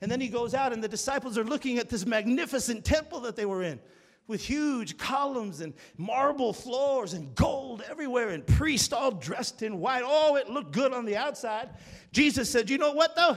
And 0.00 0.08
then 0.08 0.20
he 0.20 0.28
goes 0.28 0.54
out, 0.54 0.72
and 0.72 0.82
the 0.82 0.88
disciples 0.88 1.36
are 1.36 1.44
looking 1.44 1.78
at 1.78 1.88
this 1.88 2.06
magnificent 2.06 2.84
temple 2.84 3.18
that 3.20 3.34
they 3.34 3.46
were 3.46 3.64
in 3.64 3.80
with 4.28 4.44
huge 4.44 4.98
columns 4.98 5.60
and 5.60 5.72
marble 5.96 6.52
floors 6.52 7.14
and 7.14 7.34
gold 7.34 7.82
everywhere 7.90 8.28
and 8.28 8.46
priests 8.46 8.92
all 8.92 9.10
dressed 9.10 9.62
in 9.62 9.80
white. 9.80 10.02
Oh, 10.04 10.36
it 10.36 10.48
looked 10.48 10.72
good 10.72 10.92
on 10.92 11.06
the 11.06 11.16
outside. 11.16 11.70
Jesus 12.12 12.48
said, 12.48 12.70
You 12.70 12.78
know 12.78 12.92
what 12.92 13.16
though? 13.16 13.36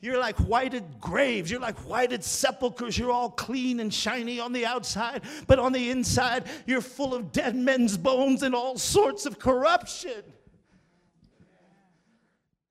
You're 0.00 0.18
like 0.18 0.36
whited 0.38 1.00
graves. 1.00 1.48
You're 1.48 1.60
like 1.60 1.78
whited 1.88 2.24
sepulchres. 2.24 2.98
You're 2.98 3.12
all 3.12 3.30
clean 3.30 3.78
and 3.78 3.94
shiny 3.94 4.40
on 4.40 4.52
the 4.52 4.66
outside, 4.66 5.22
but 5.46 5.60
on 5.60 5.72
the 5.72 5.90
inside, 5.90 6.46
you're 6.66 6.80
full 6.80 7.14
of 7.14 7.30
dead 7.30 7.54
men's 7.54 7.96
bones 7.96 8.42
and 8.42 8.52
all 8.52 8.76
sorts 8.76 9.26
of 9.26 9.38
corruption. 9.38 10.24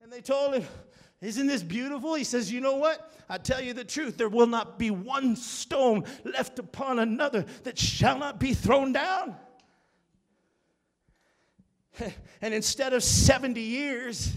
And 0.04 0.12
they 0.12 0.20
told 0.20 0.56
him, 0.56 0.66
Isn't 1.22 1.48
this 1.48 1.64
beautiful? 1.64 2.16
He 2.16 2.26
says, 2.26 2.52
You 2.52 2.60
know 2.60 2.76
what? 2.76 3.10
I 3.32 3.38
tell 3.38 3.62
you 3.62 3.72
the 3.72 3.86
truth, 3.86 4.18
there 4.18 4.28
will 4.28 4.46
not 4.46 4.78
be 4.78 4.92
one 4.92 5.38
stone 5.38 6.04
left 6.26 6.60
upon 6.60 7.00
another 7.00 7.46
that 7.64 7.80
shall 7.80 8.20
not 8.20 8.42
be 8.42 8.54
thrown 8.54 8.92
down. 8.92 9.38
And 12.44 12.56
instead 12.56 12.92
of 12.94 13.04
70 13.04 13.62
years, 13.62 14.34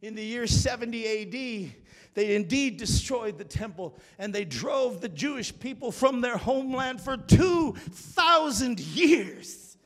in 0.00 0.14
the 0.14 0.22
year 0.22 0.46
70 0.46 1.06
AD, 1.06 1.72
they 2.14 2.34
indeed 2.36 2.76
destroyed 2.76 3.36
the 3.38 3.44
temple 3.44 3.98
and 4.18 4.32
they 4.32 4.44
drove 4.44 5.00
the 5.00 5.08
Jewish 5.08 5.58
people 5.58 5.90
from 5.90 6.20
their 6.20 6.36
homeland 6.36 7.00
for 7.00 7.16
2,000 7.16 8.78
years. 8.80 9.76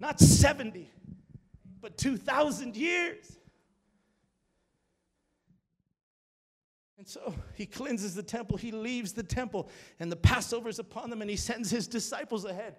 Not 0.00 0.18
70, 0.18 0.90
but 1.80 1.96
2,000 1.96 2.76
years. 2.76 3.38
And 6.96 7.08
so 7.08 7.34
he 7.54 7.66
cleanses 7.66 8.14
the 8.14 8.22
temple, 8.22 8.56
he 8.56 8.70
leaves 8.70 9.12
the 9.12 9.22
temple, 9.22 9.68
and 9.98 10.10
the 10.10 10.16
Passover 10.16 10.68
is 10.68 10.78
upon 10.78 11.10
them, 11.10 11.22
and 11.22 11.30
he 11.30 11.36
sends 11.36 11.70
his 11.70 11.88
disciples 11.88 12.44
ahead. 12.44 12.76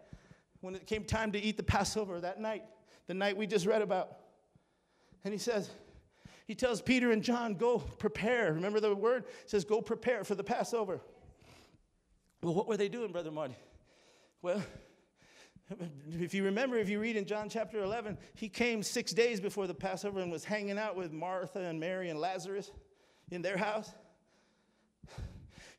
When 0.62 0.74
it 0.74 0.88
came 0.88 1.04
time 1.04 1.32
to 1.34 1.40
eat 1.40 1.58
the 1.58 1.64
Passover 1.64 2.20
that 2.22 2.40
night, 2.40 2.64
the 3.08 3.14
night 3.14 3.38
we 3.38 3.46
just 3.46 3.66
read 3.66 3.82
about. 3.82 4.18
And 5.24 5.34
he 5.34 5.38
says, 5.38 5.70
he 6.48 6.56
tells 6.56 6.82
Peter 6.82 7.12
and 7.12 7.24
John, 7.24 7.56
go 7.56 7.80
prepare. 7.80 8.54
Remember 8.54 8.80
the 8.80 8.96
word? 8.96 9.26
It 9.44 9.50
says, 9.50 9.66
go 9.66 9.82
prepare 9.82 10.24
for 10.24 10.36
the 10.36 10.44
Passover. 10.44 11.02
Well, 12.42 12.54
what 12.54 12.68
were 12.68 12.78
they 12.78 12.90
doing, 12.90 13.12
Brother 13.12 13.32
Marty? 13.32 13.56
Well, 14.42 14.64
if 16.20 16.34
you 16.34 16.44
remember, 16.46 16.78
if 16.78 16.90
you 16.90 17.00
read 17.00 17.16
in 17.16 17.26
John 17.26 17.50
chapter 17.50 17.84
11, 17.84 18.18
he 18.36 18.48
came 18.48 18.82
six 18.82 19.12
days 19.12 19.42
before 19.42 19.68
the 19.68 19.74
Passover 19.74 20.20
and 20.20 20.32
was 20.32 20.46
hanging 20.46 20.78
out 20.78 20.96
with 20.96 21.12
Martha 21.12 21.60
and 21.60 21.80
Mary 21.80 22.10
and 22.10 22.20
Lazarus 22.20 22.72
in 23.32 23.42
their 23.42 23.58
house 23.58 23.92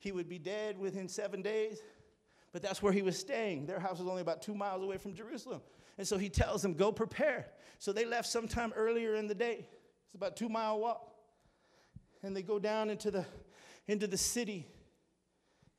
he 0.07 0.13
would 0.13 0.29
be 0.29 0.39
dead 0.39 0.79
within 0.79 1.09
seven 1.09 1.43
days. 1.43 1.81
But 2.53 2.63
that's 2.63 2.81
where 2.81 2.93
he 2.93 3.03
was 3.03 3.19
staying. 3.19 3.67
Their 3.67 3.81
house 3.81 3.99
was 3.99 4.07
only 4.07 4.23
about 4.23 4.41
two 4.41 4.55
miles 4.55 4.81
away 4.81 4.99
from 4.99 5.15
Jerusalem. 5.15 5.61
And 5.99 6.07
so 6.07 6.17
he 6.17 6.29
tells 6.29 6.63
them, 6.63 6.75
go 6.75 6.93
prepare. 6.93 7.49
So 7.81 7.93
they 7.93 8.05
left 8.05 8.29
sometime 8.29 8.73
earlier 8.77 9.17
in 9.17 9.27
the 9.27 9.35
day. 9.35 9.67
It's 10.07 10.15
about 10.15 10.37
two 10.37 10.49
mile 10.49 10.79
walk. 10.79 11.11
And 12.23 12.37
they 12.37 12.43
go 12.43 12.61
down 12.61 12.89
into 12.89 13.11
the, 13.11 13.27
into 13.89 14.07
the 14.07 14.17
city. 14.17 14.69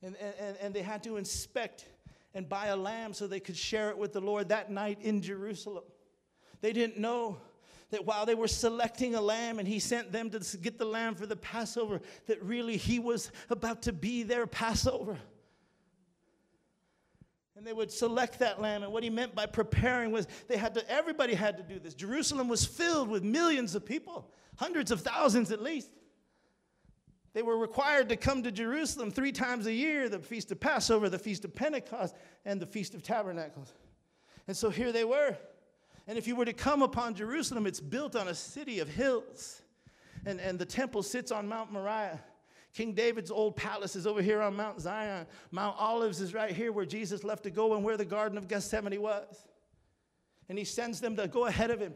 And, 0.02 0.14
and, 0.16 0.56
and 0.60 0.74
they 0.74 0.82
had 0.82 1.02
to 1.04 1.16
inspect 1.16 1.86
and 2.34 2.46
buy 2.46 2.66
a 2.66 2.76
lamb 2.76 3.14
so 3.14 3.26
they 3.26 3.40
could 3.40 3.56
share 3.56 3.88
it 3.88 3.96
with 3.96 4.12
the 4.12 4.20
Lord 4.20 4.50
that 4.50 4.70
night 4.70 4.98
in 5.00 5.22
Jerusalem. 5.22 5.84
They 6.60 6.74
didn't 6.74 6.98
know 6.98 7.38
that 7.90 8.04
while 8.04 8.26
they 8.26 8.34
were 8.34 8.48
selecting 8.48 9.14
a 9.14 9.20
lamb 9.20 9.58
and 9.58 9.66
he 9.66 9.78
sent 9.78 10.12
them 10.12 10.30
to 10.30 10.56
get 10.58 10.78
the 10.78 10.84
lamb 10.84 11.14
for 11.14 11.26
the 11.26 11.36
Passover, 11.36 12.00
that 12.26 12.42
really 12.42 12.76
he 12.76 12.98
was 12.98 13.30
about 13.50 13.82
to 13.82 13.92
be 13.92 14.22
their 14.22 14.46
Passover. 14.46 15.18
And 17.56 17.66
they 17.66 17.72
would 17.72 17.90
select 17.90 18.38
that 18.38 18.60
lamb. 18.60 18.84
And 18.84 18.92
what 18.92 19.02
he 19.02 19.10
meant 19.10 19.34
by 19.34 19.46
preparing 19.46 20.12
was 20.12 20.28
they 20.46 20.56
had 20.56 20.74
to, 20.74 20.90
everybody 20.90 21.34
had 21.34 21.56
to 21.56 21.62
do 21.62 21.80
this. 21.80 21.94
Jerusalem 21.94 22.48
was 22.48 22.64
filled 22.64 23.08
with 23.08 23.24
millions 23.24 23.74
of 23.74 23.84
people, 23.84 24.30
hundreds 24.56 24.90
of 24.90 25.00
thousands 25.00 25.50
at 25.50 25.60
least. 25.60 25.90
They 27.32 27.42
were 27.42 27.58
required 27.58 28.08
to 28.10 28.16
come 28.16 28.42
to 28.42 28.52
Jerusalem 28.52 29.10
three 29.10 29.32
times 29.32 29.66
a 29.66 29.72
year 29.72 30.08
the 30.08 30.18
Feast 30.18 30.52
of 30.52 30.60
Passover, 30.60 31.08
the 31.08 31.18
Feast 31.18 31.44
of 31.44 31.54
Pentecost, 31.54 32.14
and 32.44 32.60
the 32.60 32.66
Feast 32.66 32.94
of 32.94 33.02
Tabernacles. 33.02 33.72
And 34.46 34.56
so 34.56 34.70
here 34.70 34.92
they 34.92 35.04
were. 35.04 35.36
And 36.08 36.16
if 36.16 36.26
you 36.26 36.34
were 36.34 36.46
to 36.46 36.54
come 36.54 36.80
upon 36.82 37.14
Jerusalem, 37.14 37.66
it's 37.66 37.80
built 37.80 38.16
on 38.16 38.28
a 38.28 38.34
city 38.34 38.80
of 38.80 38.88
hills. 38.88 39.60
And, 40.24 40.40
and 40.40 40.58
the 40.58 40.64
temple 40.64 41.02
sits 41.02 41.30
on 41.30 41.46
Mount 41.46 41.70
Moriah. 41.70 42.18
King 42.74 42.94
David's 42.94 43.30
old 43.30 43.56
palace 43.56 43.94
is 43.94 44.06
over 44.06 44.22
here 44.22 44.40
on 44.40 44.56
Mount 44.56 44.80
Zion. 44.80 45.26
Mount 45.50 45.76
Olives 45.78 46.22
is 46.22 46.32
right 46.32 46.50
here 46.50 46.72
where 46.72 46.86
Jesus 46.86 47.24
left 47.24 47.42
to 47.42 47.50
go 47.50 47.74
and 47.74 47.84
where 47.84 47.98
the 47.98 48.06
Garden 48.06 48.38
of 48.38 48.48
Gethsemane 48.48 49.00
was. 49.00 49.46
And 50.48 50.56
he 50.56 50.64
sends 50.64 50.98
them 50.98 51.14
to 51.16 51.28
go 51.28 51.44
ahead 51.44 51.70
of 51.70 51.78
him. 51.78 51.94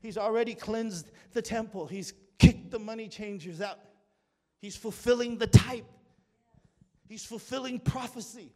He's 0.00 0.16
already 0.16 0.54
cleansed 0.54 1.10
the 1.32 1.42
temple, 1.42 1.86
he's 1.86 2.14
kicked 2.38 2.70
the 2.70 2.78
money 2.78 3.08
changers 3.08 3.60
out. 3.60 3.78
He's 4.60 4.76
fulfilling 4.76 5.38
the 5.38 5.46
type, 5.46 5.86
he's 7.08 7.24
fulfilling 7.24 7.80
prophecy. 7.80 8.52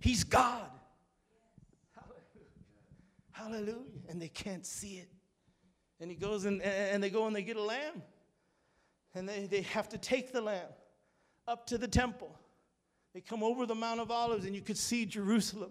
He's 0.00 0.24
God. 0.24 0.70
Hallelujah. 3.38 4.02
And 4.08 4.20
they 4.20 4.28
can't 4.28 4.66
see 4.66 4.96
it. 4.96 5.08
And 6.00 6.10
he 6.10 6.16
goes 6.16 6.44
and, 6.44 6.60
and 6.62 7.02
they 7.02 7.10
go 7.10 7.26
and 7.26 7.34
they 7.34 7.42
get 7.42 7.56
a 7.56 7.62
lamb. 7.62 8.02
And 9.14 9.28
they, 9.28 9.46
they 9.46 9.62
have 9.62 9.88
to 9.90 9.98
take 9.98 10.32
the 10.32 10.40
lamb 10.40 10.68
up 11.46 11.66
to 11.68 11.78
the 11.78 11.88
temple. 11.88 12.36
They 13.14 13.20
come 13.20 13.42
over 13.42 13.64
the 13.64 13.74
Mount 13.74 14.00
of 14.00 14.10
Olives, 14.10 14.44
and 14.44 14.54
you 14.54 14.60
could 14.60 14.76
see 14.76 15.06
Jerusalem. 15.06 15.70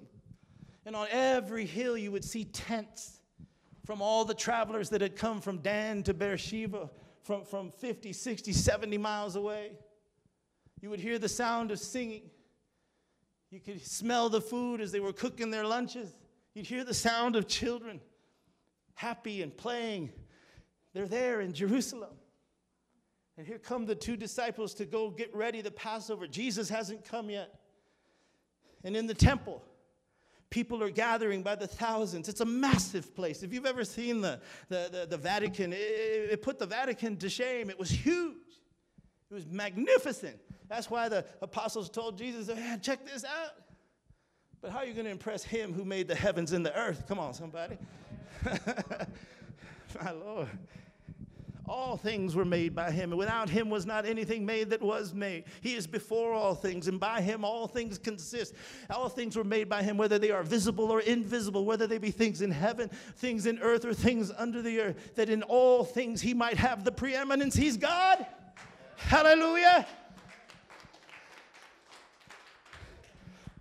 And 0.86 0.96
on 0.96 1.08
every 1.12 1.66
hill, 1.66 1.98
you 1.98 2.12
would 2.12 2.26
see 2.26 2.46
tents 2.46 3.20
from 3.86 4.02
all 4.02 4.26
the 4.26 4.34
travelers 4.34 4.90
that 4.90 5.02
had 5.02 5.16
come 5.16 5.40
from 5.40 5.60
Dan 5.60 6.04
to 6.04 6.14
Beersheba, 6.14 6.90
from, 7.24 7.46
from 7.46 7.72
50, 7.72 8.12
60, 8.12 8.52
70 8.52 8.98
miles 8.98 9.36
away. 9.36 9.74
You 10.82 10.90
would 10.90 11.00
hear 11.00 11.20
the 11.20 11.30
sound 11.30 11.72
of 11.72 11.80
singing. 11.80 12.24
You 13.50 13.60
could 13.60 13.86
smell 13.86 14.30
the 14.30 14.42
food 14.42 14.82
as 14.82 14.92
they 14.92 15.00
were 15.00 15.14
cooking 15.14 15.52
their 15.52 15.66
lunches. 15.66 16.14
You'd 16.58 16.66
hear 16.66 16.84
the 16.84 16.92
sound 16.92 17.36
of 17.36 17.48
children 17.48 18.02
happy 18.96 19.44
and 19.44 19.56
playing. 19.56 20.10
They're 20.92 21.08
there 21.08 21.40
in 21.40 21.54
Jerusalem. 21.54 22.16
And 23.38 23.46
here 23.46 23.60
come 23.60 23.86
the 23.86 23.94
two 23.94 24.18
disciples 24.18 24.74
to 24.74 24.86
go 24.86 25.12
get 25.12 25.36
ready 25.36 25.62
the 25.62 25.70
Passover. 25.70 26.26
Jesus 26.26 26.68
hasn't 26.68 27.06
come 27.06 27.30
yet. 27.30 27.60
And 28.84 28.98
in 28.98 29.06
the 29.06 29.14
temple, 29.14 29.62
people 30.50 30.82
are 30.82 30.90
gathering 30.90 31.44
by 31.44 31.54
the 31.54 31.68
thousands. 31.68 32.28
It's 32.28 32.42
a 32.42 32.46
massive 32.46 33.14
place. 33.14 33.44
If 33.44 33.54
you've 33.54 33.68
ever 33.68 33.84
seen 33.84 34.22
the, 34.22 34.40
the, 34.68 34.90
the, 34.92 35.08
the 35.12 35.18
Vatican, 35.18 35.74
it, 35.74 35.76
it 35.76 36.42
put 36.42 36.58
the 36.58 36.66
Vatican 36.66 37.18
to 37.18 37.30
shame. 37.30 37.70
It 37.70 37.78
was 37.78 37.92
huge, 37.92 38.34
it 39.30 39.34
was 39.36 39.46
magnificent. 39.46 40.40
That's 40.68 40.90
why 40.90 41.08
the 41.08 41.24
apostles 41.40 41.92
told 41.92 42.18
Jesus, 42.18 42.48
hey, 42.48 42.78
check 42.82 43.06
this 43.06 43.24
out. 43.24 43.67
But 44.62 44.72
how 44.72 44.80
are 44.80 44.86
you 44.86 44.94
going 44.94 45.06
to 45.06 45.12
impress 45.12 45.44
him 45.44 45.74
who 45.74 45.86
made 45.86 46.08
the 46.08 46.16
heavens 46.16 46.52
and 46.52 46.66
the 46.66 46.76
earth? 46.78 47.06
Come 47.08 47.20
on, 47.20 47.34
somebody. 47.34 47.78
My 50.04 50.12
Lord. 50.12 50.50
All 51.68 51.98
things 51.98 52.34
were 52.34 52.46
made 52.46 52.74
by 52.74 52.92
him, 52.92 53.12
and 53.12 53.20
without 53.20 53.50
him 53.50 53.70
was 53.70 53.86
not 53.86 54.06
anything 54.06 54.46
made 54.46 54.70
that 54.70 54.82
was 54.82 55.14
made. 55.14 55.44
He 55.60 55.76
is 55.76 55.86
before 55.86 56.34
all 56.34 56.56
things, 56.56 56.88
and 56.88 56.98
by 56.98 57.20
him 57.20 57.44
all 57.44 57.68
things 57.68 57.98
consist. 57.98 58.54
All 58.90 59.10
things 59.10 59.36
were 59.36 59.44
made 59.44 59.68
by 59.68 59.84
him, 59.84 59.98
whether 59.98 60.18
they 60.18 60.32
are 60.32 60.44
visible 60.44 60.90
or 60.90 61.02
invisible, 61.02 61.66
whether 61.66 61.86
they 61.86 61.98
be 61.98 62.10
things 62.10 62.42
in 62.42 62.52
heaven, 62.52 62.90
things 63.18 63.48
in 63.48 63.60
earth, 63.60 63.84
or 63.84 63.94
things 63.94 64.32
under 64.38 64.62
the 64.62 64.80
earth, 64.80 65.16
that 65.16 65.30
in 65.30 65.44
all 65.44 65.84
things 65.84 66.22
he 66.22 66.34
might 66.34 66.58
have 66.58 66.86
the 66.86 66.92
preeminence. 66.92 67.54
He's 67.54 67.76
God. 67.76 68.26
Hallelujah. 68.96 69.86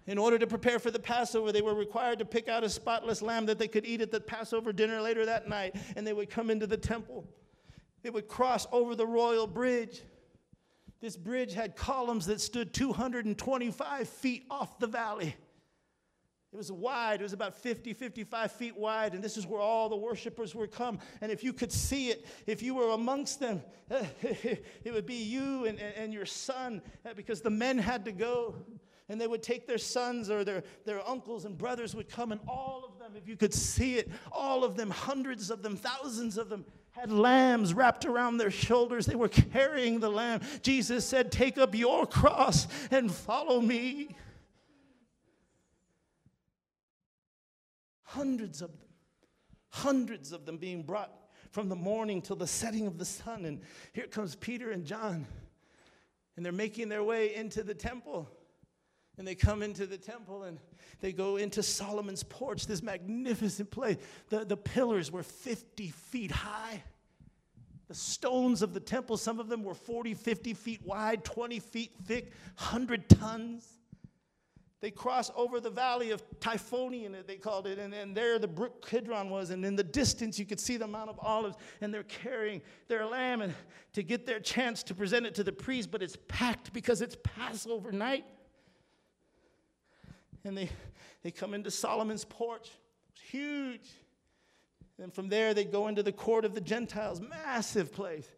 In 0.06 0.18
order 0.18 0.38
to 0.38 0.46
prepare 0.46 0.78
for 0.78 0.90
the 0.90 1.00
Passover, 1.00 1.50
they 1.50 1.62
were 1.62 1.74
required 1.74 2.20
to 2.20 2.24
pick 2.24 2.48
out 2.48 2.62
a 2.62 2.68
spotless 2.68 3.22
lamb 3.22 3.46
that 3.46 3.58
they 3.58 3.66
could 3.66 3.84
eat 3.84 4.00
at 4.00 4.12
the 4.12 4.20
Passover 4.20 4.72
dinner 4.72 5.00
later 5.00 5.26
that 5.26 5.48
night, 5.48 5.74
and 5.96 6.06
they 6.06 6.12
would 6.12 6.30
come 6.30 6.48
into 6.48 6.66
the 6.66 6.76
temple. 6.76 7.26
They 8.02 8.10
would 8.10 8.28
cross 8.28 8.68
over 8.70 8.94
the 8.94 9.06
royal 9.06 9.48
bridge. 9.48 10.02
This 11.00 11.16
bridge 11.16 11.54
had 11.54 11.74
columns 11.74 12.26
that 12.26 12.40
stood 12.40 12.72
225 12.72 14.08
feet 14.08 14.46
off 14.48 14.78
the 14.78 14.86
valley. 14.86 15.34
It 16.52 16.56
was 16.56 16.70
wide, 16.70 17.20
it 17.20 17.24
was 17.24 17.32
about 17.32 17.54
50, 17.54 17.92
55 17.92 18.52
feet 18.52 18.76
wide, 18.76 19.12
and 19.12 19.22
this 19.22 19.36
is 19.36 19.46
where 19.46 19.60
all 19.60 19.88
the 19.88 19.96
worshipers 19.96 20.54
would 20.54 20.70
come. 20.70 21.00
And 21.20 21.32
if 21.32 21.42
you 21.42 21.52
could 21.52 21.72
see 21.72 22.10
it, 22.10 22.24
if 22.46 22.62
you 22.62 22.74
were 22.76 22.94
amongst 22.94 23.40
them, 23.40 23.60
it 23.90 24.92
would 24.92 25.04
be 25.04 25.16
you 25.16 25.66
and, 25.66 25.78
and 25.78 26.14
your 26.14 26.24
son, 26.24 26.80
uh, 27.04 27.12
because 27.14 27.40
the 27.40 27.50
men 27.50 27.76
had 27.76 28.04
to 28.04 28.12
go 28.12 28.54
and 29.08 29.20
they 29.20 29.26
would 29.26 29.42
take 29.42 29.66
their 29.66 29.78
sons 29.78 30.30
or 30.30 30.44
their, 30.44 30.64
their 30.84 31.06
uncles 31.08 31.44
and 31.44 31.56
brothers 31.56 31.94
would 31.94 32.08
come, 32.08 32.32
and 32.32 32.40
all 32.48 32.84
of 32.84 32.98
them, 32.98 33.12
if 33.16 33.28
you 33.28 33.36
could 33.36 33.54
see 33.54 33.96
it, 33.96 34.10
all 34.32 34.64
of 34.64 34.76
them, 34.76 34.90
hundreds 34.90 35.50
of 35.50 35.62
them, 35.62 35.76
thousands 35.76 36.36
of 36.36 36.48
them, 36.48 36.64
had 36.90 37.12
lambs 37.12 37.74
wrapped 37.74 38.06
around 38.06 38.38
their 38.38 38.50
shoulders. 38.50 39.06
They 39.06 39.14
were 39.14 39.28
carrying 39.28 40.00
the 40.00 40.08
lamb. 40.08 40.40
Jesus 40.62 41.04
said, 41.04 41.30
Take 41.30 41.58
up 41.58 41.74
your 41.74 42.06
cross 42.06 42.66
and 42.90 43.12
follow 43.12 43.60
me. 43.60 44.16
Hundreds 48.02 48.62
of 48.62 48.70
them, 48.70 48.88
hundreds 49.68 50.32
of 50.32 50.46
them 50.46 50.56
being 50.56 50.82
brought 50.82 51.12
from 51.50 51.68
the 51.68 51.76
morning 51.76 52.22
till 52.22 52.36
the 52.36 52.46
setting 52.46 52.86
of 52.86 52.96
the 52.98 53.04
sun. 53.04 53.44
And 53.44 53.60
here 53.92 54.06
comes 54.06 54.34
Peter 54.34 54.70
and 54.70 54.86
John, 54.86 55.26
and 56.36 56.44
they're 56.44 56.52
making 56.52 56.88
their 56.88 57.04
way 57.04 57.34
into 57.34 57.62
the 57.62 57.74
temple. 57.74 58.26
And 59.18 59.26
they 59.26 59.34
come 59.34 59.62
into 59.62 59.86
the 59.86 59.96
temple 59.96 60.42
and 60.42 60.58
they 61.00 61.12
go 61.12 61.36
into 61.36 61.62
Solomon's 61.62 62.22
porch, 62.22 62.66
this 62.66 62.82
magnificent 62.82 63.70
place. 63.70 63.96
The, 64.28 64.44
the 64.44 64.56
pillars 64.56 65.10
were 65.10 65.22
50 65.22 65.88
feet 65.88 66.30
high. 66.30 66.82
The 67.88 67.94
stones 67.94 68.62
of 68.62 68.74
the 68.74 68.80
temple, 68.80 69.16
some 69.16 69.38
of 69.38 69.48
them 69.48 69.62
were 69.62 69.74
40, 69.74 70.14
50 70.14 70.54
feet 70.54 70.80
wide, 70.84 71.24
20 71.24 71.60
feet 71.60 71.92
thick, 72.04 72.32
100 72.58 73.08
tons. 73.08 73.66
They 74.80 74.90
cross 74.90 75.30
over 75.34 75.60
the 75.60 75.70
valley 75.70 76.10
of 76.10 76.22
Typhonian, 76.38 77.26
they 77.26 77.36
called 77.36 77.66
it, 77.66 77.78
and, 77.78 77.94
and 77.94 78.14
there 78.14 78.38
the 78.38 78.48
brook 78.48 78.86
Kidron 78.86 79.30
was. 79.30 79.50
And 79.50 79.64
in 79.64 79.74
the 79.74 79.84
distance, 79.84 80.38
you 80.38 80.44
could 80.44 80.60
see 80.60 80.76
the 80.76 80.86
Mount 80.86 81.08
of 81.08 81.18
Olives, 81.20 81.56
and 81.80 81.94
they're 81.94 82.02
carrying 82.02 82.60
their 82.88 83.06
lamb 83.06 83.40
and 83.40 83.54
to 83.94 84.02
get 84.02 84.26
their 84.26 84.40
chance 84.40 84.82
to 84.84 84.94
present 84.94 85.24
it 85.24 85.34
to 85.36 85.44
the 85.44 85.52
priest, 85.52 85.90
but 85.90 86.02
it's 86.02 86.18
packed 86.28 86.72
because 86.72 87.00
it's 87.00 87.16
Passover 87.22 87.90
night 87.90 88.26
and 90.46 90.56
they, 90.56 90.70
they 91.22 91.30
come 91.30 91.54
into 91.54 91.70
Solomon's 91.70 92.24
porch. 92.24 92.70
It's 93.12 93.22
huge. 93.30 93.88
And 95.02 95.12
from 95.12 95.28
there, 95.28 95.52
they 95.52 95.64
go 95.64 95.88
into 95.88 96.02
the 96.02 96.12
court 96.12 96.44
of 96.44 96.54
the 96.54 96.60
Gentiles, 96.60 97.20
massive 97.20 97.92
place. 97.92 98.30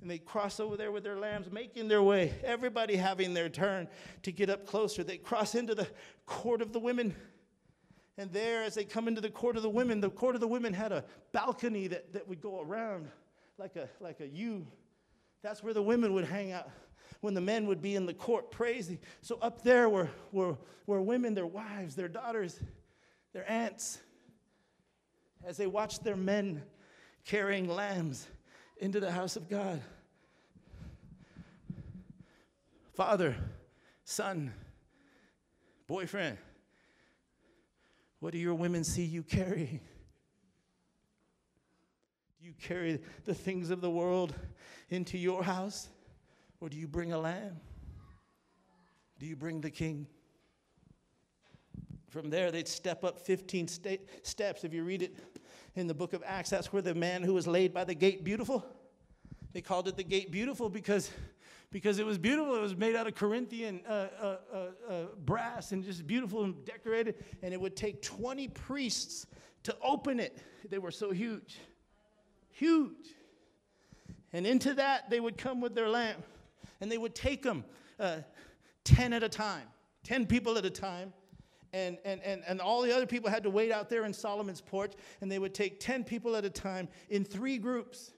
And 0.00 0.10
they 0.10 0.18
cross 0.18 0.60
over 0.60 0.76
there 0.76 0.92
with 0.92 1.04
their 1.04 1.18
lambs, 1.18 1.50
making 1.52 1.88
their 1.88 2.02
way, 2.02 2.34
everybody 2.42 2.96
having 2.96 3.34
their 3.34 3.50
turn 3.50 3.86
to 4.22 4.32
get 4.32 4.48
up 4.48 4.66
closer. 4.66 5.04
They 5.04 5.18
cross 5.18 5.54
into 5.54 5.74
the 5.74 5.88
court 6.24 6.62
of 6.62 6.72
the 6.72 6.78
women. 6.78 7.14
And 8.16 8.32
there, 8.32 8.62
as 8.62 8.74
they 8.74 8.84
come 8.84 9.08
into 9.08 9.20
the 9.20 9.28
court 9.28 9.56
of 9.56 9.62
the 9.62 9.68
women, 9.68 10.00
the 10.00 10.08
court 10.08 10.34
of 10.34 10.40
the 10.40 10.48
women 10.48 10.72
had 10.72 10.92
a 10.92 11.04
balcony 11.32 11.86
that, 11.88 12.12
that 12.14 12.26
would 12.28 12.40
go 12.40 12.60
around 12.62 13.08
like 13.58 13.76
a, 13.76 13.88
like 14.00 14.20
a 14.20 14.26
U. 14.28 14.66
That's 15.42 15.62
where 15.62 15.74
the 15.74 15.82
women 15.82 16.12
would 16.14 16.24
hang 16.24 16.52
out 16.52 16.68
when 17.20 17.34
the 17.34 17.40
men 17.40 17.66
would 17.66 17.82
be 17.82 17.96
in 17.96 18.06
the 18.06 18.14
court 18.14 18.50
praising. 18.50 18.98
So 19.20 19.38
up 19.42 19.62
there 19.62 19.88
were, 19.88 20.08
were, 20.32 20.56
were 20.86 21.02
women, 21.02 21.34
their 21.34 21.46
wives, 21.46 21.94
their 21.94 22.08
daughters, 22.08 22.58
their 23.32 23.50
aunts, 23.50 23.98
as 25.44 25.56
they 25.56 25.66
watched 25.66 26.04
their 26.04 26.16
men 26.16 26.62
carrying 27.24 27.68
lambs 27.68 28.26
into 28.78 29.00
the 29.00 29.10
house 29.10 29.36
of 29.36 29.48
God. 29.48 29.82
Father, 32.94 33.36
son, 34.04 34.52
boyfriend, 35.86 36.38
what 38.20 38.32
do 38.32 38.38
your 38.38 38.54
women 38.54 38.84
see 38.84 39.04
you 39.04 39.22
carrying? 39.22 39.80
You 42.50 42.56
carry 42.60 42.98
the 43.26 43.34
things 43.34 43.70
of 43.70 43.80
the 43.80 43.88
world 43.88 44.34
into 44.88 45.16
your 45.16 45.44
house? 45.44 45.86
Or 46.60 46.68
do 46.68 46.76
you 46.76 46.88
bring 46.88 47.12
a 47.12 47.18
lamb? 47.18 47.60
Do 49.20 49.26
you 49.26 49.36
bring 49.36 49.60
the 49.60 49.70
king? 49.70 50.08
From 52.08 52.28
there, 52.28 52.50
they'd 52.50 52.66
step 52.66 53.04
up 53.04 53.20
15 53.20 53.68
sta- 53.68 54.00
steps. 54.24 54.64
If 54.64 54.74
you 54.74 54.82
read 54.82 55.02
it 55.02 55.16
in 55.76 55.86
the 55.86 55.94
book 55.94 56.12
of 56.12 56.24
Acts, 56.26 56.50
that's 56.50 56.72
where 56.72 56.82
the 56.82 56.92
man 56.92 57.22
who 57.22 57.34
was 57.34 57.46
laid 57.46 57.72
by 57.72 57.84
the 57.84 57.94
gate 57.94 58.24
beautiful. 58.24 58.66
They 59.52 59.60
called 59.60 59.86
it 59.86 59.96
the 59.96 60.02
gate 60.02 60.32
beautiful 60.32 60.68
because, 60.68 61.08
because 61.70 62.00
it 62.00 62.04
was 62.04 62.18
beautiful. 62.18 62.56
It 62.56 62.60
was 62.62 62.76
made 62.76 62.96
out 62.96 63.06
of 63.06 63.14
Corinthian 63.14 63.80
uh, 63.88 64.08
uh, 64.20 64.36
uh, 64.52 64.56
uh 64.88 65.04
brass 65.24 65.70
and 65.70 65.84
just 65.84 66.04
beautiful 66.04 66.42
and 66.42 66.64
decorated. 66.64 67.14
And 67.44 67.54
it 67.54 67.60
would 67.60 67.76
take 67.76 68.02
20 68.02 68.48
priests 68.48 69.26
to 69.62 69.76
open 69.84 70.18
it. 70.18 70.36
They 70.68 70.78
were 70.78 70.90
so 70.90 71.12
huge. 71.12 71.58
Huge. 72.60 73.14
And 74.34 74.46
into 74.46 74.74
that, 74.74 75.08
they 75.08 75.18
would 75.18 75.38
come 75.38 75.62
with 75.62 75.74
their 75.74 75.88
lamb 75.88 76.22
and 76.82 76.92
they 76.92 76.98
would 76.98 77.14
take 77.14 77.42
them 77.42 77.64
uh, 77.98 78.18
10 78.84 79.14
at 79.14 79.22
a 79.22 79.30
time, 79.30 79.66
10 80.04 80.26
people 80.26 80.58
at 80.58 80.66
a 80.66 80.70
time. 80.70 81.14
And, 81.72 81.96
and, 82.04 82.20
and, 82.22 82.42
and 82.46 82.60
all 82.60 82.82
the 82.82 82.94
other 82.94 83.06
people 83.06 83.30
had 83.30 83.44
to 83.44 83.50
wait 83.50 83.72
out 83.72 83.88
there 83.88 84.04
in 84.04 84.12
Solomon's 84.12 84.60
porch, 84.60 84.92
and 85.22 85.32
they 85.32 85.38
would 85.38 85.54
take 85.54 85.80
10 85.80 86.04
people 86.04 86.36
at 86.36 86.44
a 86.44 86.50
time 86.50 86.86
in 87.08 87.24
three 87.24 87.56
groups. 87.56 88.10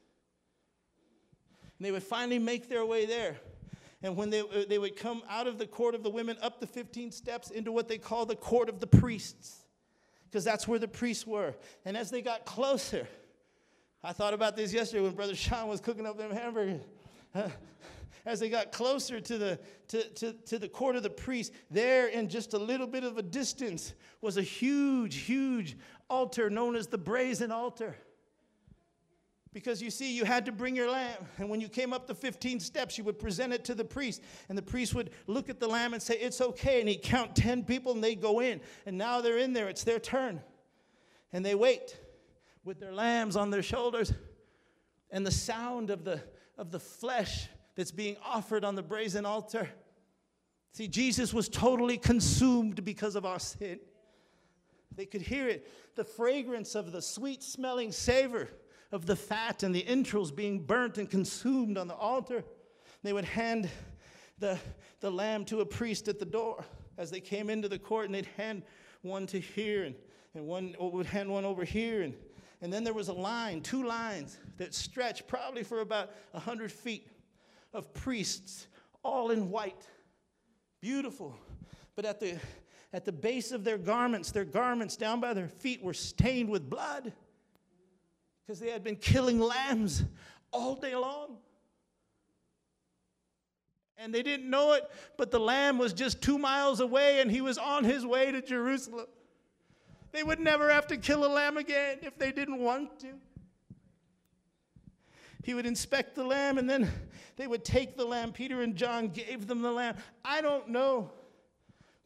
And 1.78 1.86
they 1.86 1.92
would 1.92 2.02
finally 2.02 2.40
make 2.40 2.68
their 2.68 2.84
way 2.84 3.06
there. 3.06 3.36
And 4.02 4.16
when 4.16 4.30
they, 4.30 4.40
uh, 4.40 4.64
they 4.68 4.78
would 4.78 4.96
come 4.96 5.22
out 5.30 5.46
of 5.46 5.58
the 5.58 5.68
court 5.68 5.94
of 5.94 6.02
the 6.02 6.10
women 6.10 6.36
up 6.42 6.58
the 6.58 6.66
15 6.66 7.12
steps 7.12 7.50
into 7.50 7.70
what 7.70 7.86
they 7.86 7.98
call 7.98 8.26
the 8.26 8.34
court 8.34 8.68
of 8.68 8.80
the 8.80 8.88
priests, 8.88 9.66
because 10.24 10.42
that's 10.42 10.66
where 10.66 10.80
the 10.80 10.88
priests 10.88 11.28
were. 11.28 11.54
And 11.84 11.96
as 11.96 12.10
they 12.10 12.22
got 12.22 12.44
closer, 12.44 13.06
I 14.04 14.12
thought 14.12 14.34
about 14.34 14.56
this 14.56 14.72
yesterday 14.72 15.02
when 15.02 15.12
Brother 15.12 15.36
Sean 15.36 15.68
was 15.68 15.80
cooking 15.80 16.06
up 16.06 16.18
them 16.18 16.32
hamburgers. 16.32 16.80
as 18.24 18.40
they 18.40 18.48
got 18.48 18.72
closer 18.72 19.20
to 19.20 19.38
the, 19.38 19.58
to, 19.88 20.08
to, 20.10 20.32
to 20.32 20.58
the 20.58 20.68
court 20.68 20.96
of 20.96 21.02
the 21.02 21.10
priest, 21.10 21.52
there 21.70 22.08
in 22.08 22.28
just 22.28 22.54
a 22.54 22.58
little 22.58 22.86
bit 22.86 23.04
of 23.04 23.18
a 23.18 23.22
distance 23.22 23.94
was 24.20 24.36
a 24.36 24.42
huge, 24.42 25.16
huge 25.16 25.76
altar 26.08 26.50
known 26.50 26.76
as 26.76 26.86
the 26.86 26.98
brazen 26.98 27.50
altar. 27.50 27.96
Because 29.52 29.82
you 29.82 29.90
see, 29.90 30.16
you 30.16 30.24
had 30.24 30.46
to 30.46 30.52
bring 30.52 30.74
your 30.74 30.90
lamb. 30.90 31.18
And 31.36 31.50
when 31.50 31.60
you 31.60 31.68
came 31.68 31.92
up 31.92 32.06
the 32.06 32.14
15 32.14 32.58
steps, 32.58 32.96
you 32.96 33.04
would 33.04 33.18
present 33.18 33.52
it 33.52 33.64
to 33.66 33.74
the 33.74 33.84
priest. 33.84 34.22
And 34.48 34.56
the 34.56 34.62
priest 34.62 34.94
would 34.94 35.10
look 35.26 35.50
at 35.50 35.60
the 35.60 35.68
lamb 35.68 35.92
and 35.92 36.02
say, 36.02 36.14
It's 36.14 36.40
okay. 36.40 36.80
And 36.80 36.88
he'd 36.88 37.02
count 37.02 37.36
10 37.36 37.64
people 37.64 37.92
and 37.92 38.02
they'd 38.02 38.20
go 38.20 38.40
in. 38.40 38.62
And 38.86 38.96
now 38.96 39.20
they're 39.20 39.36
in 39.36 39.52
there, 39.52 39.68
it's 39.68 39.84
their 39.84 39.98
turn. 39.98 40.40
And 41.34 41.44
they 41.44 41.54
wait 41.54 41.98
with 42.64 42.78
their 42.80 42.92
lambs 42.92 43.36
on 43.36 43.50
their 43.50 43.62
shoulders. 43.62 44.12
And 45.10 45.26
the 45.26 45.30
sound 45.30 45.90
of 45.90 46.04
the, 46.04 46.22
of 46.56 46.70
the 46.70 46.80
flesh 46.80 47.48
that's 47.74 47.90
being 47.90 48.16
offered 48.24 48.64
on 48.64 48.74
the 48.74 48.82
brazen 48.82 49.26
altar. 49.26 49.68
See, 50.72 50.88
Jesus 50.88 51.34
was 51.34 51.48
totally 51.48 51.98
consumed 51.98 52.84
because 52.84 53.14
of 53.14 53.26
our 53.26 53.38
sin. 53.38 53.78
They 54.94 55.06
could 55.06 55.22
hear 55.22 55.48
it, 55.48 55.66
the 55.96 56.04
fragrance 56.04 56.74
of 56.74 56.92
the 56.92 57.02
sweet 57.02 57.42
smelling 57.42 57.92
savor 57.92 58.48
of 58.90 59.06
the 59.06 59.16
fat 59.16 59.62
and 59.62 59.74
the 59.74 59.86
entrails 59.86 60.30
being 60.30 60.60
burnt 60.60 60.98
and 60.98 61.08
consumed 61.08 61.78
on 61.78 61.88
the 61.88 61.94
altar. 61.94 62.44
They 63.02 63.12
would 63.12 63.24
hand 63.24 63.70
the, 64.38 64.58
the 65.00 65.10
lamb 65.10 65.44
to 65.46 65.60
a 65.60 65.66
priest 65.66 66.08
at 66.08 66.18
the 66.18 66.26
door 66.26 66.64
as 66.98 67.10
they 67.10 67.20
came 67.20 67.48
into 67.48 67.68
the 67.68 67.78
court, 67.78 68.06
and 68.06 68.14
they'd 68.14 68.28
hand 68.36 68.62
one 69.00 69.26
to 69.28 69.40
here, 69.40 69.84
and, 69.84 69.94
and 70.34 70.46
one 70.46 70.74
would 70.78 71.06
hand 71.06 71.30
one 71.30 71.44
over 71.44 71.64
here. 71.64 72.02
And, 72.02 72.14
and 72.62 72.72
then 72.72 72.84
there 72.84 72.94
was 72.94 73.08
a 73.08 73.12
line, 73.12 73.60
two 73.60 73.84
lines 73.84 74.38
that 74.56 74.72
stretched 74.72 75.26
probably 75.26 75.64
for 75.64 75.80
about 75.80 76.12
100 76.30 76.70
feet 76.70 77.08
of 77.74 77.92
priests, 77.92 78.68
all 79.02 79.32
in 79.32 79.50
white. 79.50 79.84
Beautiful. 80.80 81.34
But 81.96 82.04
at 82.04 82.20
the, 82.20 82.38
at 82.92 83.04
the 83.04 83.10
base 83.10 83.50
of 83.50 83.64
their 83.64 83.78
garments, 83.78 84.30
their 84.30 84.44
garments 84.44 84.96
down 84.96 85.20
by 85.20 85.34
their 85.34 85.48
feet 85.48 85.82
were 85.82 85.92
stained 85.92 86.48
with 86.48 86.70
blood 86.70 87.12
because 88.46 88.60
they 88.60 88.70
had 88.70 88.84
been 88.84 88.96
killing 88.96 89.40
lambs 89.40 90.04
all 90.52 90.76
day 90.76 90.94
long. 90.94 91.38
And 93.96 94.14
they 94.14 94.22
didn't 94.22 94.48
know 94.48 94.72
it, 94.74 94.88
but 95.16 95.32
the 95.32 95.40
lamb 95.40 95.78
was 95.78 95.92
just 95.92 96.22
two 96.22 96.38
miles 96.38 96.78
away 96.78 97.20
and 97.20 97.30
he 97.30 97.40
was 97.40 97.58
on 97.58 97.82
his 97.82 98.06
way 98.06 98.30
to 98.30 98.40
Jerusalem. 98.40 99.06
They 100.12 100.22
would 100.22 100.40
never 100.40 100.70
have 100.70 100.86
to 100.88 100.96
kill 100.96 101.24
a 101.24 101.32
lamb 101.32 101.56
again 101.56 101.98
if 102.02 102.18
they 102.18 102.32
didn't 102.32 102.58
want 102.58 103.00
to. 103.00 103.14
He 105.42 105.54
would 105.54 105.66
inspect 105.66 106.14
the 106.14 106.24
lamb 106.24 106.58
and 106.58 106.68
then 106.70 106.90
they 107.36 107.46
would 107.46 107.64
take 107.64 107.96
the 107.96 108.04
lamb. 108.04 108.32
Peter 108.32 108.62
and 108.62 108.76
John 108.76 109.08
gave 109.08 109.46
them 109.46 109.62
the 109.62 109.72
lamb. 109.72 109.96
I 110.24 110.40
don't 110.40 110.68
know. 110.68 111.10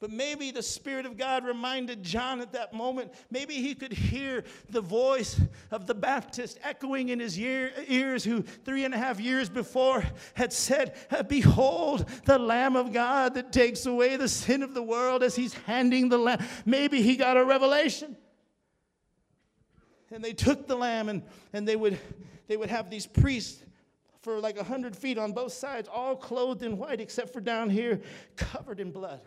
But 0.06 0.14
maybe 0.14 0.52
the 0.52 0.62
Spirit 0.62 1.04
of 1.04 1.16
God 1.16 1.44
reminded 1.44 2.04
John 2.04 2.40
at 2.40 2.52
that 2.52 2.72
moment. 2.72 3.12
Maybe 3.28 3.54
he 3.54 3.74
could 3.74 3.92
hear 3.92 4.44
the 4.70 4.80
voice 4.80 5.40
of 5.72 5.88
the 5.88 5.96
Baptist 5.96 6.60
echoing 6.62 7.08
in 7.08 7.18
his 7.18 7.36
ear, 7.36 7.72
ears, 7.88 8.22
who 8.22 8.42
three 8.42 8.84
and 8.84 8.94
a 8.94 8.98
half 8.98 9.18
years 9.18 9.48
before 9.48 10.04
had 10.34 10.52
said, 10.52 10.94
uh, 11.10 11.24
Behold, 11.24 12.08
the 12.24 12.38
Lamb 12.38 12.76
of 12.76 12.92
God 12.92 13.34
that 13.34 13.52
takes 13.52 13.84
away 13.84 14.14
the 14.14 14.28
sin 14.28 14.62
of 14.62 14.74
the 14.74 14.82
world 14.82 15.24
as 15.24 15.34
he's 15.34 15.54
handing 15.54 16.08
the 16.08 16.18
lamb. 16.18 16.38
Maybe 16.64 17.02
he 17.02 17.16
got 17.16 17.36
a 17.36 17.44
revelation. 17.44 18.16
And 20.12 20.22
they 20.22 20.34
took 20.34 20.68
the 20.68 20.76
lamb 20.76 21.08
and, 21.08 21.24
and 21.52 21.66
they, 21.66 21.74
would, 21.74 21.98
they 22.46 22.56
would 22.56 22.70
have 22.70 22.90
these 22.90 23.08
priests 23.08 23.60
for 24.20 24.38
like 24.38 24.56
a 24.56 24.62
hundred 24.62 24.94
feet 24.94 25.18
on 25.18 25.32
both 25.32 25.52
sides, 25.52 25.88
all 25.92 26.14
clothed 26.14 26.62
in 26.62 26.78
white, 26.78 27.00
except 27.00 27.32
for 27.32 27.40
down 27.40 27.70
here, 27.70 28.00
covered 28.36 28.78
in 28.78 28.92
blood 28.92 29.20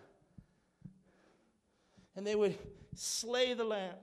and 2.16 2.26
they 2.26 2.36
would 2.36 2.57
slay 2.95 3.53
the 3.53 3.64
lamb. 3.64 3.95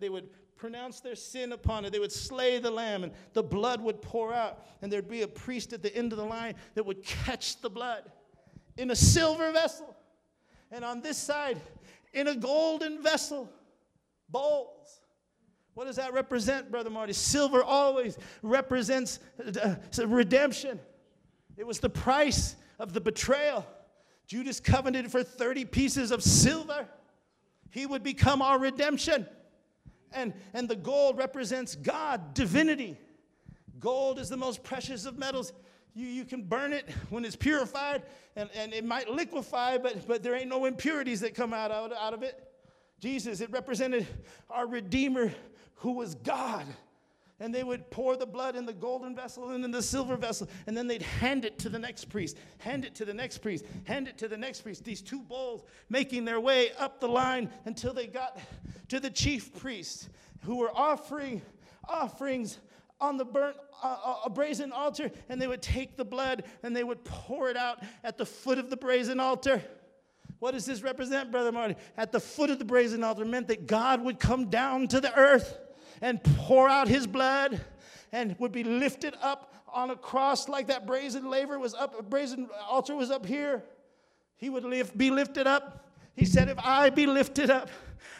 They 0.00 0.08
would 0.08 0.28
pronounce 0.56 1.00
their 1.00 1.14
sin 1.14 1.52
upon 1.52 1.84
it. 1.84 1.92
They 1.92 1.98
would 1.98 2.12
slay 2.12 2.58
the 2.58 2.70
lamb, 2.70 3.04
and 3.04 3.12
the 3.34 3.42
blood 3.42 3.80
would 3.80 4.02
pour 4.02 4.32
out. 4.32 4.64
And 4.82 4.92
there'd 4.92 5.08
be 5.08 5.22
a 5.22 5.28
priest 5.28 5.72
at 5.72 5.82
the 5.82 5.94
end 5.94 6.12
of 6.12 6.18
the 6.18 6.24
line 6.24 6.54
that 6.74 6.84
would 6.84 7.02
catch 7.04 7.60
the 7.60 7.70
blood 7.70 8.10
in 8.76 8.90
a 8.90 8.96
silver 8.96 9.52
vessel. 9.52 9.94
And 10.70 10.84
on 10.84 11.00
this 11.00 11.16
side, 11.16 11.60
in 12.12 12.28
a 12.28 12.34
golden 12.34 13.02
vessel, 13.02 13.50
bowls. 14.28 15.00
What 15.74 15.86
does 15.86 15.96
that 15.96 16.14
represent, 16.14 16.70
Brother 16.70 16.90
Marty? 16.90 17.12
Silver 17.12 17.62
always 17.62 18.16
represents 18.42 19.20
uh, 19.62 19.76
redemption. 20.06 20.80
It 21.56 21.66
was 21.66 21.80
the 21.80 21.90
price 21.90 22.56
of 22.78 22.94
the 22.94 23.00
betrayal. 23.00 23.66
Judas 24.26 24.60
covenanted 24.60 25.12
for 25.12 25.22
30 25.22 25.64
pieces 25.66 26.10
of 26.10 26.22
silver. 26.22 26.86
He 27.70 27.86
would 27.86 28.02
become 28.02 28.42
our 28.42 28.58
redemption. 28.58 29.26
And, 30.12 30.32
and 30.54 30.68
the 30.68 30.76
gold 30.76 31.18
represents 31.18 31.74
God, 31.74 32.34
divinity. 32.34 32.98
Gold 33.78 34.18
is 34.18 34.28
the 34.28 34.36
most 34.36 34.62
precious 34.62 35.04
of 35.06 35.18
metals. 35.18 35.52
You, 35.94 36.06
you 36.06 36.24
can 36.24 36.42
burn 36.42 36.72
it 36.72 36.88
when 37.10 37.24
it's 37.24 37.36
purified, 37.36 38.02
and, 38.34 38.50
and 38.54 38.72
it 38.72 38.84
might 38.84 39.08
liquefy, 39.08 39.78
but, 39.78 40.06
but 40.06 40.22
there 40.22 40.34
ain't 40.34 40.48
no 40.48 40.64
impurities 40.64 41.20
that 41.20 41.34
come 41.34 41.52
out, 41.52 41.70
out, 41.70 41.92
out 41.92 42.14
of 42.14 42.22
it. 42.22 42.42
Jesus, 43.00 43.40
it 43.40 43.50
represented 43.50 44.06
our 44.48 44.66
Redeemer 44.66 45.32
who 45.76 45.92
was 45.92 46.14
God 46.14 46.64
and 47.38 47.54
they 47.54 47.64
would 47.64 47.90
pour 47.90 48.16
the 48.16 48.26
blood 48.26 48.56
in 48.56 48.64
the 48.64 48.72
golden 48.72 49.14
vessel 49.14 49.50
and 49.50 49.64
in 49.64 49.70
the 49.70 49.82
silver 49.82 50.16
vessel, 50.16 50.48
and 50.66 50.76
then 50.76 50.86
they'd 50.86 51.02
hand 51.02 51.44
it 51.44 51.58
to 51.58 51.68
the 51.68 51.78
next 51.78 52.06
priest, 52.06 52.36
hand 52.58 52.84
it 52.84 52.94
to 52.94 53.04
the 53.04 53.14
next 53.14 53.38
priest, 53.38 53.64
hand 53.84 54.08
it 54.08 54.16
to 54.18 54.28
the 54.28 54.36
next 54.36 54.62
priest. 54.62 54.84
These 54.84 55.02
two 55.02 55.20
bowls 55.20 55.64
making 55.88 56.24
their 56.24 56.40
way 56.40 56.72
up 56.78 57.00
the 57.00 57.08
line 57.08 57.50
until 57.64 57.92
they 57.92 58.06
got 58.06 58.38
to 58.88 59.00
the 59.00 59.10
chief 59.10 59.54
priests 59.54 60.08
who 60.42 60.56
were 60.56 60.70
offering 60.74 61.42
offerings 61.88 62.58
on 63.00 63.16
the 63.18 63.24
burnt 63.24 63.56
uh, 63.82 63.96
uh, 64.04 64.16
a 64.24 64.30
brazen 64.30 64.72
altar, 64.72 65.10
and 65.28 65.40
they 65.40 65.46
would 65.46 65.60
take 65.60 65.96
the 65.96 66.04
blood 66.04 66.44
and 66.62 66.74
they 66.74 66.82
would 66.82 67.04
pour 67.04 67.50
it 67.50 67.56
out 67.56 67.82
at 68.02 68.16
the 68.16 68.24
foot 68.24 68.56
of 68.58 68.70
the 68.70 68.76
brazen 68.76 69.20
altar. 69.20 69.62
What 70.38 70.52
does 70.52 70.64
this 70.64 70.82
represent, 70.82 71.30
Brother 71.30 71.52
Marty? 71.52 71.76
At 71.96 72.10
the 72.10 72.20
foot 72.20 72.48
of 72.48 72.58
the 72.58 72.64
brazen 72.64 73.04
altar 73.04 73.24
meant 73.24 73.48
that 73.48 73.66
God 73.66 74.02
would 74.02 74.18
come 74.18 74.48
down 74.48 74.88
to 74.88 75.00
the 75.00 75.14
earth 75.14 75.58
and 76.00 76.22
pour 76.22 76.68
out 76.68 76.88
his 76.88 77.06
blood 77.06 77.60
and 78.12 78.36
would 78.38 78.52
be 78.52 78.64
lifted 78.64 79.14
up 79.22 79.54
on 79.72 79.90
a 79.90 79.96
cross 79.96 80.48
like 80.48 80.68
that 80.68 80.86
brazen 80.86 81.28
laver 81.28 81.58
was 81.58 81.74
up, 81.74 82.08
brazen 82.08 82.48
altar 82.68 82.96
was 82.96 83.10
up 83.10 83.26
here. 83.26 83.64
He 84.36 84.50
would 84.50 84.64
lift, 84.64 84.96
be 84.96 85.10
lifted 85.10 85.46
up. 85.46 85.90
He 86.14 86.24
said, 86.24 86.48
If 86.48 86.58
I 86.58 86.90
be 86.90 87.06
lifted 87.06 87.50
up, 87.50 87.68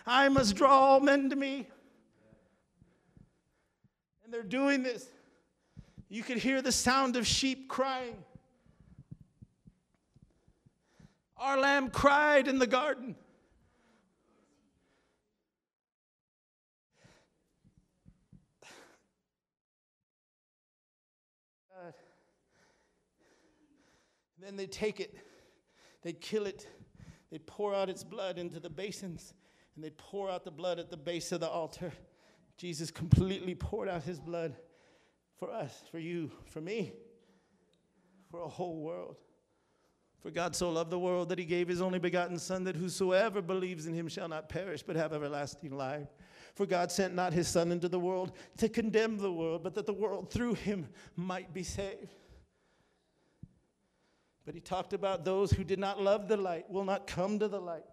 I 0.07 0.29
must 0.29 0.55
draw 0.55 0.71
all 0.71 1.01
men 1.01 1.31
to 1.31 1.37
me. 1.37 1.67
And 4.25 4.33
they're 4.33 4.43
doing 4.43 4.83
this. 4.83 5.07
You 6.09 6.23
could 6.23 6.39
hear 6.39 6.63
the 6.63 6.73
sound 6.73 7.17
of 7.17 7.27
sheep 7.27 7.69
crying. 7.69 8.17
Our 11.37 11.59
lamb 11.59 11.91
cried 11.91 12.49
in 12.49 12.59
the 12.59 12.67
garden. 12.67 13.17
Then 24.41 24.57
they'd 24.57 24.73
take 24.73 25.01
it, 25.01 25.15
they'd 26.03 26.21
kill 26.21 26.47
it, 26.47 26.67
they'd 27.31 27.47
pour 27.47 27.75
out 27.75 27.89
its 27.89 28.05
blood 28.05 28.39
into 28.39 28.61
the 28.61 28.71
basins, 28.71 29.35
and 29.75 29.85
they'd 29.85 29.97
pour 29.97 30.31
out 30.31 30.45
the 30.45 30.51
blood 30.51 30.79
at 30.79 30.91
the 30.91 30.97
base 30.97 31.33
of 31.33 31.41
the 31.41 31.49
altar. 31.49 31.93
Jesus 32.57 32.91
completely 32.91 33.55
poured 33.55 33.89
out 33.89 34.03
his 34.03 34.19
blood 34.19 34.57
for 35.39 35.51
us, 35.53 35.83
for 35.91 35.99
you, 35.99 36.31
for 36.47 36.61
me, 36.61 36.93
for 38.31 38.41
a 38.41 38.49
whole 38.49 38.81
world. 38.81 39.17
For 40.21 40.31
God 40.31 40.57
so 40.57 40.71
loved 40.71 40.91
the 40.91 40.99
world 40.99 41.29
that 41.29 41.39
he 41.39 41.45
gave 41.45 41.69
his 41.69 41.81
only 41.81 41.99
begotten 41.99 42.39
Son, 42.39 42.65
that 42.65 42.75
whosoever 42.75 43.41
believes 43.43 43.87
in 43.87 43.95
him 43.95 44.09
shall 44.09 44.29
not 44.29 44.49
perish, 44.49 44.83
but 44.83 44.97
have 44.97 45.13
everlasting 45.13 45.77
life. 45.77 46.09
For 46.55 46.67
God 46.67 46.91
sent 46.91 47.15
not 47.15 47.33
his 47.33 47.47
Son 47.47 47.71
into 47.71 47.89
the 47.89 48.01
world 48.01 48.33
to 48.57 48.69
condemn 48.69 49.19
the 49.19 49.31
world, 49.31 49.63
but 49.63 49.75
that 49.75 49.87
the 49.87 49.93
world 49.93 50.31
through 50.31 50.55
him 50.55 50.89
might 51.15 51.53
be 51.53 51.63
saved. 51.63 52.15
But 54.47 54.55
he 54.55 54.61
talked 54.61 54.93
about 54.93 55.25
those 55.25 55.51
who 55.51 55.65
did 55.65 55.81
not 55.81 56.01
love 56.01 56.29
the 56.29 56.37
light 56.37 56.71
will 56.71 56.85
not 56.85 57.09
come 57.09 57.41
to 57.41 57.49
the 57.49 57.61
light 57.61 57.85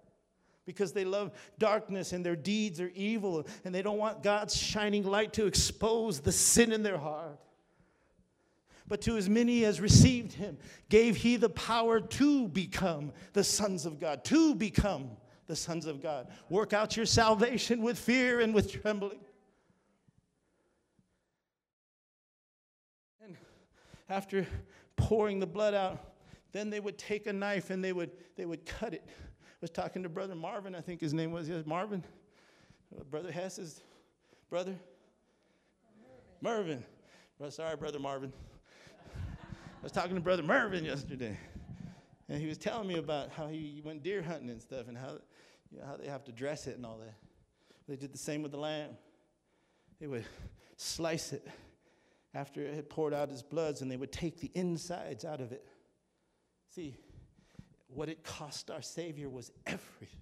because 0.65 0.93
they 0.93 1.03
love 1.03 1.31
darkness 1.57 2.13
and 2.13 2.23
their 2.23 2.35
deeds 2.35 2.79
are 2.79 2.91
evil 2.93 3.45
and 3.65 3.73
they 3.73 3.81
don't 3.81 3.97
want 3.97 4.21
God's 4.21 4.55
shining 4.55 5.03
light 5.03 5.33
to 5.33 5.47
expose 5.47 6.19
the 6.19 6.31
sin 6.31 6.71
in 6.71 6.83
their 6.83 6.99
heart. 6.99 7.39
But 8.87 9.01
to 9.01 9.17
as 9.17 9.27
many 9.27 9.65
as 9.65 9.81
received 9.81 10.33
him, 10.33 10.57
gave 10.89 11.15
he 11.15 11.37
the 11.37 11.49
power 11.49 11.99
to 11.99 12.47
become 12.49 13.11
the 13.33 13.43
sons 13.43 13.87
of 13.87 13.99
God, 13.99 14.23
to 14.25 14.53
become 14.53 15.09
the 15.47 15.55
sons 15.55 15.87
of 15.87 16.03
God. 16.03 16.27
Work 16.49 16.73
out 16.73 16.95
your 16.95 17.05
salvation 17.07 17.81
with 17.81 17.97
fear 17.97 18.41
and 18.41 18.53
with 18.53 18.71
trembling. 18.71 19.19
And 23.23 23.37
after 24.09 24.45
pouring 24.97 25.39
the 25.39 25.47
blood 25.47 25.73
out, 25.73 26.12
then 26.53 26.69
they 26.69 26.79
would 26.79 26.97
take 26.97 27.27
a 27.27 27.33
knife 27.33 27.69
and 27.69 27.83
they 27.83 27.91
would, 27.91 28.11
they 28.37 28.45
would 28.45 28.65
cut 28.65 28.93
it. 28.93 29.03
I 29.05 29.57
was 29.59 29.69
talking 29.69 30.03
to 30.03 30.09
Brother 30.09 30.35
Marvin, 30.35 30.75
I 30.75 30.81
think 30.81 31.01
his 31.01 31.13
name 31.13 31.31
was 31.31 31.49
yes, 31.49 31.65
Marvin. 31.65 32.03
Brother 33.09 33.31
Hess's 33.31 33.81
brother. 34.49 34.75
Mervin. 36.41 36.83
Mervin. 37.39 37.51
Sorry, 37.51 37.75
Brother 37.75 37.99
Marvin. 37.99 38.31
I 39.17 39.83
was 39.83 39.91
talking 39.91 40.15
to 40.15 40.21
Brother 40.21 40.43
Mervin 40.43 40.85
yesterday, 40.85 41.37
and 42.29 42.39
he 42.39 42.47
was 42.47 42.57
telling 42.57 42.87
me 42.87 42.97
about 42.97 43.31
how 43.31 43.47
he 43.47 43.81
went 43.83 44.03
deer 44.03 44.21
hunting 44.21 44.49
and 44.49 44.61
stuff, 44.61 44.87
and 44.87 44.97
how, 44.97 45.17
you 45.71 45.79
know, 45.79 45.85
how 45.85 45.97
they 45.97 46.07
have 46.07 46.23
to 46.25 46.31
dress 46.31 46.67
it 46.67 46.77
and 46.77 46.85
all 46.85 46.97
that. 46.99 47.15
They 47.87 47.97
did 47.97 48.13
the 48.13 48.17
same 48.17 48.43
with 48.43 48.51
the 48.51 48.59
lamb. 48.59 48.91
They 49.99 50.07
would 50.07 50.23
slice 50.77 51.33
it 51.33 51.45
after 52.33 52.61
it 52.61 52.75
had 52.75 52.89
poured 52.89 53.13
out 53.13 53.29
its 53.29 53.41
bloods, 53.41 53.81
and 53.81 53.91
they 53.91 53.97
would 53.97 54.11
take 54.11 54.39
the 54.39 54.51
insides 54.53 55.25
out 55.25 55.41
of 55.41 55.51
it. 55.51 55.65
See, 56.73 56.95
what 57.87 58.09
it 58.09 58.23
cost 58.23 58.71
our 58.71 58.81
Savior 58.81 59.29
was 59.29 59.51
everything. 59.67 60.19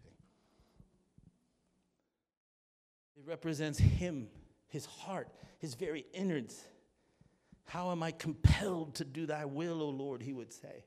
It 3.16 3.24
represents 3.26 3.80
Him, 3.80 4.28
His 4.68 4.86
heart, 4.86 5.30
His 5.60 5.76
very 5.76 6.06
innards. 6.14 6.62
How 7.66 7.92
am 7.92 8.04
I 8.04 8.12
compelled 8.12 8.96
to 8.96 9.06
do 9.06 9.26
thy 9.26 9.46
will, 9.46 9.82
O 9.82 9.90
Lord? 9.90 10.22
He 10.22 10.34
would 10.34 10.52
say. 10.52 10.84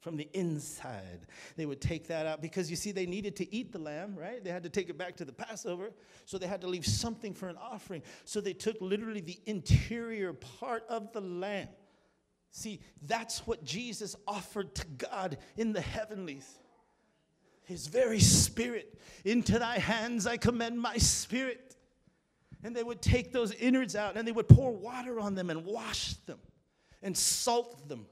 From 0.00 0.16
the 0.16 0.28
inside, 0.32 1.26
they 1.56 1.66
would 1.66 1.80
take 1.80 2.06
that 2.06 2.24
out 2.24 2.40
because 2.40 2.70
you 2.70 2.76
see, 2.76 2.92
they 2.92 3.06
needed 3.06 3.34
to 3.36 3.52
eat 3.52 3.72
the 3.72 3.80
lamb, 3.80 4.14
right? 4.14 4.44
They 4.44 4.50
had 4.50 4.62
to 4.62 4.68
take 4.68 4.88
it 4.90 4.96
back 4.96 5.16
to 5.16 5.24
the 5.24 5.32
Passover, 5.32 5.90
so 6.24 6.38
they 6.38 6.46
had 6.46 6.60
to 6.60 6.68
leave 6.68 6.86
something 6.86 7.34
for 7.34 7.48
an 7.48 7.56
offering. 7.56 8.02
So 8.24 8.40
they 8.40 8.52
took 8.52 8.76
literally 8.80 9.22
the 9.22 9.40
interior 9.46 10.32
part 10.32 10.84
of 10.88 11.12
the 11.12 11.20
lamb. 11.20 11.68
See, 12.50 12.80
that's 13.02 13.46
what 13.46 13.64
Jesus 13.64 14.16
offered 14.26 14.74
to 14.76 14.86
God 14.98 15.38
in 15.56 15.72
the 15.72 15.80
heavenlies 15.80 16.58
his 17.68 17.86
very 17.86 18.18
spirit. 18.18 18.98
Into 19.26 19.58
thy 19.58 19.78
hands 19.78 20.26
I 20.26 20.38
commend 20.38 20.80
my 20.80 20.96
spirit. 20.96 21.76
And 22.64 22.74
they 22.74 22.82
would 22.82 23.02
take 23.02 23.30
those 23.30 23.52
innards 23.52 23.94
out 23.94 24.16
and 24.16 24.26
they 24.26 24.32
would 24.32 24.48
pour 24.48 24.72
water 24.72 25.20
on 25.20 25.34
them 25.34 25.50
and 25.50 25.64
wash 25.66 26.14
them 26.26 26.38
and 27.02 27.16
salt 27.16 27.86
them 27.86 28.06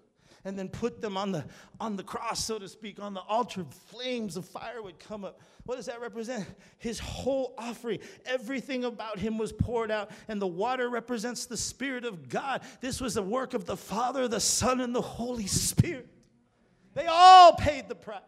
and 0.46 0.56
then 0.56 0.68
put 0.68 1.00
them 1.00 1.16
on 1.16 1.32
the 1.32 1.44
on 1.80 1.96
the 1.96 2.02
cross 2.02 2.44
so 2.44 2.58
to 2.58 2.68
speak 2.68 3.00
on 3.02 3.12
the 3.12 3.20
altar. 3.20 3.66
Flames 3.88 4.36
of 4.36 4.46
fire 4.46 4.80
would 4.80 4.98
come 4.98 5.24
up. 5.24 5.40
What 5.64 5.76
does 5.76 5.86
that 5.86 6.00
represent? 6.00 6.46
His 6.78 7.00
whole 7.00 7.54
offering. 7.58 7.98
Everything 8.24 8.84
about 8.84 9.18
him 9.18 9.36
was 9.36 9.52
poured 9.52 9.90
out 9.90 10.10
and 10.28 10.40
the 10.40 10.46
water 10.46 10.88
represents 10.88 11.46
the 11.46 11.56
spirit 11.56 12.04
of 12.04 12.28
god. 12.28 12.62
This 12.80 13.00
was 13.00 13.14
the 13.14 13.22
work 13.22 13.52
of 13.52 13.66
the 13.66 13.76
father 13.76 14.28
the 14.28 14.40
son 14.40 14.80
and 14.80 14.94
the 14.94 15.02
holy 15.02 15.48
spirit. 15.48 16.08
They 16.94 17.06
all 17.06 17.54
paid 17.54 17.88
the 17.88 17.96
price 17.96 18.22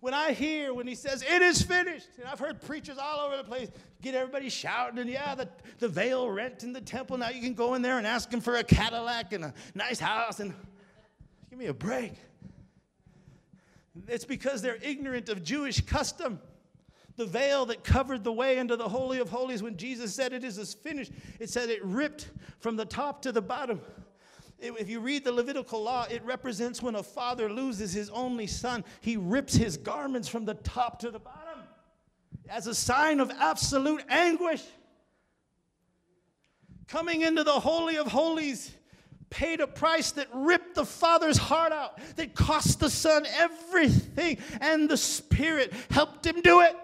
when 0.00 0.14
I 0.14 0.32
hear 0.32 0.74
when 0.74 0.86
he 0.86 0.94
says, 0.94 1.22
It 1.22 1.42
is 1.42 1.62
finished, 1.62 2.08
and 2.18 2.26
I've 2.28 2.38
heard 2.38 2.60
preachers 2.60 2.98
all 2.98 3.26
over 3.26 3.36
the 3.36 3.44
place 3.44 3.68
get 4.02 4.14
everybody 4.14 4.48
shouting, 4.48 4.98
and 4.98 5.08
yeah, 5.08 5.34
the, 5.34 5.48
the 5.78 5.88
veil 5.88 6.30
rent 6.30 6.62
in 6.62 6.72
the 6.72 6.80
temple. 6.80 7.16
Now 7.18 7.30
you 7.30 7.40
can 7.40 7.54
go 7.54 7.74
in 7.74 7.82
there 7.82 7.98
and 7.98 8.06
ask 8.06 8.32
him 8.32 8.40
for 8.40 8.56
a 8.56 8.64
Cadillac 8.64 9.32
and 9.32 9.46
a 9.46 9.54
nice 9.74 9.98
house, 9.98 10.40
and 10.40 10.54
give 11.50 11.58
me 11.58 11.66
a 11.66 11.74
break. 11.74 12.12
It's 14.08 14.26
because 14.26 14.60
they're 14.60 14.78
ignorant 14.82 15.28
of 15.28 15.42
Jewish 15.42 15.80
custom. 15.80 16.38
The 17.16 17.24
veil 17.24 17.64
that 17.66 17.82
covered 17.82 18.24
the 18.24 18.32
way 18.32 18.58
into 18.58 18.76
the 18.76 18.90
Holy 18.90 19.20
of 19.20 19.30
Holies 19.30 19.62
when 19.62 19.78
Jesus 19.78 20.14
said 20.14 20.34
it 20.34 20.44
is 20.44 20.74
finished, 20.74 21.12
it 21.40 21.48
said 21.48 21.70
it 21.70 21.82
ripped 21.82 22.30
from 22.60 22.76
the 22.76 22.84
top 22.84 23.22
to 23.22 23.32
the 23.32 23.40
bottom 23.40 23.80
if 24.58 24.88
you 24.88 25.00
read 25.00 25.24
the 25.24 25.32
Levitical 25.32 25.82
law, 25.82 26.06
it 26.10 26.24
represents 26.24 26.82
when 26.82 26.94
a 26.94 27.02
father 27.02 27.50
loses 27.50 27.92
his 27.92 28.08
only 28.10 28.46
son, 28.46 28.84
he 29.00 29.16
rips 29.16 29.54
his 29.54 29.76
garments 29.76 30.28
from 30.28 30.44
the 30.44 30.54
top 30.54 30.98
to 31.00 31.10
the 31.10 31.18
bottom 31.18 31.60
as 32.48 32.66
a 32.66 32.74
sign 32.74 33.20
of 33.20 33.30
absolute 33.30 34.02
anguish. 34.08 34.62
Coming 36.88 37.22
into 37.22 37.42
the 37.42 37.52
Holy 37.52 37.96
of 37.96 38.06
Holies 38.06 38.72
paid 39.28 39.60
a 39.60 39.66
price 39.66 40.12
that 40.12 40.28
ripped 40.32 40.76
the 40.76 40.84
father's 40.84 41.36
heart 41.36 41.72
out, 41.72 41.98
that 42.14 42.34
cost 42.34 42.78
the 42.80 42.88
son 42.88 43.26
everything, 43.36 44.38
and 44.60 44.88
the 44.88 44.96
spirit 44.96 45.72
helped 45.90 46.24
him 46.24 46.40
do 46.42 46.60
it. 46.60 46.76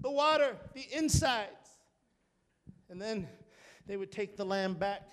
The 0.00 0.10
water, 0.10 0.56
the 0.74 0.86
insides. 0.92 1.48
And 2.88 3.00
then 3.00 3.28
they 3.86 3.96
would 3.96 4.12
take 4.12 4.36
the 4.36 4.44
lamb 4.44 4.74
back 4.74 5.08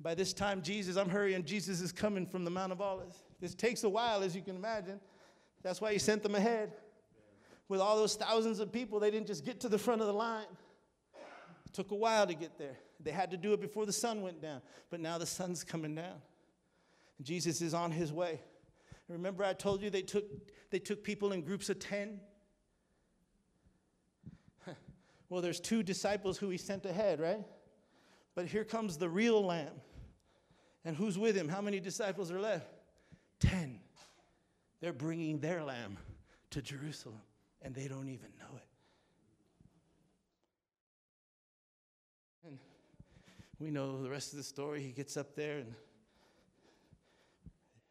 by 0.00 0.14
this 0.14 0.32
time, 0.32 0.62
Jesus, 0.62 0.96
I'm 0.96 1.08
hurrying, 1.08 1.44
Jesus 1.44 1.80
is 1.80 1.90
coming 1.90 2.24
from 2.24 2.44
the 2.44 2.50
Mount 2.50 2.70
of 2.70 2.80
Olives. 2.80 3.24
This 3.40 3.54
takes 3.54 3.82
a 3.82 3.88
while, 3.88 4.22
as 4.22 4.34
you 4.34 4.42
can 4.42 4.54
imagine. 4.54 5.00
That's 5.62 5.80
why 5.80 5.92
he 5.92 5.98
sent 5.98 6.22
them 6.22 6.34
ahead. 6.34 6.72
With 7.68 7.80
all 7.80 7.96
those 7.96 8.14
thousands 8.14 8.60
of 8.60 8.72
people, 8.72 9.00
they 9.00 9.10
didn't 9.10 9.26
just 9.26 9.44
get 9.44 9.60
to 9.60 9.68
the 9.68 9.78
front 9.78 10.00
of 10.00 10.06
the 10.06 10.12
line. 10.12 10.46
It 11.66 11.72
took 11.72 11.90
a 11.90 11.96
while 11.96 12.26
to 12.26 12.34
get 12.34 12.58
there. 12.58 12.78
They 13.00 13.10
had 13.10 13.30
to 13.32 13.36
do 13.36 13.52
it 13.52 13.60
before 13.60 13.86
the 13.86 13.92
sun 13.92 14.22
went 14.22 14.40
down. 14.40 14.62
But 14.88 15.00
now 15.00 15.18
the 15.18 15.26
sun's 15.26 15.64
coming 15.64 15.94
down. 15.94 16.22
Jesus 17.20 17.60
is 17.60 17.74
on 17.74 17.90
his 17.90 18.12
way. 18.12 18.40
Remember, 19.08 19.44
I 19.44 19.52
told 19.52 19.82
you 19.82 19.90
they 19.90 20.02
took, 20.02 20.24
they 20.70 20.78
took 20.78 21.02
people 21.02 21.32
in 21.32 21.42
groups 21.42 21.68
of 21.68 21.78
10? 21.78 22.20
well, 25.28 25.42
there's 25.42 25.60
two 25.60 25.82
disciples 25.82 26.38
who 26.38 26.50
he 26.50 26.58
sent 26.58 26.86
ahead, 26.86 27.20
right? 27.20 27.44
But 28.34 28.46
here 28.46 28.64
comes 28.64 28.96
the 28.96 29.08
real 29.08 29.44
lamb. 29.44 29.80
And 30.84 30.96
who's 30.96 31.18
with 31.18 31.36
him? 31.36 31.48
How 31.48 31.60
many 31.60 31.80
disciples 31.80 32.30
are 32.30 32.40
left? 32.40 32.66
Ten. 33.40 33.80
They're 34.80 34.92
bringing 34.92 35.40
their 35.40 35.62
lamb 35.62 35.98
to 36.50 36.62
Jerusalem, 36.62 37.20
and 37.62 37.74
they 37.74 37.88
don't 37.88 38.08
even 38.08 38.30
know 38.38 38.56
it. 38.56 38.68
And 42.46 42.58
we 43.58 43.70
know 43.70 44.02
the 44.02 44.10
rest 44.10 44.32
of 44.32 44.38
the 44.38 44.44
story. 44.44 44.80
He 44.80 44.92
gets 44.92 45.16
up 45.16 45.34
there 45.34 45.58
and 45.58 45.74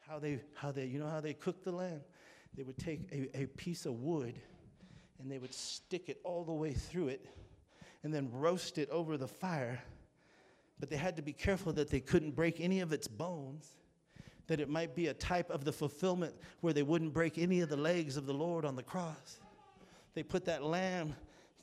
how 0.07 0.19
they, 0.19 0.39
how 0.55 0.71
they, 0.71 0.85
you 0.85 0.99
know 0.99 1.09
how 1.09 1.19
they 1.19 1.33
cook 1.33 1.63
the 1.63 1.71
lamb? 1.71 2.01
They 2.55 2.63
would 2.63 2.77
take 2.77 3.01
a, 3.11 3.41
a 3.43 3.45
piece 3.47 3.85
of 3.85 4.01
wood 4.01 4.39
and 5.19 5.29
they 5.29 5.38
would 5.38 5.53
stick 5.53 6.09
it 6.09 6.19
all 6.23 6.43
the 6.43 6.53
way 6.53 6.71
through 6.71 7.09
it 7.09 7.25
and 8.03 8.13
then 8.13 8.29
roast 8.31 8.77
it 8.77 8.89
over 8.89 9.17
the 9.17 9.27
fire 9.27 9.81
but 10.80 10.89
they 10.89 10.95
had 10.95 11.15
to 11.15 11.21
be 11.21 11.34
careful 11.34 11.73
that 11.73 11.89
they 11.89 11.99
couldn't 11.99 12.36
break 12.36 12.59
any 12.59 12.82
of 12.82 12.93
its 12.93 13.07
bones, 13.07 13.75
that 14.47 14.59
it 14.59 14.69
might 14.69 14.95
be 14.95 15.07
a 15.07 15.13
type 15.13 15.49
of 15.49 15.65
the 15.65 15.71
fulfillment 15.71 16.36
where 16.61 16.73
they 16.73 16.84
wouldn't 16.84 17.13
break 17.13 17.38
any 17.38 17.61
of 17.61 17.69
the 17.69 17.78
legs 17.78 18.15
of 18.17 18.25
the 18.25 18.34
Lord 18.34 18.63
on 18.63 18.75
the 18.75 18.84
cross. 18.84 19.39
They 20.13 20.23
put 20.23 20.45
that 20.45 20.63
lamb, 20.63 21.15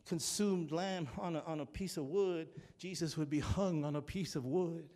consumed 0.07 0.71
lamb, 0.71 1.09
on 1.19 1.37
a, 1.37 1.41
on 1.41 1.61
a 1.61 1.67
piece 1.67 1.97
of 1.97 2.07
wood. 2.07 2.49
Jesus 2.79 3.17
would 3.17 3.31
be 3.31 3.41
hung 3.41 3.85
on 3.85 3.97
a 3.97 4.03
piece 4.03 4.37
of 4.37 4.45
wood. 4.45 4.89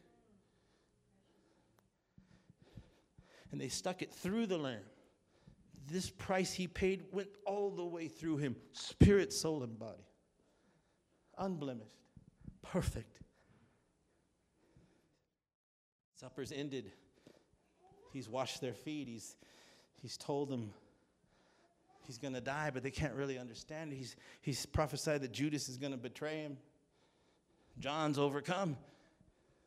And 3.51 3.61
they 3.61 3.69
stuck 3.69 4.03
it 4.03 4.13
through 4.13 4.47
the 4.47 4.59
lamb. 4.59 4.83
This 5.91 6.11
price 6.11 6.53
he 6.53 6.67
paid 6.67 7.05
went 7.13 7.31
all 7.47 7.71
the 7.71 7.85
way 7.85 8.09
through 8.09 8.37
him 8.37 8.57
spirit, 8.73 9.33
soul, 9.33 9.63
and 9.63 9.79
body. 9.79 10.05
Unblemished, 11.39 11.97
perfect. 12.63 13.21
Supper's 16.19 16.51
ended. 16.51 16.91
He's 18.13 18.29
washed 18.29 18.61
their 18.61 18.75
feet. 18.75 19.07
He's, 19.07 19.37
he's 20.03 20.17
told 20.17 20.49
them 20.49 20.73
he's 22.07 22.19
going 22.19 22.35
to 22.35 22.41
die, 22.41 22.71
but 22.75 22.83
they 22.83 22.91
can't 22.91 23.15
really 23.15 23.39
understand. 23.39 23.93
He's, 23.93 24.17
he's 24.41 24.67
prophesied 24.67 25.21
that 25.23 25.31
Judas 25.31 25.69
is 25.69 25.77
going 25.77 25.93
to 25.93 25.99
betray 25.99 26.39
him. 26.39 26.57
John's 27.79 28.19
overcome. 28.19 28.77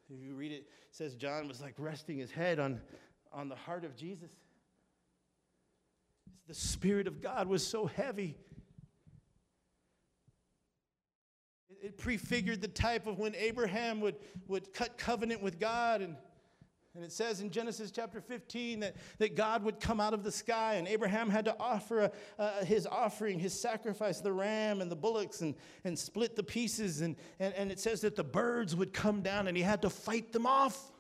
If 0.10 0.22
you 0.22 0.34
read 0.34 0.52
it, 0.52 0.56
it 0.56 0.68
says 0.92 1.16
John 1.16 1.48
was 1.48 1.62
like 1.62 1.76
resting 1.78 2.18
his 2.18 2.32
head 2.32 2.60
on, 2.60 2.82
on 3.32 3.48
the 3.48 3.56
heart 3.56 3.86
of 3.86 3.96
Jesus. 3.96 4.32
The 6.50 6.54
Spirit 6.54 7.08
of 7.08 7.22
God 7.22 7.48
was 7.48 7.66
so 7.66 7.86
heavy. 7.86 8.36
It, 11.70 11.78
it 11.82 11.98
prefigured 11.98 12.60
the 12.60 12.68
type 12.68 13.08
of 13.08 13.20
when 13.20 13.36
Abraham 13.36 14.02
would, 14.02 14.16
would 14.50 14.74
cut 14.74 14.98
covenant 14.98 15.42
with 15.42 15.58
God 15.58 16.02
and 16.02 16.18
And 16.94 17.06
it 17.06 17.12
says 17.14 17.40
in 17.40 17.52
Genesis 17.52 17.90
chapter 17.90 18.20
15 18.20 18.82
that, 18.82 18.98
that 19.18 19.36
God 19.36 19.64
would 19.64 19.80
come 19.80 20.02
out 20.02 20.14
of 20.14 20.26
the 20.26 20.32
sky 20.32 20.74
and 20.74 20.88
Abraham 20.90 21.30
had 21.30 21.46
to 21.46 21.56
offer 21.58 22.12
a, 22.38 22.66
his 22.66 22.86
offering, 22.86 23.40
his 23.40 23.58
sacrifice, 23.58 24.20
the 24.20 24.34
ram 24.34 24.82
and 24.82 24.92
the 24.92 24.96
bullocks, 24.96 25.40
and, 25.40 25.56
and 25.86 25.98
split 25.98 26.36
the 26.36 26.44
pieces. 26.44 27.00
And, 27.00 27.16
and, 27.40 27.54
and 27.54 27.72
it 27.72 27.80
says 27.80 28.02
that 28.02 28.18
the 28.18 28.26
birds 28.26 28.76
would 28.76 28.92
come 28.92 29.22
down 29.22 29.48
and 29.48 29.56
he 29.56 29.64
had 29.64 29.82
to 29.84 29.90
fight 29.90 30.34
them 30.34 30.46
off. 30.46 30.92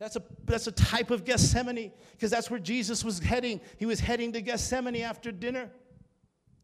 That's 0.00 0.16
a, 0.16 0.22
that's 0.44 0.66
a 0.66 0.72
type 0.72 1.12
of 1.12 1.24
Gethsemane 1.24 1.92
because 2.12 2.32
that's 2.32 2.50
where 2.50 2.58
Jesus 2.58 3.04
was 3.04 3.20
heading. 3.20 3.60
He 3.78 3.86
was 3.86 4.00
heading 4.00 4.32
to 4.32 4.42
Gethsemane 4.42 4.96
after 4.96 5.30
dinner. 5.30 5.70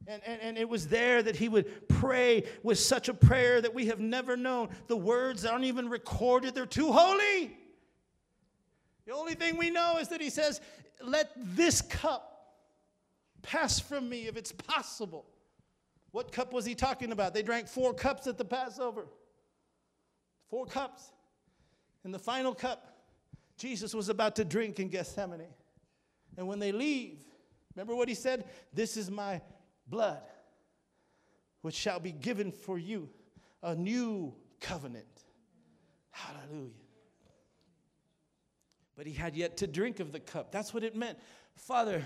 And, 0.09 0.21
and, 0.27 0.41
and, 0.43 0.59
it 0.59 0.69
was 0.69 0.89
there 0.89 1.23
that 1.23 1.37
he 1.37 1.49
would 1.49 1.89
pray 1.89 2.45
with 2.65 2.81
such 2.81 3.09
a 3.09 3.15
prayer 3.15 3.61
that 3.61 3.73
we 3.73 3.87
have 3.87 4.01
never 4.01 4.37
known. 4.37 4.71
The 4.89 4.97
words 4.97 5.45
aren't 5.45 5.67
even 5.67 5.89
recorded, 5.89 6.55
they're 6.55 6.67
too 6.67 6.91
holy. 6.91 7.57
The 9.07 9.15
only 9.15 9.35
thing 9.35 9.57
we 9.57 9.71
know 9.71 9.99
is 9.99 10.09
that 10.09 10.21
he 10.21 10.31
says, 10.31 10.61
Let 11.03 11.31
this 11.37 11.81
cup 11.83 12.55
pass 13.43 13.81
from 13.81 14.09
me 14.09 14.27
if 14.27 14.37
it's 14.37 14.53
possible. 14.53 15.27
What 16.13 16.33
cup 16.33 16.53
was 16.53 16.65
he 16.65 16.75
talking 16.75 17.13
about? 17.13 17.35
They 17.35 17.43
drank 17.43 17.69
four 17.69 17.95
cups 17.95 18.27
at 18.27 18.37
the 18.37 18.45
Passover. 18.45 19.07
Four 20.49 20.67
cups. 20.67 21.13
And 22.05 22.13
the 22.13 22.19
final 22.19 22.55
cup, 22.55 22.97
Jesus 23.57 23.95
was 23.95 24.09
about 24.09 24.37
to 24.37 24.45
drink 24.45 24.81
in 24.81 24.89
Gethsemane. 24.89 25.47
And 26.37 26.49
when 26.49 26.59
they 26.59 26.73
leave, 26.73 27.19
remember 27.75 27.95
what 27.95 28.09
he 28.09 28.15
said? 28.15 28.47
This 28.73 28.97
is 28.97 29.11
my 29.11 29.41
blood, 29.87 30.23
which 31.63 31.75
shall 31.75 32.01
be 32.01 32.13
given 32.13 32.51
for 32.51 32.79
you, 32.79 33.09
a 33.63 33.75
new 33.75 34.35
covenant. 34.61 35.25
Hallelujah. 36.11 36.71
But 39.01 39.07
he 39.07 39.15
had 39.15 39.35
yet 39.35 39.57
to 39.57 39.67
drink 39.67 39.99
of 39.99 40.13
the 40.13 40.21
cup. 40.21 40.53
That's 40.53 40.75
what 40.75 40.85
it 40.85 40.95
meant. 40.95 41.17
Father, 41.57 42.05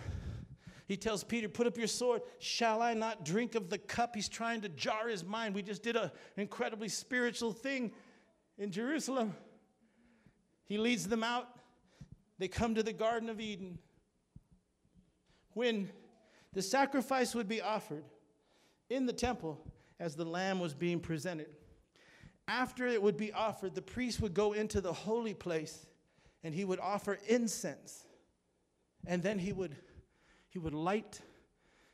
he 0.87 0.97
tells 0.97 1.25
Peter, 1.25 1.49
Put 1.49 1.67
up 1.67 1.77
your 1.77 1.89
sword. 1.89 2.23
Shall 2.39 2.81
I 2.83 2.95
not 2.95 3.25
drink 3.25 3.57
of 3.57 3.69
the 3.69 3.79
cup? 3.79 4.15
He's 4.15 4.29
trying 4.29 4.61
to 4.61 4.69
jar 4.69 5.09
his 5.09 5.25
mind. 5.25 5.57
We 5.57 5.63
just 5.63 5.83
did 5.83 5.97
an 5.97 6.13
incredibly 6.37 6.89
spiritual 6.89 7.53
thing 7.53 7.91
in 8.59 8.71
Jerusalem. 8.71 9.35
He 10.67 10.79
leads 10.79 11.09
them 11.09 11.25
out. 11.25 11.49
They 12.39 12.47
come 12.47 12.77
to 12.77 12.83
the 12.85 12.93
Garden 12.93 13.29
of 13.29 13.41
Eden. 13.41 13.81
When 15.55 15.91
the 16.53 16.63
sacrifice 16.63 17.35
would 17.35 17.49
be 17.49 17.61
offered 17.61 18.05
in 18.89 19.07
the 19.07 19.13
temple 19.13 19.61
as 19.99 20.15
the 20.15 20.25
lamb 20.25 20.61
was 20.61 20.75
being 20.75 21.01
presented. 21.01 21.49
After 22.47 22.87
it 22.87 23.03
would 23.03 23.17
be 23.17 23.33
offered, 23.33 23.75
the 23.75 23.83
priest 23.83 24.21
would 24.21 24.33
go 24.33 24.53
into 24.53 24.81
the 24.81 24.93
holy 24.93 25.35
place 25.35 25.89
and 26.45 26.55
he 26.55 26.65
would 26.65 26.79
offer 26.79 27.19
incense. 27.27 28.05
And 29.07 29.23
then 29.23 29.39
he 29.39 29.53
would, 29.53 29.75
he 30.49 30.59
would 30.59 30.75
light 30.75 31.21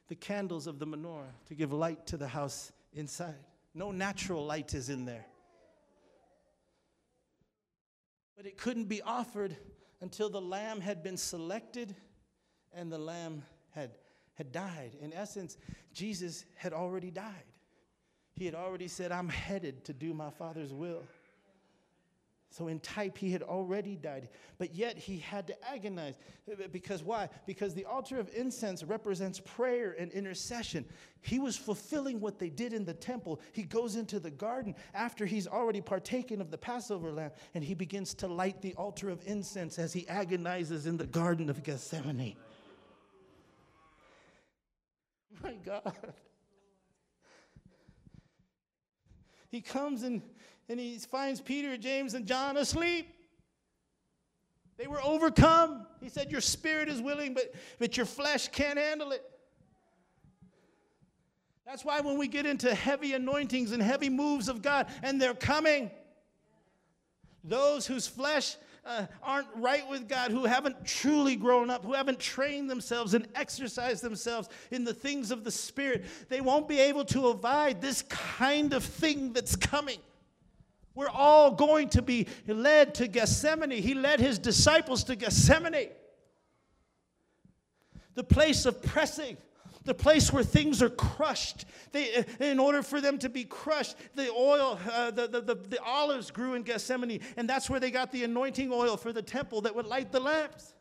the 0.08 0.14
candles 0.14 0.66
of 0.66 0.78
the 0.78 0.86
menorah 0.86 1.32
to 1.46 1.54
give 1.54 1.72
light 1.72 2.06
to 2.08 2.16
the 2.16 2.28
house 2.28 2.72
inside. 2.92 3.46
No 3.72 3.92
natural 3.92 4.44
light 4.44 4.74
is 4.74 4.90
in 4.90 5.06
there. 5.06 5.24
But 8.36 8.44
it 8.44 8.58
couldn't 8.58 8.86
be 8.86 9.00
offered 9.00 9.56
until 10.00 10.28
the 10.28 10.40
lamb 10.40 10.80
had 10.80 11.02
been 11.02 11.16
selected 11.16 11.94
and 12.72 12.90
the 12.92 12.98
lamb 12.98 13.42
had 13.70 13.92
had 14.40 14.52
died. 14.52 14.96
In 15.02 15.12
essence, 15.12 15.58
Jesus 15.92 16.46
had 16.54 16.72
already 16.72 17.10
died. 17.10 17.44
He 18.32 18.46
had 18.46 18.54
already 18.54 18.88
said, 18.88 19.12
I'm 19.12 19.28
headed 19.28 19.84
to 19.84 19.92
do 19.92 20.14
my 20.14 20.30
Father's 20.30 20.72
will. 20.72 21.02
So, 22.52 22.66
in 22.66 22.80
type, 22.80 23.16
he 23.16 23.30
had 23.30 23.44
already 23.44 23.94
died, 23.94 24.28
but 24.58 24.74
yet 24.74 24.98
he 24.98 25.18
had 25.18 25.46
to 25.46 25.54
agonize. 25.70 26.14
Because 26.72 27.04
why? 27.04 27.28
Because 27.46 27.74
the 27.74 27.84
altar 27.84 28.18
of 28.18 28.28
incense 28.34 28.82
represents 28.82 29.38
prayer 29.38 29.94
and 29.96 30.10
intercession. 30.10 30.84
He 31.22 31.38
was 31.38 31.56
fulfilling 31.56 32.18
what 32.18 32.40
they 32.40 32.48
did 32.48 32.72
in 32.72 32.84
the 32.84 32.92
temple. 32.92 33.40
He 33.52 33.62
goes 33.62 33.94
into 33.94 34.18
the 34.18 34.32
garden 34.32 34.74
after 34.94 35.26
he's 35.26 35.46
already 35.46 35.80
partaken 35.80 36.40
of 36.40 36.50
the 36.50 36.58
Passover 36.58 37.12
lamb, 37.12 37.30
and 37.54 37.62
he 37.62 37.74
begins 37.74 38.14
to 38.14 38.26
light 38.26 38.60
the 38.60 38.74
altar 38.74 39.10
of 39.10 39.22
incense 39.26 39.78
as 39.78 39.92
he 39.92 40.08
agonizes 40.08 40.86
in 40.86 40.96
the 40.96 41.06
Garden 41.06 41.50
of 41.50 41.62
Gethsemane. 41.62 42.34
My 45.40 45.54
God. 45.64 45.94
He 49.50 49.60
comes 49.60 50.02
and, 50.02 50.22
and 50.70 50.78
he 50.78 50.96
finds 50.98 51.40
Peter, 51.40 51.76
James, 51.76 52.14
and 52.14 52.24
John 52.24 52.56
asleep. 52.56 53.12
They 54.78 54.86
were 54.86 55.02
overcome. 55.02 55.84
He 56.00 56.08
said, 56.08 56.30
Your 56.30 56.40
spirit 56.40 56.88
is 56.88 57.02
willing, 57.02 57.34
but, 57.34 57.52
but 57.80 57.96
your 57.96 58.06
flesh 58.06 58.48
can't 58.48 58.78
handle 58.78 59.10
it. 59.10 59.28
That's 61.66 61.84
why 61.84 62.00
when 62.00 62.18
we 62.18 62.28
get 62.28 62.46
into 62.46 62.72
heavy 62.72 63.14
anointings 63.14 63.72
and 63.72 63.82
heavy 63.82 64.08
moves 64.08 64.48
of 64.48 64.62
God, 64.62 64.86
and 65.02 65.20
they're 65.20 65.34
coming, 65.34 65.90
those 67.42 67.86
whose 67.86 68.06
flesh 68.06 68.56
uh, 68.86 69.06
aren't 69.24 69.48
right 69.56 69.86
with 69.88 70.08
God, 70.08 70.30
who 70.30 70.44
haven't 70.44 70.84
truly 70.86 71.34
grown 71.34 71.68
up, 71.68 71.84
who 71.84 71.94
haven't 71.94 72.20
trained 72.20 72.70
themselves 72.70 73.14
and 73.14 73.26
exercised 73.34 74.02
themselves 74.02 74.48
in 74.70 74.84
the 74.84 74.94
things 74.94 75.32
of 75.32 75.42
the 75.42 75.50
Spirit, 75.50 76.04
they 76.28 76.40
won't 76.40 76.68
be 76.68 76.78
able 76.78 77.04
to 77.06 77.26
avoid 77.26 77.80
this 77.80 78.02
kind 78.02 78.72
of 78.72 78.84
thing 78.84 79.32
that's 79.32 79.56
coming. 79.56 79.98
We're 80.94 81.08
all 81.08 81.52
going 81.52 81.88
to 81.90 82.02
be 82.02 82.26
led 82.46 82.94
to 82.96 83.08
Gethsemane. 83.08 83.70
He 83.70 83.94
led 83.94 84.20
his 84.20 84.38
disciples 84.38 85.04
to 85.04 85.16
Gethsemane, 85.16 85.90
the 88.14 88.24
place 88.24 88.66
of 88.66 88.82
pressing 88.82 89.36
the 89.84 89.94
place 89.94 90.32
where 90.32 90.44
things 90.44 90.82
are 90.82 90.90
crushed. 90.90 91.64
They, 91.92 92.24
in 92.38 92.58
order 92.58 92.82
for 92.82 93.00
them 93.00 93.18
to 93.18 93.28
be 93.28 93.44
crushed, 93.44 93.96
the 94.14 94.30
oil, 94.30 94.78
uh, 94.92 95.10
the, 95.10 95.26
the, 95.26 95.40
the, 95.40 95.54
the 95.54 95.82
olives 95.82 96.30
grew 96.30 96.54
in 96.54 96.62
Gethsemane, 96.62 97.20
and 97.36 97.48
that's 97.48 97.70
where 97.70 97.80
they 97.80 97.90
got 97.90 98.12
the 98.12 98.24
anointing 98.24 98.70
oil 98.72 98.96
for 98.96 99.12
the 99.12 99.22
temple 99.22 99.62
that 99.62 99.74
would 99.74 99.86
light 99.86 100.12
the 100.12 100.20
lamps. 100.20 100.74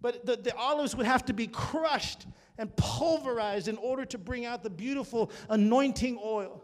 But 0.00 0.24
the, 0.26 0.36
the 0.36 0.56
olives 0.56 0.96
would 0.96 1.06
have 1.06 1.24
to 1.26 1.32
be 1.32 1.46
crushed 1.46 2.26
and 2.58 2.74
pulverized 2.76 3.68
in 3.68 3.76
order 3.76 4.04
to 4.06 4.18
bring 4.18 4.46
out 4.46 4.62
the 4.62 4.70
beautiful 4.70 5.30
anointing 5.48 6.18
oil. 6.22 6.62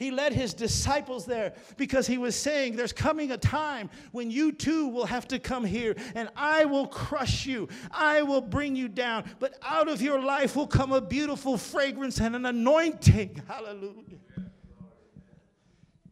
He 0.00 0.10
led 0.10 0.32
his 0.32 0.54
disciples 0.54 1.26
there 1.26 1.52
because 1.76 2.06
he 2.06 2.16
was 2.16 2.34
saying, 2.34 2.74
There's 2.74 2.92
coming 2.92 3.32
a 3.32 3.36
time 3.36 3.90
when 4.12 4.30
you 4.30 4.50
too 4.50 4.88
will 4.88 5.04
have 5.04 5.28
to 5.28 5.38
come 5.38 5.62
here, 5.62 5.94
and 6.14 6.30
I 6.34 6.64
will 6.64 6.86
crush 6.86 7.44
you. 7.44 7.68
I 7.90 8.22
will 8.22 8.40
bring 8.40 8.74
you 8.74 8.88
down. 8.88 9.24
But 9.38 9.58
out 9.62 9.88
of 9.88 10.00
your 10.00 10.18
life 10.18 10.56
will 10.56 10.66
come 10.66 10.90
a 10.92 11.02
beautiful 11.02 11.58
fragrance 11.58 12.18
and 12.18 12.34
an 12.34 12.46
anointing. 12.46 13.42
Hallelujah. 13.46 14.16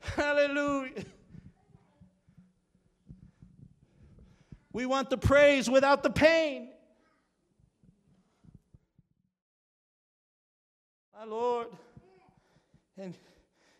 Hallelujah. 0.00 1.04
We 4.70 4.84
want 4.84 5.08
the 5.08 5.16
praise 5.16 5.70
without 5.70 6.02
the 6.02 6.10
pain. 6.10 6.68
My 11.18 11.24
Lord. 11.24 11.68
And 12.98 13.16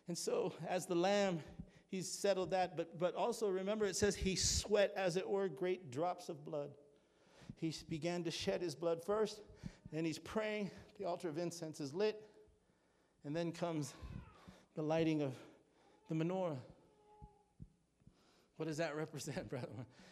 and 0.09 0.17
so, 0.17 0.53
as 0.67 0.87
the 0.87 0.95
lamb, 0.95 1.39
he's 1.87 2.11
settled 2.11 2.49
that. 2.49 2.75
But, 2.75 2.99
but 2.99 3.13
also 3.13 3.47
remember, 3.47 3.85
it 3.85 3.95
says 3.95 4.15
he 4.15 4.35
sweat, 4.35 4.91
as 4.97 5.17
it 5.17 5.29
were, 5.29 5.47
great 5.47 5.91
drops 5.91 6.29
of 6.29 6.43
blood. 6.43 6.71
He 7.57 7.71
began 7.89 8.23
to 8.23 8.31
shed 8.31 8.59
his 8.59 8.73
blood 8.73 9.03
first, 9.03 9.41
and 9.93 10.07
he's 10.07 10.17
praying. 10.17 10.71
The 10.97 11.05
altar 11.05 11.29
of 11.29 11.37
incense 11.37 11.79
is 11.79 11.93
lit. 11.93 12.19
And 13.23 13.35
then 13.35 13.51
comes 13.51 13.93
the 14.73 14.81
lighting 14.81 15.21
of 15.21 15.33
the 16.09 16.15
menorah. 16.15 16.57
What 18.57 18.67
does 18.67 18.77
that 18.77 18.95
represent, 18.97 19.47
brother? 19.47 19.67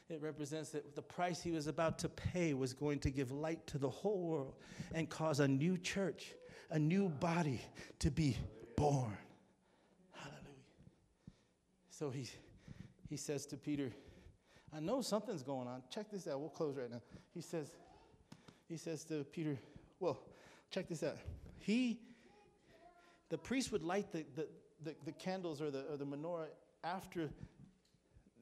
It 0.10 0.22
represents 0.22 0.70
that 0.70 0.96
the 0.96 1.02
price 1.02 1.42
he 1.42 1.50
was 1.50 1.66
about 1.66 1.98
to 2.00 2.10
pay 2.10 2.54
was 2.54 2.72
going 2.72 3.00
to 3.00 3.10
give 3.10 3.32
light 3.32 3.66
to 3.66 3.80
the 3.80 3.90
whole 3.90 4.28
world 4.28 4.54
and 4.94 5.10
cause 5.10 5.40
a 5.40 5.48
new 5.48 5.76
church, 5.76 6.36
a 6.70 6.78
new 6.78 7.10
body 7.10 7.62
to 7.98 8.12
be 8.12 8.38
born. 8.76 9.18
So 11.98 12.12
he, 12.12 12.28
he 13.10 13.18
says 13.18 13.48
to 13.48 13.58
Peter, 13.58 13.90
I 14.76 14.80
know 14.80 15.02
something's 15.02 15.42
going 15.42 15.68
on. 15.68 15.82
Check 15.90 16.12
this 16.12 16.28
out. 16.28 16.40
We'll 16.40 16.50
close 16.50 16.78
right 16.78 16.92
now. 16.92 17.02
He 17.34 17.42
says, 17.42 17.72
he 18.70 18.78
says 18.78 19.04
to 19.06 19.24
Peter, 19.24 19.58
well, 20.00 20.20
check 20.70 20.90
this 20.90 21.02
out. 21.02 21.18
He, 21.58 22.00
the 23.30 23.38
priest 23.38 23.72
would 23.72 23.82
light 23.82 24.12
the, 24.12 24.26
the, 24.36 24.48
the, 24.84 24.96
the 25.06 25.12
candles 25.14 25.60
or 25.60 25.72
the, 25.72 25.86
or 25.90 25.98
the 25.98 26.06
menorah 26.06 26.50
after 26.84 27.32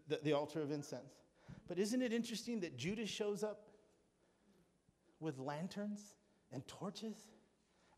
the, 0.10 0.20
the 0.22 0.34
altar 0.34 0.62
of 0.62 0.72
incense. 0.72 1.14
But 1.70 1.80
isn't 1.80 2.02
it 2.02 2.12
interesting 2.12 2.60
that 2.60 2.76
Judas 2.78 3.10
shows 3.10 3.42
up 3.42 3.70
with 5.22 5.40
lanterns 5.40 6.02
and 6.52 6.68
torches 6.68 7.16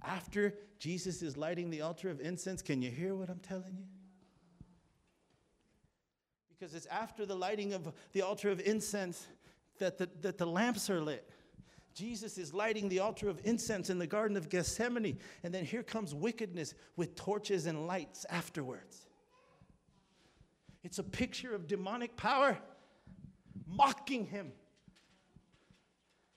after 0.04 0.54
Jesus 0.78 1.24
is 1.24 1.36
lighting 1.36 1.72
the 1.72 1.82
altar 1.82 2.12
of 2.12 2.22
incense? 2.22 2.62
Can 2.62 2.84
you 2.84 2.92
hear 2.92 3.16
what 3.16 3.30
I'm 3.30 3.40
telling 3.40 3.76
you? 3.76 3.97
Because 6.58 6.74
it's 6.74 6.88
after 6.88 7.26
the 7.26 7.36
lighting 7.36 7.74
of 7.74 7.94
the 8.14 8.22
altar 8.22 8.50
of 8.50 8.60
incense 8.62 9.28
that 9.80 9.98
the, 9.98 10.10
that 10.22 10.38
the 10.38 10.46
lamps 10.46 10.90
are 10.90 11.02
lit. 11.02 11.30
Jesus 11.94 12.38
is 12.38 12.54
lighting 12.54 12.90
the 12.90 13.00
altar 13.00 13.28
of 13.28 13.40
incense 13.44 13.90
in 13.90 13.98
the 13.98 14.08
Garden 14.08 14.38
of 14.38 14.50
Gethsemane. 14.50 15.18
And 15.44 15.54
then 15.54 15.66
here 15.66 15.84
comes 15.84 16.14
wickedness 16.14 16.74
with 16.96 17.16
torches 17.16 17.66
and 17.66 17.88
lights 17.88 18.26
afterwards. 18.30 19.08
It's 20.84 21.00
a 21.00 21.04
picture 21.04 21.54
of 21.54 21.68
demonic 21.68 22.16
power 22.16 22.58
mocking 23.68 24.26
him 24.26 24.52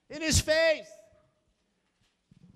in 0.09 0.23
his 0.23 0.41
face. 0.41 0.89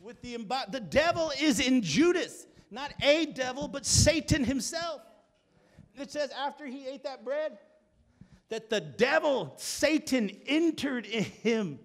With 0.00 0.20
the, 0.20 0.36
the 0.70 0.80
devil 0.80 1.30
is 1.40 1.60
in 1.60 1.82
Judas, 1.82 2.46
not 2.70 2.92
a 3.02 3.26
devil, 3.26 3.68
but 3.68 3.86
Satan 3.86 4.44
himself. 4.44 5.00
It 6.00 6.10
says 6.10 6.30
after 6.30 6.66
he 6.66 6.86
ate 6.86 7.04
that 7.04 7.24
bread, 7.24 7.58
that 8.48 8.70
the 8.70 8.80
devil, 8.80 9.54
Satan, 9.56 10.30
entered 10.46 11.06
in 11.06 11.24
him. 11.24 11.78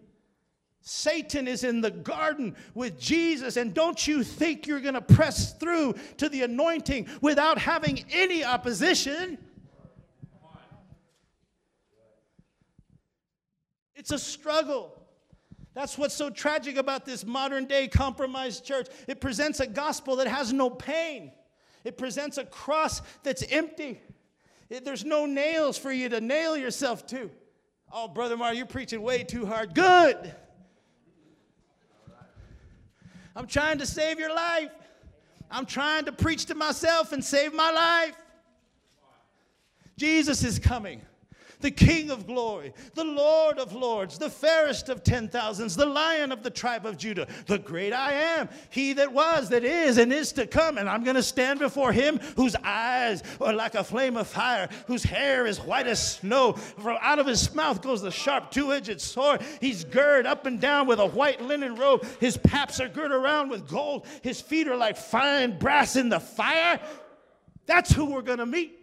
Satan 0.82 1.48
is 1.48 1.64
in 1.64 1.82
the 1.82 1.92
garden 1.92 2.56
with 2.74 3.00
Jesus, 3.00 3.58
and 3.58 3.74
don't 3.74 4.08
you 4.08 4.24
think 4.24 4.66
you're 4.66 4.80
going 4.80 4.96
to 4.96 5.02
press 5.02 5.54
through 5.54 5.96
to 6.18 6.30
the 6.30 6.42
anointing 6.42 7.08
without 7.22 7.58
having 7.60 8.04
any 8.12 8.44
opposition? 8.44 9.38
It's 13.96 14.12
a 14.12 14.18
struggle. 14.18 14.96
That's 15.74 15.98
what's 15.98 16.16
so 16.16 16.30
tragic 16.30 16.78
about 16.78 17.06
this 17.06 17.26
modern 17.26 17.66
day 17.66 17.88
compromised 17.88 18.66
church. 18.66 18.88
It 19.08 19.22
presents 19.22 19.60
a 19.60 19.68
gospel 19.68 20.16
that 20.18 20.28
has 20.28 20.52
no 20.52 20.70
pain, 20.70 21.32
it 21.84 21.98
presents 21.98 22.38
a 22.38 22.46
cross 22.46 23.02
that's 23.24 23.44
empty. 23.44 24.02
It, 24.70 24.86
there's 24.86 25.06
no 25.06 25.26
nails 25.26 25.78
for 25.78 25.92
you 25.92 26.10
to 26.10 26.22
nail 26.22 26.56
yourself 26.56 27.08
to. 27.08 27.32
Oh, 27.92 28.08
Brother 28.08 28.38
Mar, 28.38 28.54
you're 28.54 28.66
preaching 28.66 29.02
way 29.02 29.24
too 29.24 29.46
hard. 29.46 29.74
Good. 29.74 30.34
I'm 33.36 33.48
trying 33.48 33.78
to 33.80 33.86
save 33.86 34.20
your 34.20 34.34
life. 34.34 34.72
I'm 35.50 35.66
trying 35.66 36.06
to 36.06 36.12
preach 36.12 36.46
to 36.46 36.56
myself 36.56 37.12
and 37.12 37.24
save 37.24 37.54
my 37.54 37.72
life. 37.72 38.16
Jesus 39.98 40.44
is 40.44 40.60
coming 40.60 41.02
the 41.62 41.72
King 41.72 42.10
of 42.10 42.26
glory, 42.26 42.74
the 42.94 43.04
Lord 43.04 43.60
of 43.60 43.74
lords, 43.74 44.18
the 44.18 44.30
fairest 44.30 44.90
of 44.90 45.04
ten 45.04 45.28
thousands, 45.28 45.76
the 45.76 45.86
lion 45.86 46.32
of 46.32 46.42
the 46.42 46.50
tribe 46.50 46.86
of 46.86 46.98
Judah, 46.98 47.28
the 47.48 47.58
great 47.58 47.92
I 47.92 48.14
am, 48.14 48.50
he 48.70 48.94
that 48.94 49.12
was, 49.12 49.50
that 49.50 49.64
is, 49.64 49.98
and 49.98 50.14
is 50.14 50.32
to 50.34 50.48
come. 50.48 50.78
And 50.78 50.90
I'm 50.90 51.04
going 51.04 51.16
to 51.16 51.24
stand 51.24 51.60
before 51.60 51.92
him 51.92 52.20
whose 52.36 52.56
eyes 52.64 53.24
are 53.42 53.54
like 53.54 53.76
a 53.76 53.84
flame 53.84 54.16
of 54.16 54.28
fire, 54.28 54.70
whose 54.88 55.04
hair 55.04 55.46
is 55.46 55.60
white 55.60 55.88
as 55.88 56.16
snow. 56.16 56.54
From 56.54 56.98
out 57.02 57.20
of 57.20 57.28
his 57.28 57.54
mouth 57.54 57.82
goes 57.82 58.02
the 58.02 58.12
sharp 58.12 58.52
two 58.52 58.72
edged 58.72 59.02
sword. 59.02 59.42
He's 59.60 59.84
girded 59.84 60.26
up 60.26 60.46
and 60.46 60.62
down 60.62 60.88
with 60.88 61.00
a 61.00 61.08
white 61.08 61.42
linen 61.42 61.76
robe. 61.76 62.06
His 62.20 62.38
paps 62.38 62.80
are 62.80 62.88
girded 62.88 63.12
around 63.12 63.50
with 63.50 63.68
gold. 63.68 64.06
His 64.22 64.40
feet 64.40 64.68
are 64.68 64.78
like 64.78 64.98
fine 64.98 65.58
brass 65.60 65.96
in 65.96 66.10
the 66.10 66.20
fire. 66.20 66.80
That's 67.66 67.92
who 67.92 68.06
we're 68.06 68.22
going 68.22 68.40
to 68.40 68.46
meet. 68.46 68.79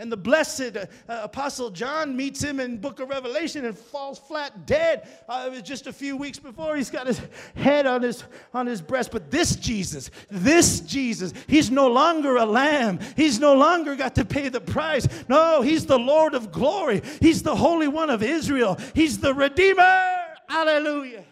And 0.00 0.10
the 0.10 0.16
blessed 0.16 0.78
uh, 0.78 0.86
Apostle 1.08 1.68
John 1.68 2.16
meets 2.16 2.42
him 2.42 2.58
in 2.58 2.78
book 2.78 3.00
of 3.00 3.10
Revelation 3.10 3.66
and 3.66 3.76
falls 3.76 4.18
flat 4.18 4.64
dead. 4.64 5.06
Uh, 5.28 5.44
it 5.46 5.50
was 5.50 5.60
just 5.60 5.86
a 5.86 5.92
few 5.92 6.16
weeks 6.16 6.38
before. 6.38 6.74
He's 6.74 6.88
got 6.88 7.06
his 7.06 7.20
head 7.54 7.84
on 7.84 8.00
his, 8.00 8.24
on 8.54 8.66
his 8.66 8.80
breast. 8.80 9.10
But 9.10 9.30
this 9.30 9.56
Jesus, 9.56 10.10
this 10.30 10.80
Jesus, 10.80 11.34
he's 11.46 11.70
no 11.70 11.86
longer 11.88 12.36
a 12.36 12.46
lamb. 12.46 12.98
He's 13.14 13.38
no 13.38 13.52
longer 13.52 13.94
got 13.94 14.14
to 14.14 14.24
pay 14.24 14.48
the 14.48 14.62
price. 14.62 15.06
No, 15.28 15.60
he's 15.60 15.84
the 15.84 15.98
Lord 15.98 16.32
of 16.32 16.50
glory. 16.50 17.02
He's 17.20 17.42
the 17.42 17.54
Holy 17.54 17.86
One 17.86 18.08
of 18.08 18.22
Israel. 18.22 18.78
He's 18.94 19.18
the 19.18 19.34
Redeemer. 19.34 20.16
Hallelujah. 20.48 21.24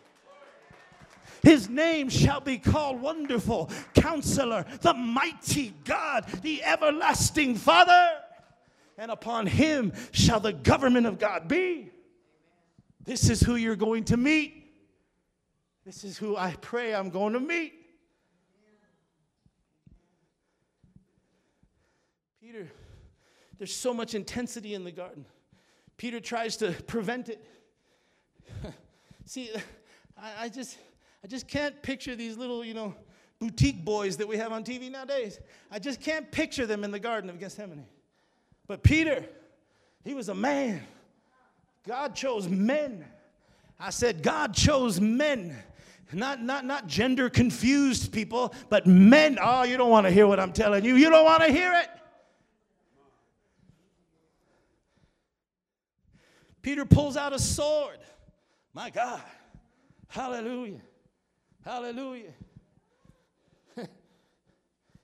His 1.42 1.70
name 1.70 2.10
shall 2.10 2.40
be 2.40 2.58
called 2.58 3.00
Wonderful, 3.00 3.70
Counselor, 3.94 4.66
the 4.82 4.92
Mighty 4.92 5.72
God, 5.84 6.26
the 6.42 6.62
Everlasting 6.62 7.54
Father 7.54 8.10
and 8.98 9.12
upon 9.12 9.46
him 9.46 9.92
shall 10.10 10.40
the 10.40 10.52
government 10.52 11.06
of 11.06 11.18
God 11.18 11.48
be. 11.48 11.90
This 13.04 13.30
is 13.30 13.40
who 13.40 13.54
you're 13.54 13.76
going 13.76 14.04
to 14.04 14.16
meet. 14.16 14.72
This 15.86 16.04
is 16.04 16.18
who 16.18 16.36
I 16.36 16.54
pray 16.60 16.94
I'm 16.94 17.08
going 17.08 17.32
to 17.32 17.40
meet. 17.40 17.72
Peter, 22.42 22.68
there's 23.56 23.74
so 23.74 23.94
much 23.94 24.14
intensity 24.14 24.74
in 24.74 24.84
the 24.84 24.90
garden. 24.90 25.24
Peter 25.96 26.20
tries 26.20 26.56
to 26.58 26.72
prevent 26.86 27.28
it. 27.28 27.44
See, 29.24 29.50
I, 30.16 30.44
I, 30.44 30.48
just 30.48 30.76
I 31.22 31.26
just 31.26 31.46
can't 31.46 31.80
picture 31.82 32.16
these 32.16 32.36
little, 32.36 32.64
you 32.64 32.74
know, 32.74 32.94
boutique 33.38 33.84
boys 33.84 34.16
that 34.16 34.26
we 34.26 34.36
have 34.38 34.52
on 34.52 34.64
TV 34.64 34.90
nowadays. 34.90 35.38
I 35.70 35.78
just 35.78 36.00
can't 36.00 36.30
picture 36.30 36.66
them 36.66 36.84
in 36.84 36.90
the 36.90 37.00
Garden 37.00 37.30
of 37.30 37.38
Gethsemane. 37.38 37.86
But 38.68 38.82
Peter, 38.82 39.24
he 40.04 40.14
was 40.14 40.28
a 40.28 40.34
man. 40.34 40.82
God 41.86 42.14
chose 42.14 42.48
men. 42.48 43.04
I 43.80 43.90
said, 43.90 44.22
God 44.22 44.54
chose 44.54 45.00
men. 45.00 45.56
Not, 46.12 46.42
not, 46.42 46.64
not 46.64 46.86
gender 46.86 47.28
confused 47.28 48.12
people, 48.12 48.54
but 48.68 48.86
men. 48.86 49.38
Oh, 49.40 49.64
you 49.64 49.76
don't 49.76 49.90
want 49.90 50.06
to 50.06 50.10
hear 50.10 50.26
what 50.26 50.38
I'm 50.38 50.52
telling 50.52 50.84
you. 50.84 50.96
You 50.96 51.10
don't 51.10 51.24
want 51.24 51.42
to 51.42 51.50
hear 51.50 51.72
it. 51.74 51.88
Peter 56.62 56.84
pulls 56.84 57.16
out 57.16 57.32
a 57.32 57.38
sword. 57.38 57.98
My 58.74 58.90
God. 58.90 59.22
Hallelujah. 60.08 60.80
Hallelujah. 61.64 62.32
and 63.76 63.88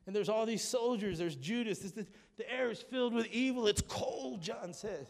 there's 0.07 0.29
all 0.29 0.47
these 0.47 0.63
soldiers. 0.63 1.19
There's 1.19 1.37
Judas. 1.37 1.79
There's 1.79 2.07
the 2.37 2.51
air 2.53 2.71
is 2.71 2.83
filled 2.83 3.15
with 3.15 3.27
evil. 3.27 3.67
It's 3.67 3.83
cold, 3.83 4.41
John 4.43 4.73
says. 4.73 5.07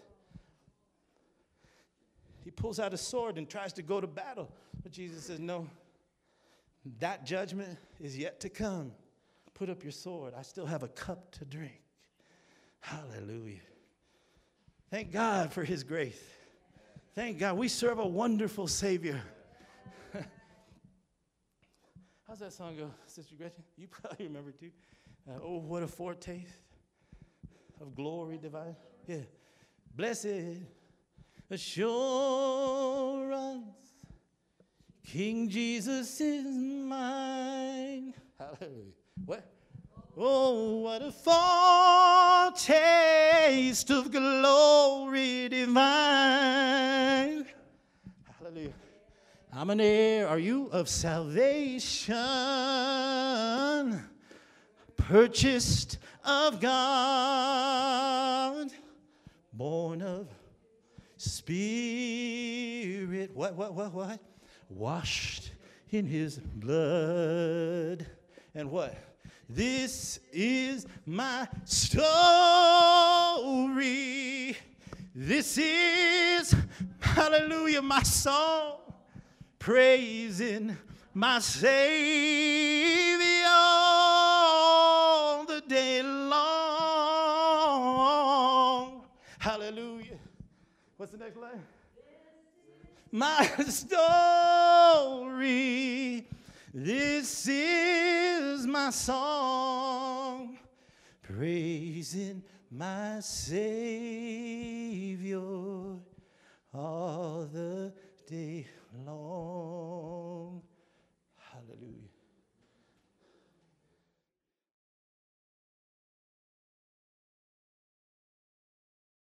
He 2.43 2.51
pulls 2.51 2.79
out 2.79 2.93
a 2.93 2.99
sword 2.99 3.39
and 3.39 3.49
tries 3.49 3.73
to 3.75 3.83
go 3.83 4.01
to 4.01 4.07
battle. 4.07 4.51
But 4.83 4.93
Jesus 4.93 5.25
says, 5.25 5.41
No, 5.41 5.67
that 7.01 7.25
judgment 7.25 7.79
is 8.01 8.19
yet 8.19 8.41
to 8.41 8.51
come. 8.51 8.93
Put 9.55 9.71
up 9.71 9.83
your 9.83 9.93
sword. 9.93 10.35
I 10.37 10.43
still 10.43 10.67
have 10.67 10.83
a 10.83 10.89
cup 10.89 11.31
to 11.37 11.45
drink. 11.45 11.81
Hallelujah. 12.81 13.61
Thank 14.91 15.11
God 15.11 15.53
for 15.53 15.65
his 15.65 15.83
grace. 15.85 16.21
Thank 17.15 17.39
God. 17.39 17.57
We 17.57 17.69
serve 17.69 17.99
a 17.99 18.07
wonderful 18.07 18.69
Savior. 18.69 19.23
How's 22.29 22.41
that 22.41 22.53
song 22.53 22.77
go, 22.77 22.91
Sister 23.07 23.37
Gretchen? 23.37 23.63
You 23.77 23.87
probably 23.89 24.27
remember 24.27 24.51
too. 24.51 24.71
Uh, 25.27 25.39
oh, 25.43 25.59
what 25.61 25.83
a 25.83 25.87
foretaste 25.87 26.64
of 27.81 27.95
glory 27.95 28.39
divine. 28.39 28.77
Yeah. 29.07 29.19
Blessed 29.95 30.63
assurance, 31.51 32.45
King 35.05 35.49
Jesus 35.49 36.21
is 36.21 36.45
mine. 36.45 38.15
Hallelujah. 38.39 38.93
What? 39.25 39.45
Oh, 40.17 40.77
what 40.77 41.03
a 41.03 41.11
foretaste 42.53 43.91
of 43.91 44.11
glory 44.13 45.49
divine. 45.49 45.85
Hallelujah. 48.39 48.73
I'm 49.53 49.71
an 49.71 49.81
heir, 49.81 50.29
are 50.29 50.39
you, 50.39 50.67
of 50.73 50.89
salvation, 50.89 52.15
purchased 54.97 55.99
of 56.25 56.61
God, 56.61 58.71
born 59.53 60.03
of 60.03 60.29
Spirit. 61.17 63.31
What, 63.35 63.55
what, 63.55 63.75
what, 63.75 63.93
what? 63.93 64.21
Washed 64.69 65.53
in 65.91 66.07
his 66.07 66.39
blood. 66.39 68.07
And 68.55 68.71
what? 68.71 68.97
This 69.49 70.21
is 70.33 70.87
my 71.07 71.49
story. 71.65 72.05
This 75.15 75.59
is, 75.59 76.55
hallelujah, 77.01 77.83
my 77.83 78.03
song, 78.03 78.79
praising 79.59 80.77
my 81.13 81.39
Savior 81.39 83.25
What's 91.05 91.13
the 91.13 91.21
next 91.23 91.37
line? 91.37 91.61
My 93.13 93.45
story. 93.69 94.01
This 96.73 97.47
is 97.47 98.67
my 98.67 98.89
song, 98.89 100.57
praising 101.21 102.43
my 102.71 103.21
Savior, 103.21 105.41
all 106.73 107.51
the 107.53 107.93
day 108.27 108.67
long. 109.05 110.63
Hallelujah. 111.37 112.09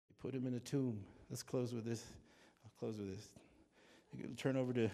They 0.08 0.16
put 0.22 0.34
him 0.34 0.48
in 0.48 0.54
a 0.54 0.62
tomb. 0.62 1.04
Let's 1.36 1.44
close 1.44 1.74
with 1.74 1.84
this. 1.84 2.02
I'll 2.64 2.72
close 2.80 2.98
with 2.98 3.14
this. 3.14 3.28
Turn 4.38 4.56
over 4.56 4.72
to 4.72 4.90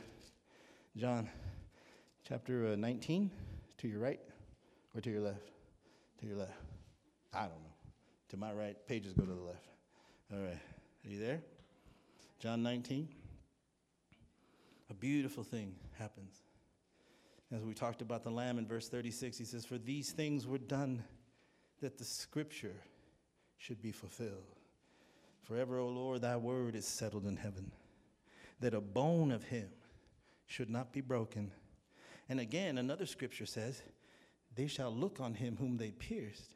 John 0.97 1.29
chapter 2.27 2.73
uh, 2.73 2.75
19 2.75 3.29
to 3.77 3.87
your 3.87 3.99
right 3.99 4.19
or 4.95 5.01
to 5.01 5.11
your 5.11 5.21
left? 5.21 5.51
To 6.19 6.25
your 6.25 6.37
left. 6.37 6.57
I 7.31 7.41
don't 7.41 7.49
know. 7.51 7.75
To 8.29 8.37
my 8.37 8.51
right, 8.53 8.75
pages 8.87 9.13
go 9.13 9.23
to 9.23 9.31
the 9.31 9.39
left. 9.39 9.67
All 10.33 10.39
right. 10.39 10.57
Are 11.05 11.07
you 11.07 11.19
there? 11.19 11.43
John 12.39 12.63
19. 12.63 13.07
A 14.89 14.95
beautiful 14.95 15.43
thing 15.43 15.75
happens. 15.99 16.33
As 17.55 17.63
we 17.63 17.75
talked 17.75 18.01
about 18.01 18.23
the 18.23 18.31
Lamb 18.31 18.57
in 18.57 18.65
verse 18.65 18.89
36, 18.89 19.37
he 19.37 19.45
says, 19.45 19.63
For 19.63 19.77
these 19.77 20.09
things 20.09 20.47
were 20.47 20.57
done 20.57 21.03
that 21.81 21.99
the 21.99 22.03
scripture 22.03 22.77
should 23.59 23.79
be 23.79 23.91
fulfilled. 23.91 24.55
Forever, 25.51 25.79
O 25.79 25.89
Lord, 25.89 26.21
thy 26.21 26.37
word 26.37 26.75
is 26.75 26.87
settled 26.87 27.25
in 27.25 27.35
heaven, 27.35 27.73
that 28.61 28.73
a 28.73 28.79
bone 28.79 29.33
of 29.33 29.43
him 29.43 29.67
should 30.45 30.69
not 30.69 30.93
be 30.93 31.01
broken. 31.01 31.51
And 32.29 32.39
again, 32.39 32.77
another 32.77 33.05
scripture 33.05 33.45
says, 33.45 33.83
They 34.55 34.67
shall 34.67 34.95
look 34.95 35.19
on 35.19 35.33
him 35.33 35.57
whom 35.57 35.75
they 35.75 35.91
pierced. 35.91 36.55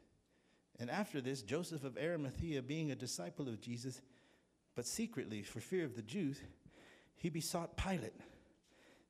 And 0.80 0.90
after 0.90 1.20
this, 1.20 1.42
Joseph 1.42 1.84
of 1.84 1.98
Arimathea, 1.98 2.62
being 2.62 2.90
a 2.90 2.96
disciple 2.96 3.48
of 3.48 3.60
Jesus, 3.60 4.00
but 4.74 4.86
secretly 4.86 5.42
for 5.42 5.60
fear 5.60 5.84
of 5.84 5.94
the 5.94 6.00
Jews, 6.00 6.40
he 7.16 7.28
besought 7.28 7.76
Pilate 7.76 8.18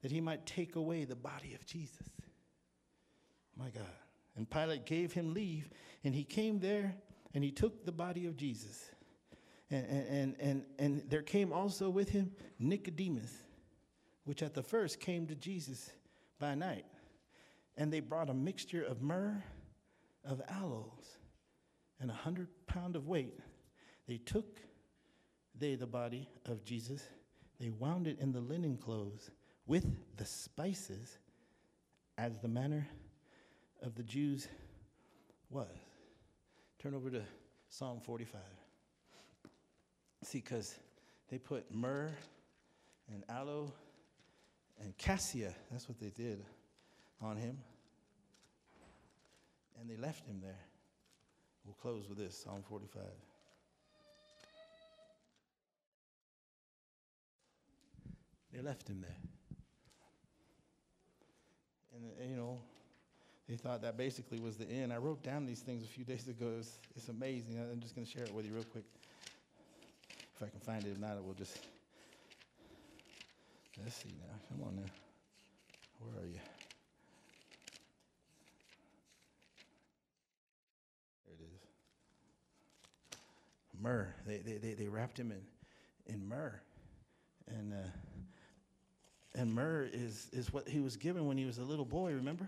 that 0.03 0.11
he 0.11 0.21
might 0.21 0.47
take 0.47 0.75
away 0.75 1.05
the 1.05 1.15
body 1.15 1.55
of 1.55 1.65
Jesus. 1.65 2.11
My 3.57 3.71
God. 3.71 3.85
And 4.35 4.51
Pilate 4.51 4.85
gave 4.85 5.13
him 5.13 5.33
leave, 5.33 5.71
and 6.03 6.13
he 6.13 6.25
came 6.25 6.59
there 6.59 6.97
and 7.35 7.45
he 7.45 7.53
took 7.53 7.85
the 7.85 7.93
body 7.93 8.27
of 8.27 8.37
Jesus. 8.37 8.91
And, 9.71 9.87
and, 9.87 10.37
and, 10.39 10.65
and 10.79 11.03
there 11.09 11.23
came 11.23 11.53
also 11.53 11.91
with 11.91 12.09
him 12.09 12.31
Nicodemus, 12.59 13.33
which 14.25 14.43
at 14.43 14.55
the 14.55 14.63
first 14.63 15.01
came 15.01 15.27
to 15.27 15.35
Jesus 15.35 15.91
by 16.39 16.55
night. 16.55 16.85
And 17.77 17.93
they 17.93 18.01
brought 18.01 18.31
a 18.31 18.35
mixture 18.35 18.83
of 18.83 19.03
myrrh, 19.03 19.43
of 20.25 20.41
aloes, 20.49 21.19
and 22.01 22.11
a 22.11 22.15
hundred 22.15 22.49
pound 22.67 22.97
of 22.97 23.07
weight. 23.07 23.39
They 24.07 24.19
took 24.19 24.61
they 25.59 25.75
the 25.75 25.87
body 25.87 26.29
of 26.47 26.65
Jesus, 26.65 27.03
they 27.59 27.71
wound 27.71 28.07
it 28.07 28.19
in 28.21 28.33
the 28.33 28.41
linen 28.41 28.77
clothes 28.77 29.31
with 29.67 29.87
the 30.17 30.25
spices, 30.25 31.19
as 32.19 32.39
the 32.39 32.49
manner 32.49 32.87
of 33.83 33.95
the 33.95 34.03
Jews 34.03 34.49
was. 35.51 35.67
Turn 36.79 36.95
over 36.95 37.11
to 37.11 37.23
Psalm 37.69 38.01
45. 38.01 38.41
See, 40.27 40.39
because 40.39 40.75
they 41.31 41.39
put 41.39 41.73
myrrh 41.73 42.11
and 43.13 43.23
aloe 43.29 43.73
and 44.83 44.99
cassia, 44.99 45.55
that's 45.71 45.89
what 45.89 46.01
they 46.01 46.09
did 46.09 46.45
on 47.23 47.37
him. 47.37 47.57
And 49.81 49.89
they 49.89 49.97
left 49.97 50.27
him 50.27 50.41
there. 50.43 50.59
We'll 51.65 51.77
close 51.81 52.09
with 52.09 52.19
this 52.19 52.37
Psalm 52.37 52.65
45. 52.69 53.03
They 58.53 58.63
left 58.63 58.89
him 58.89 59.03
there. 59.03 59.17
And, 61.95 62.05
uh, 62.05 62.25
you 62.29 62.37
know, 62.37 62.59
they 63.49 63.55
thought 63.55 63.81
that 63.83 63.97
basically 63.97 64.41
was 64.41 64.57
the 64.57 64.69
end. 64.69 64.93
I 64.93 64.97
wrote 64.97 65.23
down 65.23 65.47
these 65.47 65.61
things 65.61 65.85
a 65.85 65.87
few 65.87 66.05
days 66.05 66.27
ago. 66.27 66.55
It's, 66.59 66.81
it's 66.97 67.11
amazing. 67.11 67.61
I'm 67.61 67.79
just 67.79 67.95
going 67.95 68.05
to 68.05 68.13
share 68.13 68.25
it 68.25 68.35
with 68.35 68.45
you 68.45 68.53
real 68.53 68.65
quick. 68.65 68.83
If 70.37 70.43
I 70.43 70.51
can 70.51 70.61
find 70.61 70.85
it, 70.85 70.91
if 70.91 70.99
not, 70.99 71.23
we'll 71.25 71.33
just. 71.33 71.59
Let's 73.83 73.97
see 73.97 74.11
now. 74.19 74.35
Come 74.51 74.67
on 74.67 74.77
now. 74.77 74.83
Where 75.99 76.23
are 76.23 76.27
you? 76.27 76.39
There 81.27 81.37
it 81.39 81.43
is. 81.43 81.63
Myrrh. 83.81 84.15
They, 84.27 84.39
they, 84.39 84.59
they, 84.59 84.75
they 84.75 84.89
wrapped 84.89 85.19
him 85.19 85.33
in, 85.33 85.41
in 86.13 86.29
myrrh. 86.29 86.61
And, 87.49 87.73
uh, 87.73 87.89
and 89.35 89.55
myrrh 89.55 89.89
is, 89.91 90.29
is 90.33 90.53
what 90.53 90.69
he 90.69 90.81
was 90.81 90.99
given 90.99 91.27
when 91.27 91.39
he 91.39 91.47
was 91.47 91.57
a 91.57 91.65
little 91.65 91.85
boy, 91.87 92.13
remember? 92.13 92.47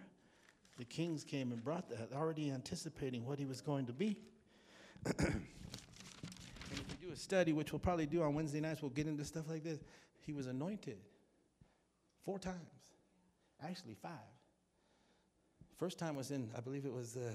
The 0.76 0.84
kings 0.84 1.24
came 1.24 1.52
and 1.52 1.64
brought 1.64 1.88
that, 1.88 2.10
already 2.14 2.50
anticipating 2.50 3.24
what 3.24 3.38
he 3.38 3.46
was 3.46 3.62
going 3.62 3.86
to 3.86 3.92
be. 3.94 4.18
a 7.10 7.16
study, 7.16 7.52
which 7.52 7.72
we'll 7.72 7.78
probably 7.78 8.06
do 8.06 8.22
on 8.22 8.34
Wednesday 8.34 8.60
nights, 8.60 8.82
we'll 8.82 8.90
get 8.90 9.06
into 9.06 9.24
stuff 9.24 9.48
like 9.48 9.64
this. 9.64 9.78
He 10.20 10.32
was 10.32 10.46
anointed 10.46 10.98
four 12.24 12.38
times, 12.38 12.56
actually 13.62 13.94
five. 13.94 14.10
First 15.76 15.98
time 15.98 16.16
was 16.16 16.30
in, 16.30 16.50
I 16.56 16.60
believe 16.60 16.84
it 16.84 16.92
was 16.92 17.16
uh, 17.16 17.30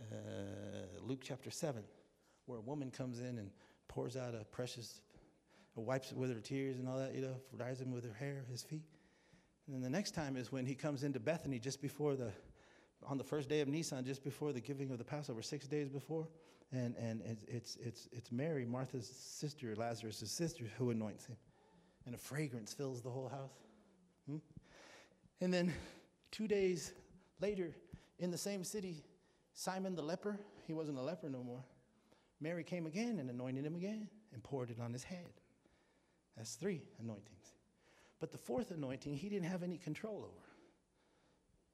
uh, 0.00 1.00
Luke 1.02 1.20
chapter 1.22 1.50
7, 1.50 1.82
where 2.46 2.58
a 2.58 2.62
woman 2.62 2.90
comes 2.90 3.20
in 3.20 3.38
and 3.38 3.50
pours 3.88 4.16
out 4.16 4.34
a 4.34 4.44
precious 4.44 5.00
wipes 5.80 6.12
it 6.12 6.16
with 6.16 6.32
her 6.32 6.40
tears 6.40 6.78
and 6.78 6.88
all 6.88 6.98
that, 6.98 7.14
you 7.14 7.22
know, 7.22 7.36
dries 7.56 7.80
him 7.80 7.90
with 7.90 8.04
her 8.04 8.14
hair, 8.14 8.44
his 8.50 8.62
feet. 8.62 8.84
And 9.66 9.74
then 9.74 9.82
the 9.82 9.90
next 9.90 10.12
time 10.12 10.36
is 10.36 10.52
when 10.52 10.66
he 10.66 10.74
comes 10.74 11.04
into 11.04 11.20
Bethany 11.20 11.58
just 11.58 11.80
before 11.80 12.16
the, 12.16 12.32
on 13.06 13.18
the 13.18 13.24
first 13.24 13.48
day 13.48 13.60
of 13.60 13.68
Nisan, 13.68 14.04
just 14.04 14.22
before 14.22 14.52
the 14.52 14.60
giving 14.60 14.90
of 14.90 14.98
the 14.98 15.04
Passover, 15.04 15.42
six 15.42 15.66
days 15.66 15.88
before. 15.88 16.26
And, 16.72 16.94
and 16.96 17.22
it's, 17.48 17.76
it's, 17.76 18.08
it's 18.12 18.30
Mary, 18.30 18.64
Martha's 18.64 19.08
sister, 19.08 19.74
Lazarus' 19.76 20.30
sister, 20.30 20.64
who 20.78 20.90
anoints 20.90 21.26
him. 21.26 21.36
And 22.06 22.14
a 22.14 22.18
fragrance 22.18 22.72
fills 22.72 23.02
the 23.02 23.10
whole 23.10 23.28
house. 23.28 23.58
Hmm? 24.28 24.36
And 25.40 25.52
then 25.52 25.72
two 26.30 26.46
days 26.46 26.92
later, 27.40 27.74
in 28.18 28.30
the 28.30 28.38
same 28.38 28.62
city, 28.62 29.02
Simon 29.52 29.94
the 29.94 30.02
leper, 30.02 30.38
he 30.66 30.72
wasn't 30.72 30.98
a 30.98 31.02
leper 31.02 31.28
no 31.28 31.42
more. 31.42 31.64
Mary 32.40 32.64
came 32.64 32.86
again 32.86 33.18
and 33.18 33.28
anointed 33.28 33.64
him 33.64 33.74
again 33.74 34.08
and 34.32 34.42
poured 34.42 34.70
it 34.70 34.78
on 34.80 34.92
his 34.92 35.02
head. 35.02 35.32
That's 36.36 36.54
three 36.54 36.82
anointings. 37.00 37.54
But 38.20 38.32
the 38.32 38.38
fourth 38.38 38.70
anointing, 38.70 39.16
he 39.16 39.28
didn't 39.28 39.46
have 39.46 39.62
any 39.62 39.76
control 39.76 40.18
over. 40.18 40.46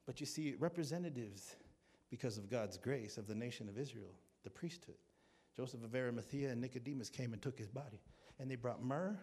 But 0.07 0.21
you 0.21 0.27
see, 0.27 0.55
representatives, 0.59 1.57
because 2.11 2.39
of 2.39 2.49
God's 2.49 2.79
grace, 2.79 3.19
of 3.19 3.27
the 3.27 3.35
nation 3.35 3.69
of 3.69 3.79
Israel, 3.79 4.15
the 4.47 4.51
priesthood, 4.51 4.95
Joseph 5.57 5.83
of 5.83 5.95
Arimathea 5.95 6.51
and 6.51 6.61
Nicodemus 6.61 7.11
came 7.11 7.33
and 7.33 7.43
took 7.43 7.59
his 7.59 7.69
body. 7.69 8.01
And 8.39 8.49
they 8.49 8.55
brought 8.55 8.81
myrrh, 8.81 9.19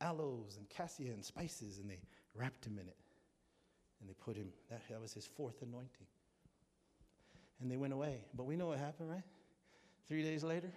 aloes, 0.00 0.56
and 0.58 0.68
cassia, 0.68 1.12
and 1.12 1.24
spices, 1.24 1.78
and 1.78 1.88
they 1.88 2.00
wrapped 2.34 2.66
him 2.66 2.76
in 2.78 2.88
it. 2.88 2.96
And 4.00 4.10
they 4.10 4.14
put 4.14 4.36
him, 4.36 4.48
that, 4.68 4.82
that 4.90 5.00
was 5.00 5.14
his 5.14 5.26
fourth 5.26 5.62
anointing. 5.62 6.06
And 7.60 7.70
they 7.70 7.76
went 7.76 7.92
away. 7.92 8.24
But 8.34 8.44
we 8.44 8.56
know 8.56 8.66
what 8.66 8.78
happened, 8.78 9.10
right? 9.10 9.22
Three 10.08 10.24
days 10.24 10.42
later, 10.42 10.72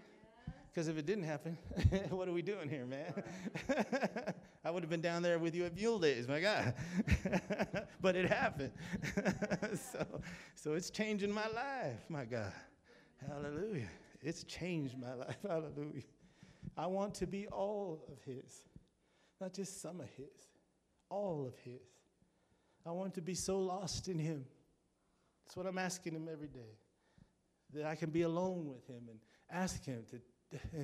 because 0.71 0.87
if 0.87 0.97
it 0.99 1.07
didn't 1.07 1.23
happen, 1.23 1.57
what 2.11 2.27
are 2.27 2.33
we 2.33 2.43
doing 2.43 2.69
here, 2.69 2.85
man? 2.85 3.13
I 4.63 4.69
would 4.69 4.83
have 4.83 4.89
been 4.91 5.01
down 5.01 5.23
there 5.23 5.39
with 5.39 5.55
you 5.55 5.65
at 5.65 5.73
Mule 5.75 5.97
Days, 5.97 6.27
my 6.27 6.39
God. 6.39 6.75
but 8.01 8.15
it 8.15 8.29
happened. 8.29 8.73
so, 9.91 10.05
so 10.53 10.73
it's 10.73 10.91
changing 10.91 11.31
my 11.31 11.47
life, 11.47 12.05
my 12.09 12.25
God. 12.25 12.53
Hallelujah. 13.27 13.89
It's 14.21 14.43
changed 14.43 14.97
my 14.97 15.13
life. 15.25 15.37
Hallelujah. 15.47 16.03
I 16.77 16.87
want 16.87 17.13
to 17.15 17.27
be 17.27 17.47
all 17.47 18.03
of 18.11 18.21
His, 18.23 18.65
not 19.39 19.53
just 19.53 19.81
some 19.81 19.99
of 19.99 20.09
His, 20.17 20.49
all 21.09 21.45
of 21.47 21.57
His. 21.63 21.81
I 22.85 22.91
want 22.91 23.13
to 23.15 23.21
be 23.21 23.33
so 23.33 23.59
lost 23.59 24.07
in 24.07 24.19
Him. 24.19 24.45
That's 25.45 25.55
what 25.55 25.65
I'm 25.65 25.77
asking 25.77 26.13
Him 26.13 26.27
every 26.31 26.47
day. 26.47 26.77
That 27.73 27.85
I 27.85 27.95
can 27.95 28.09
be 28.09 28.23
alone 28.23 28.67
with 28.67 28.87
Him 28.87 29.03
and 29.09 29.19
ask 29.49 29.83
Him 29.85 30.03
to 30.11 30.19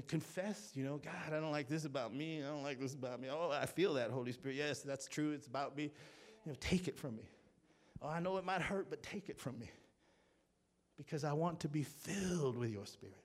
confess, 0.08 0.72
you 0.74 0.84
know, 0.84 0.98
God, 0.98 1.14
I 1.28 1.40
don't 1.40 1.52
like 1.52 1.68
this 1.68 1.86
about 1.86 2.14
me. 2.14 2.44
I 2.44 2.48
don't 2.48 2.64
like 2.64 2.80
this 2.80 2.94
about 2.94 3.20
me. 3.20 3.30
Oh, 3.32 3.52
I 3.52 3.66
feel 3.66 3.94
that, 3.96 4.10
Holy 4.10 4.32
Spirit. 4.32 4.58
Yes, 4.58 4.82
that's 4.82 5.08
true. 5.08 5.32
It's 5.32 5.48
about 5.48 5.78
me. 5.78 5.92
You 6.46 6.52
know, 6.52 6.56
take 6.60 6.88
it 6.88 6.98
from 6.98 7.16
me. 7.16 7.30
Oh, 8.02 8.08
I 8.08 8.20
know 8.20 8.38
it 8.38 8.46
might 8.46 8.62
hurt, 8.62 8.90
but 8.90 9.04
take 9.04 9.30
it 9.30 9.40
from 9.40 9.60
me. 9.60 9.70
Because 10.98 11.24
I 11.24 11.34
want 11.34 11.60
to 11.62 11.68
be 11.68 11.84
filled 11.84 12.58
with 12.58 12.72
your 12.72 12.86
spirit. 12.86 13.16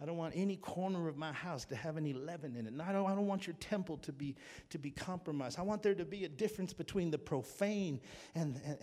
I 0.00 0.04
don't 0.04 0.18
want 0.18 0.34
any 0.36 0.56
corner 0.56 1.08
of 1.08 1.16
my 1.16 1.32
house 1.32 1.64
to 1.66 1.76
have 1.76 1.96
any 1.96 2.12
leaven 2.12 2.54
in 2.54 2.66
it. 2.66 2.72
And 2.72 2.82
I 2.82 2.92
don't, 2.92 3.10
I 3.10 3.14
don't 3.14 3.26
want 3.26 3.46
your 3.46 3.56
temple 3.60 3.96
to 3.98 4.12
be, 4.12 4.36
to 4.68 4.78
be 4.78 4.90
compromised. 4.90 5.58
I 5.58 5.62
want 5.62 5.82
there 5.82 5.94
to 5.94 6.04
be 6.04 6.26
a 6.26 6.28
difference 6.28 6.74
between 6.74 7.10
the 7.10 7.16
profane 7.16 8.00
and, 8.34 8.60
and, 8.66 8.78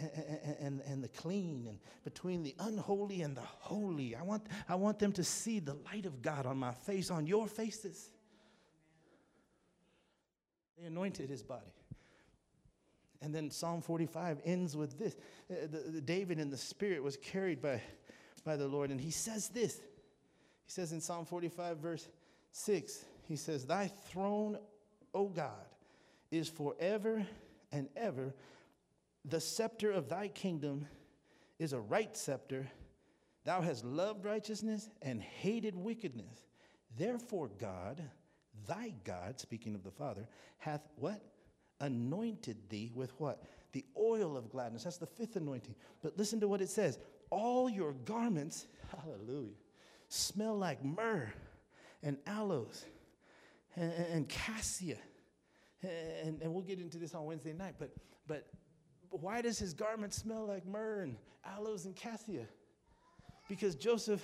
and, 0.59 0.81
and 0.87 1.03
the 1.03 1.09
clean, 1.09 1.67
and 1.69 1.77
between 2.03 2.41
the 2.41 2.55
unholy 2.59 3.21
and 3.21 3.37
the 3.37 3.41
holy. 3.41 4.15
I 4.15 4.23
want, 4.23 4.47
I 4.67 4.73
want 4.73 4.97
them 4.97 5.11
to 5.11 5.23
see 5.23 5.59
the 5.59 5.75
light 5.85 6.07
of 6.07 6.23
God 6.23 6.47
on 6.47 6.57
my 6.57 6.71
face, 6.71 7.11
on 7.11 7.27
your 7.27 7.47
faces. 7.47 8.09
They 10.79 10.87
anointed 10.87 11.29
his 11.29 11.43
body. 11.43 11.73
And 13.21 13.33
then 13.33 13.51
Psalm 13.51 13.81
45 13.81 14.41
ends 14.43 14.75
with 14.75 14.97
this 14.97 15.15
uh, 15.49 15.67
the, 15.71 15.91
the 15.91 16.01
David 16.01 16.39
in 16.39 16.49
the 16.49 16.57
Spirit 16.57 17.01
was 17.03 17.15
carried 17.17 17.61
by, 17.61 17.81
by 18.43 18.55
the 18.55 18.67
Lord. 18.67 18.91
And 18.91 18.99
he 18.99 19.11
says 19.11 19.49
this 19.49 19.75
He 19.75 20.71
says 20.71 20.91
in 20.91 21.01
Psalm 21.01 21.25
45, 21.25 21.77
verse 21.77 22.07
6, 22.51 23.05
he 23.27 23.35
says, 23.35 23.65
Thy 23.65 23.87
throne, 23.87 24.57
O 25.13 25.27
God, 25.27 25.51
is 26.31 26.49
forever 26.49 27.25
and 27.71 27.87
ever. 27.95 28.33
The 29.25 29.39
scepter 29.39 29.91
of 29.91 30.09
thy 30.09 30.27
kingdom 30.27 30.87
is 31.59 31.73
a 31.73 31.79
right 31.79 32.15
scepter. 32.15 32.69
Thou 33.45 33.61
hast 33.61 33.85
loved 33.85 34.25
righteousness 34.25 34.89
and 35.01 35.21
hated 35.21 35.75
wickedness. 35.75 36.45
Therefore, 36.97 37.49
God, 37.57 38.01
thy 38.67 38.93
God, 39.03 39.39
speaking 39.39 39.75
of 39.75 39.83
the 39.83 39.91
Father, 39.91 40.27
hath 40.57 40.87
what? 40.95 41.21
Anointed 41.79 42.57
thee 42.69 42.91
with 42.93 43.11
what? 43.19 43.43
The 43.71 43.85
oil 43.97 44.37
of 44.37 44.49
gladness. 44.49 44.83
That's 44.83 44.97
the 44.97 45.05
fifth 45.05 45.35
anointing. 45.35 45.75
But 46.01 46.17
listen 46.17 46.39
to 46.41 46.47
what 46.47 46.61
it 46.61 46.69
says 46.69 46.99
all 47.33 47.69
your 47.69 47.93
garments, 47.93 48.67
hallelujah, 48.95 49.55
smell 50.07 50.55
like 50.55 50.83
myrrh 50.85 51.33
and 52.03 52.17
aloes 52.27 52.85
and, 53.75 53.91
and 53.91 54.29
cassia. 54.29 54.97
And, 55.81 56.41
and 56.41 56.53
we'll 56.53 56.63
get 56.63 56.79
into 56.79 56.97
this 56.97 57.15
on 57.15 57.25
Wednesday 57.25 57.53
night, 57.53 57.75
but, 57.79 57.89
but 58.27 58.47
why 59.09 59.41
does 59.41 59.57
his 59.57 59.73
garment 59.73 60.13
smell 60.13 60.45
like 60.45 60.65
myrrh 60.65 61.01
and 61.01 61.17
aloes 61.43 61.85
and 61.85 61.95
cassia? 61.95 62.45
Because 63.49 63.75
Joseph 63.75 64.23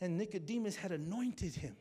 and 0.00 0.16
Nicodemus 0.16 0.74
had 0.74 0.90
anointed 0.90 1.54
him 1.54 1.76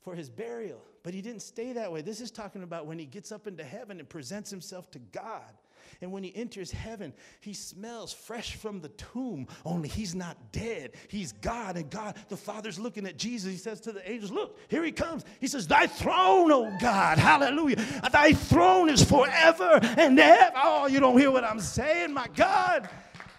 for 0.00 0.14
his 0.14 0.28
burial. 0.28 0.82
But 1.02 1.14
he 1.14 1.22
didn't 1.22 1.42
stay 1.42 1.72
that 1.72 1.90
way. 1.90 2.02
This 2.02 2.20
is 2.20 2.30
talking 2.30 2.62
about 2.62 2.86
when 2.86 2.98
he 2.98 3.06
gets 3.06 3.32
up 3.32 3.46
into 3.46 3.64
heaven 3.64 3.98
and 4.00 4.08
presents 4.08 4.50
himself 4.50 4.90
to 4.90 4.98
God. 4.98 5.54
And 6.00 6.12
when 6.12 6.22
he 6.22 6.34
enters 6.34 6.70
heaven, 6.70 7.12
he 7.40 7.52
smells 7.52 8.12
fresh 8.12 8.54
from 8.54 8.80
the 8.80 8.88
tomb, 8.90 9.48
only 9.64 9.88
he's 9.88 10.14
not 10.14 10.52
dead. 10.52 10.92
He's 11.08 11.32
God, 11.32 11.76
and 11.76 11.90
God, 11.90 12.16
the 12.28 12.36
Father's 12.36 12.78
looking 12.78 13.06
at 13.06 13.16
Jesus. 13.16 13.52
He 13.52 13.58
says 13.58 13.80
to 13.82 13.92
the 13.92 14.08
angels, 14.10 14.30
Look, 14.30 14.58
here 14.68 14.84
he 14.84 14.92
comes. 14.92 15.24
He 15.40 15.46
says, 15.46 15.66
Thy 15.66 15.86
throne, 15.86 16.50
oh 16.52 16.72
God, 16.80 17.18
hallelujah. 17.18 17.76
Thy 18.12 18.32
throne 18.32 18.88
is 18.88 19.02
forever 19.02 19.80
and 19.82 20.18
ever. 20.18 20.52
Oh, 20.56 20.86
you 20.86 21.00
don't 21.00 21.18
hear 21.18 21.30
what 21.30 21.44
I'm 21.44 21.60
saying? 21.60 22.12
My 22.12 22.26
God, 22.34 22.88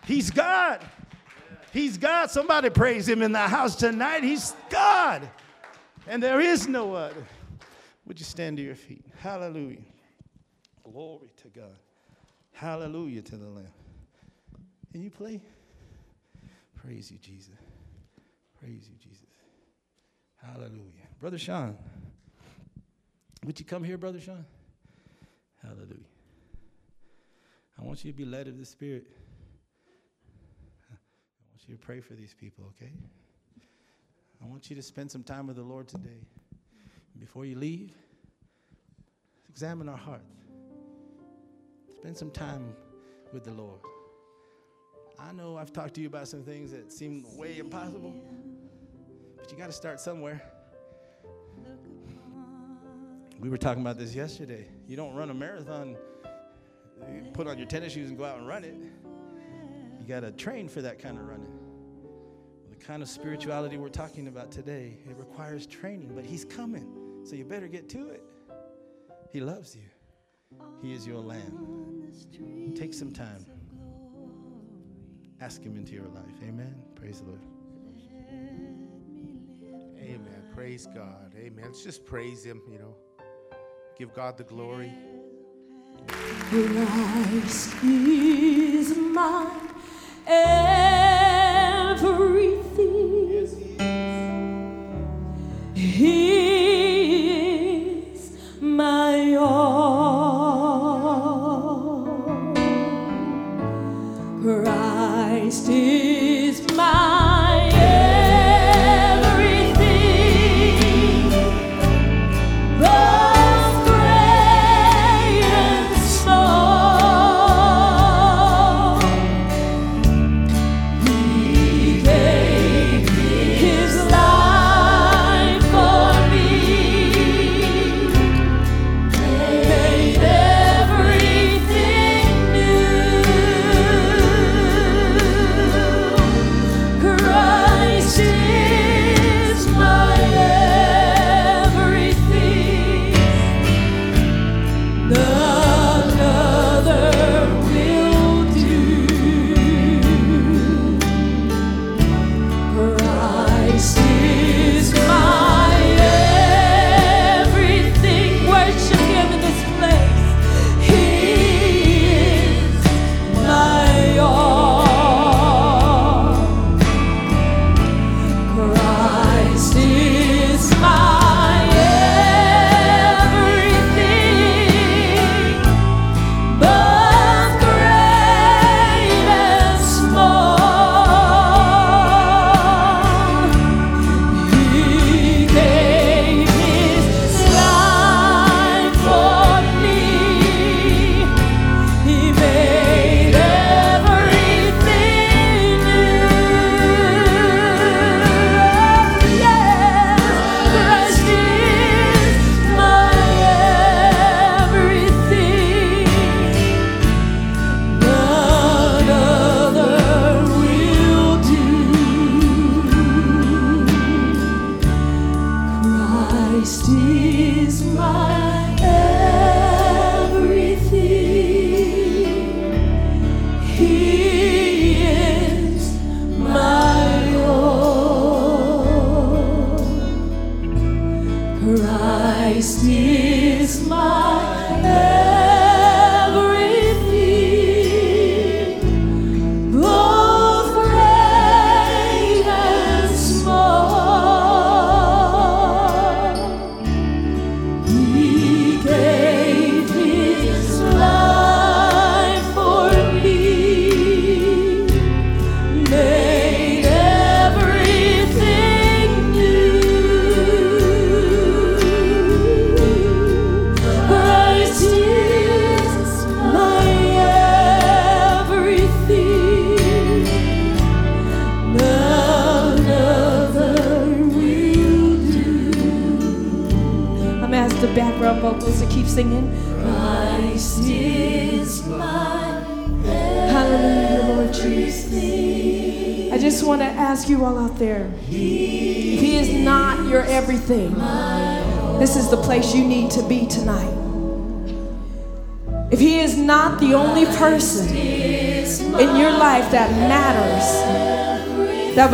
he's 0.06 0.32
God. 0.32 0.86
He's 1.72 1.98
God. 1.98 2.32
Somebody 2.32 2.70
praise 2.70 3.08
him 3.08 3.22
in 3.22 3.32
the 3.32 3.40
house 3.40 3.76
tonight. 3.76 4.24
He's 4.24 4.54
God. 4.70 5.30
And 6.08 6.22
there 6.22 6.40
is 6.40 6.68
no 6.68 6.94
other. 6.94 7.26
Would 8.06 8.20
you 8.20 8.26
stand 8.26 8.58
to 8.58 8.64
your 8.64 8.76
feet? 8.76 9.06
Hallelujah. 9.20 9.84
Glory 10.84 11.30
to 11.44 11.48
God. 11.50 11.78
Hallelujah 12.60 13.22
to 13.22 13.38
the 13.38 13.48
Lamb. 13.48 13.72
Can 14.92 15.02
you 15.02 15.10
play? 15.10 15.40
Praise 16.76 17.10
you, 17.10 17.18
Jesus. 17.18 17.56
Praise 18.60 18.90
you, 18.90 18.98
Jesus. 19.02 19.30
Hallelujah. 20.44 21.08
Brother 21.22 21.38
Sean, 21.38 21.78
would 23.46 23.58
you 23.58 23.66
come 23.66 23.82
here, 23.82 23.98
Brother 23.98 24.20
Sean? 24.20 24.44
Hallelujah. 25.64 26.10
I 27.80 27.86
want 27.86 28.04
you 28.04 28.12
to 28.12 28.18
be 28.18 28.26
led 28.26 28.50
of 28.50 28.58
the 28.58 28.66
Spirit. 28.66 29.06
I 30.92 30.96
want 31.54 31.62
you 31.66 31.76
to 31.76 31.82
pray 31.82 32.02
for 32.02 32.14
these 32.14 32.34
people, 32.34 32.66
okay? 32.76 32.92
I 34.44 34.48
want 34.48 34.70
you 34.70 34.76
to 34.76 34.82
spend 34.82 35.10
some 35.10 35.24
time 35.24 35.48
with 35.48 35.56
the 35.56 35.64
Lord 35.64 35.88
today. 35.88 36.28
Before 37.18 37.46
you 37.46 37.58
leave, 37.58 37.94
examine 39.48 39.88
our 39.88 39.96
hearts. 39.98 40.49
Spend 42.00 42.16
some 42.16 42.32
time 42.32 42.74
with 43.34 43.44
the 43.44 43.52
Lord. 43.52 43.82
I 45.20 45.34
know 45.34 45.58
I've 45.58 45.74
talked 45.74 45.96
to 45.96 46.02
you 46.02 46.08
about 46.08 46.30
some 46.30 46.44
things 46.44 46.72
that 46.72 46.94
seem 46.94 47.26
way 47.36 47.58
impossible, 47.58 48.16
but 49.36 49.52
you 49.52 49.58
got 49.58 49.66
to 49.66 49.74
start 49.74 50.00
somewhere. 50.00 50.42
We 53.38 53.50
were 53.50 53.58
talking 53.58 53.82
about 53.82 53.98
this 53.98 54.16
yesterday. 54.16 54.66
You 54.88 54.96
don't 54.96 55.14
run 55.14 55.30
a 55.30 55.34
marathon, 55.34 55.98
you 57.14 57.32
put 57.34 57.48
on 57.48 57.58
your 57.58 57.68
tennis 57.68 57.92
shoes 57.92 58.08
and 58.08 58.18
go 58.18 58.24
out 58.24 58.38
and 58.38 58.48
run 58.48 58.64
it. 58.64 58.76
You 60.00 60.08
got 60.08 60.22
to 60.22 60.32
train 60.32 60.70
for 60.70 60.82
that 60.82 61.00
kind 61.00 61.18
of 61.18 61.26
running. 61.28 61.52
The 62.70 62.78
kind 62.78 63.04
of 63.04 63.10
spirituality 63.10 63.76
we're 63.76 63.90
talking 63.90 64.30
about 64.30 64.54
today, 64.54 65.00
it 65.06 65.18
requires 65.18 65.68
training, 65.68 66.14
but 66.16 66.24
He's 66.24 66.46
coming. 66.46 67.26
So 67.26 67.36
you 67.36 67.44
better 67.44 67.68
get 67.68 67.90
to 67.90 68.08
it. 68.08 68.24
He 69.34 69.42
loves 69.42 69.76
you. 69.76 69.84
He 70.82 70.94
is 70.94 71.06
your 71.06 71.20
lamb. 71.20 71.89
Take 72.76 72.94
some 72.94 73.12
time. 73.12 73.46
Ask 75.42 75.62
Him 75.62 75.76
into 75.76 75.94
your 75.94 76.08
life. 76.08 76.36
Amen. 76.44 76.76
Praise 76.96 77.22
the 77.22 77.28
Lord. 77.28 77.42
Amen. 80.00 80.44
Praise 80.54 80.88
God. 80.88 81.34
Amen. 81.38 81.66
Let's 81.66 81.84
just 81.84 82.06
praise 82.06 82.44
Him, 82.44 82.62
you 82.72 82.80
know. 82.80 82.96
Give 83.98 84.14
God 84.14 84.38
the 84.38 84.44
glory. 84.44 84.92
Christ 86.08 87.74
is 87.84 88.98
my 88.98 89.52
everything. 90.26 90.80
He 95.76 96.26
is 96.26 96.29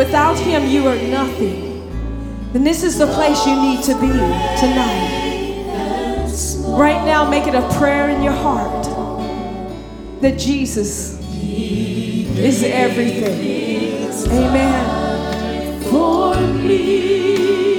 Without 0.05 0.37
Him, 0.37 0.67
you 0.67 0.87
are 0.87 0.95
nothing. 0.95 1.81
And 2.53 2.63
this 2.63 2.83
is 2.83 2.99
the 2.99 3.07
place 3.07 3.43
you 3.47 3.55
need 3.59 3.83
to 3.85 3.95
be 3.95 4.07
tonight. 4.07 5.23
Right 6.67 7.03
now, 7.03 7.27
make 7.27 7.47
it 7.47 7.55
a 7.55 7.67
prayer 7.79 8.09
in 8.09 8.21
your 8.21 8.33
heart 8.33 8.85
that 10.21 10.37
Jesus 10.37 11.19
is 12.37 12.63
everything. 12.63 14.11
Amen. 14.31 15.81
For 15.89 16.39
me. 16.39 17.74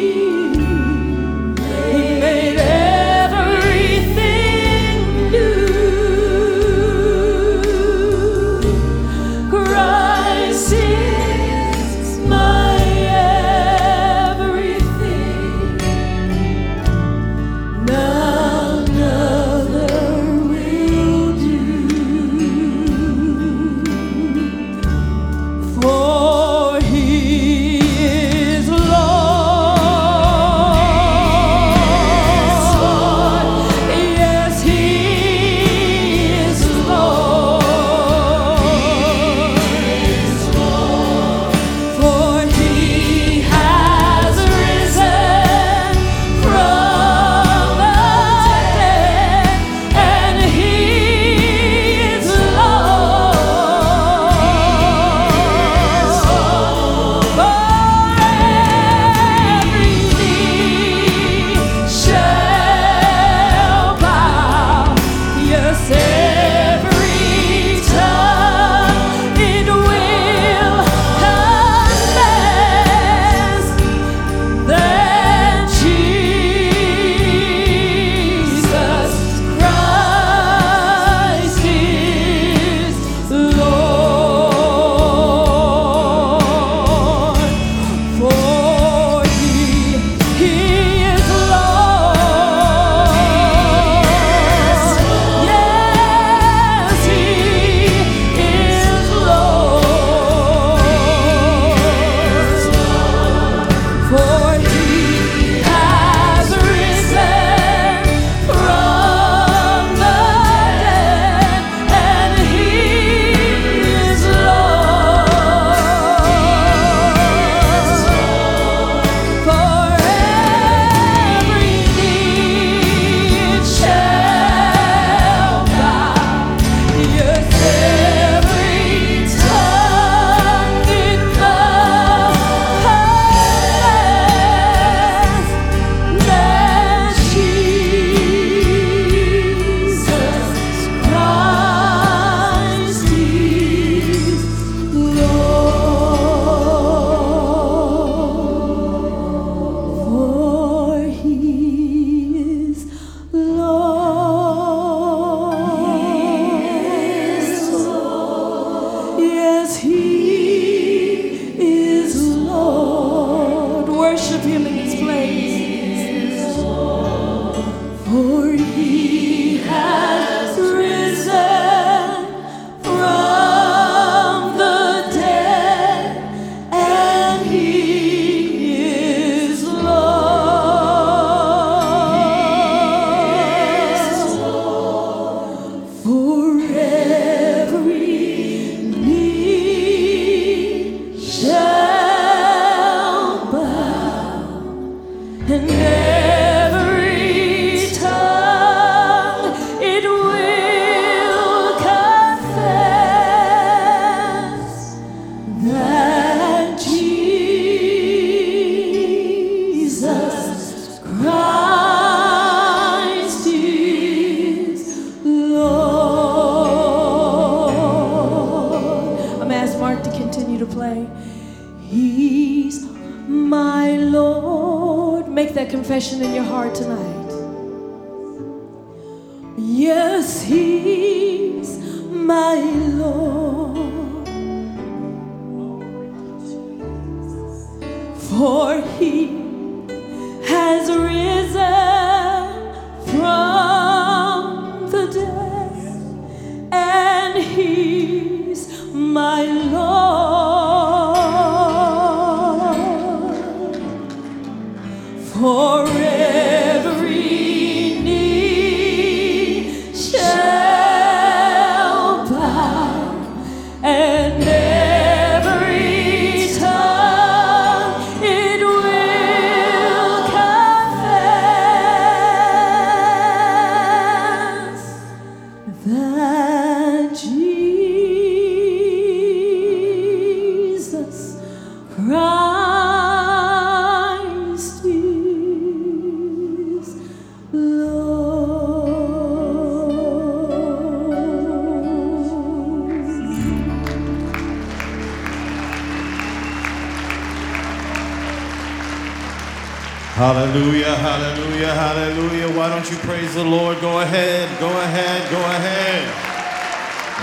Ahead, 304.06 304.46
go 304.60 304.70
ahead, 304.70 305.30
go 305.30 305.40
ahead. 305.40 306.06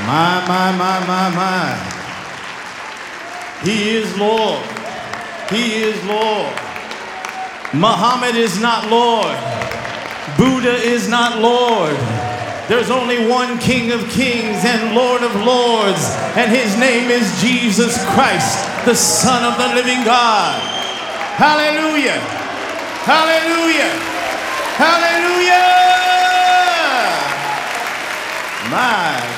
My, 0.03 0.43
my, 0.47 0.75
my, 0.75 0.99
my, 1.07 1.29
my. 1.31 1.71
He 3.63 3.95
is 3.95 4.17
Lord. 4.17 4.59
He 5.49 5.83
is 5.83 5.95
Lord. 6.03 6.51
Muhammad 7.73 8.35
is 8.35 8.59
not 8.59 8.89
Lord. 8.89 9.37
Buddha 10.37 10.75
is 10.75 11.07
not 11.07 11.39
Lord. 11.39 11.95
There's 12.67 12.91
only 12.91 13.27
one 13.27 13.57
King 13.59 13.91
of 13.91 14.01
Kings 14.09 14.65
and 14.65 14.95
Lord 14.95 15.23
of 15.23 15.35
Lords, 15.35 16.03
and 16.35 16.51
his 16.51 16.77
name 16.77 17.09
is 17.09 17.23
Jesus 17.41 17.95
Christ, 18.11 18.59
the 18.85 18.95
Son 18.95 19.43
of 19.43 19.57
the 19.57 19.75
living 19.75 20.03
God. 20.03 20.59
Hallelujah. 21.39 22.19
Hallelujah. 23.07 23.91
Hallelujah. 24.75 25.72
My 28.73 29.32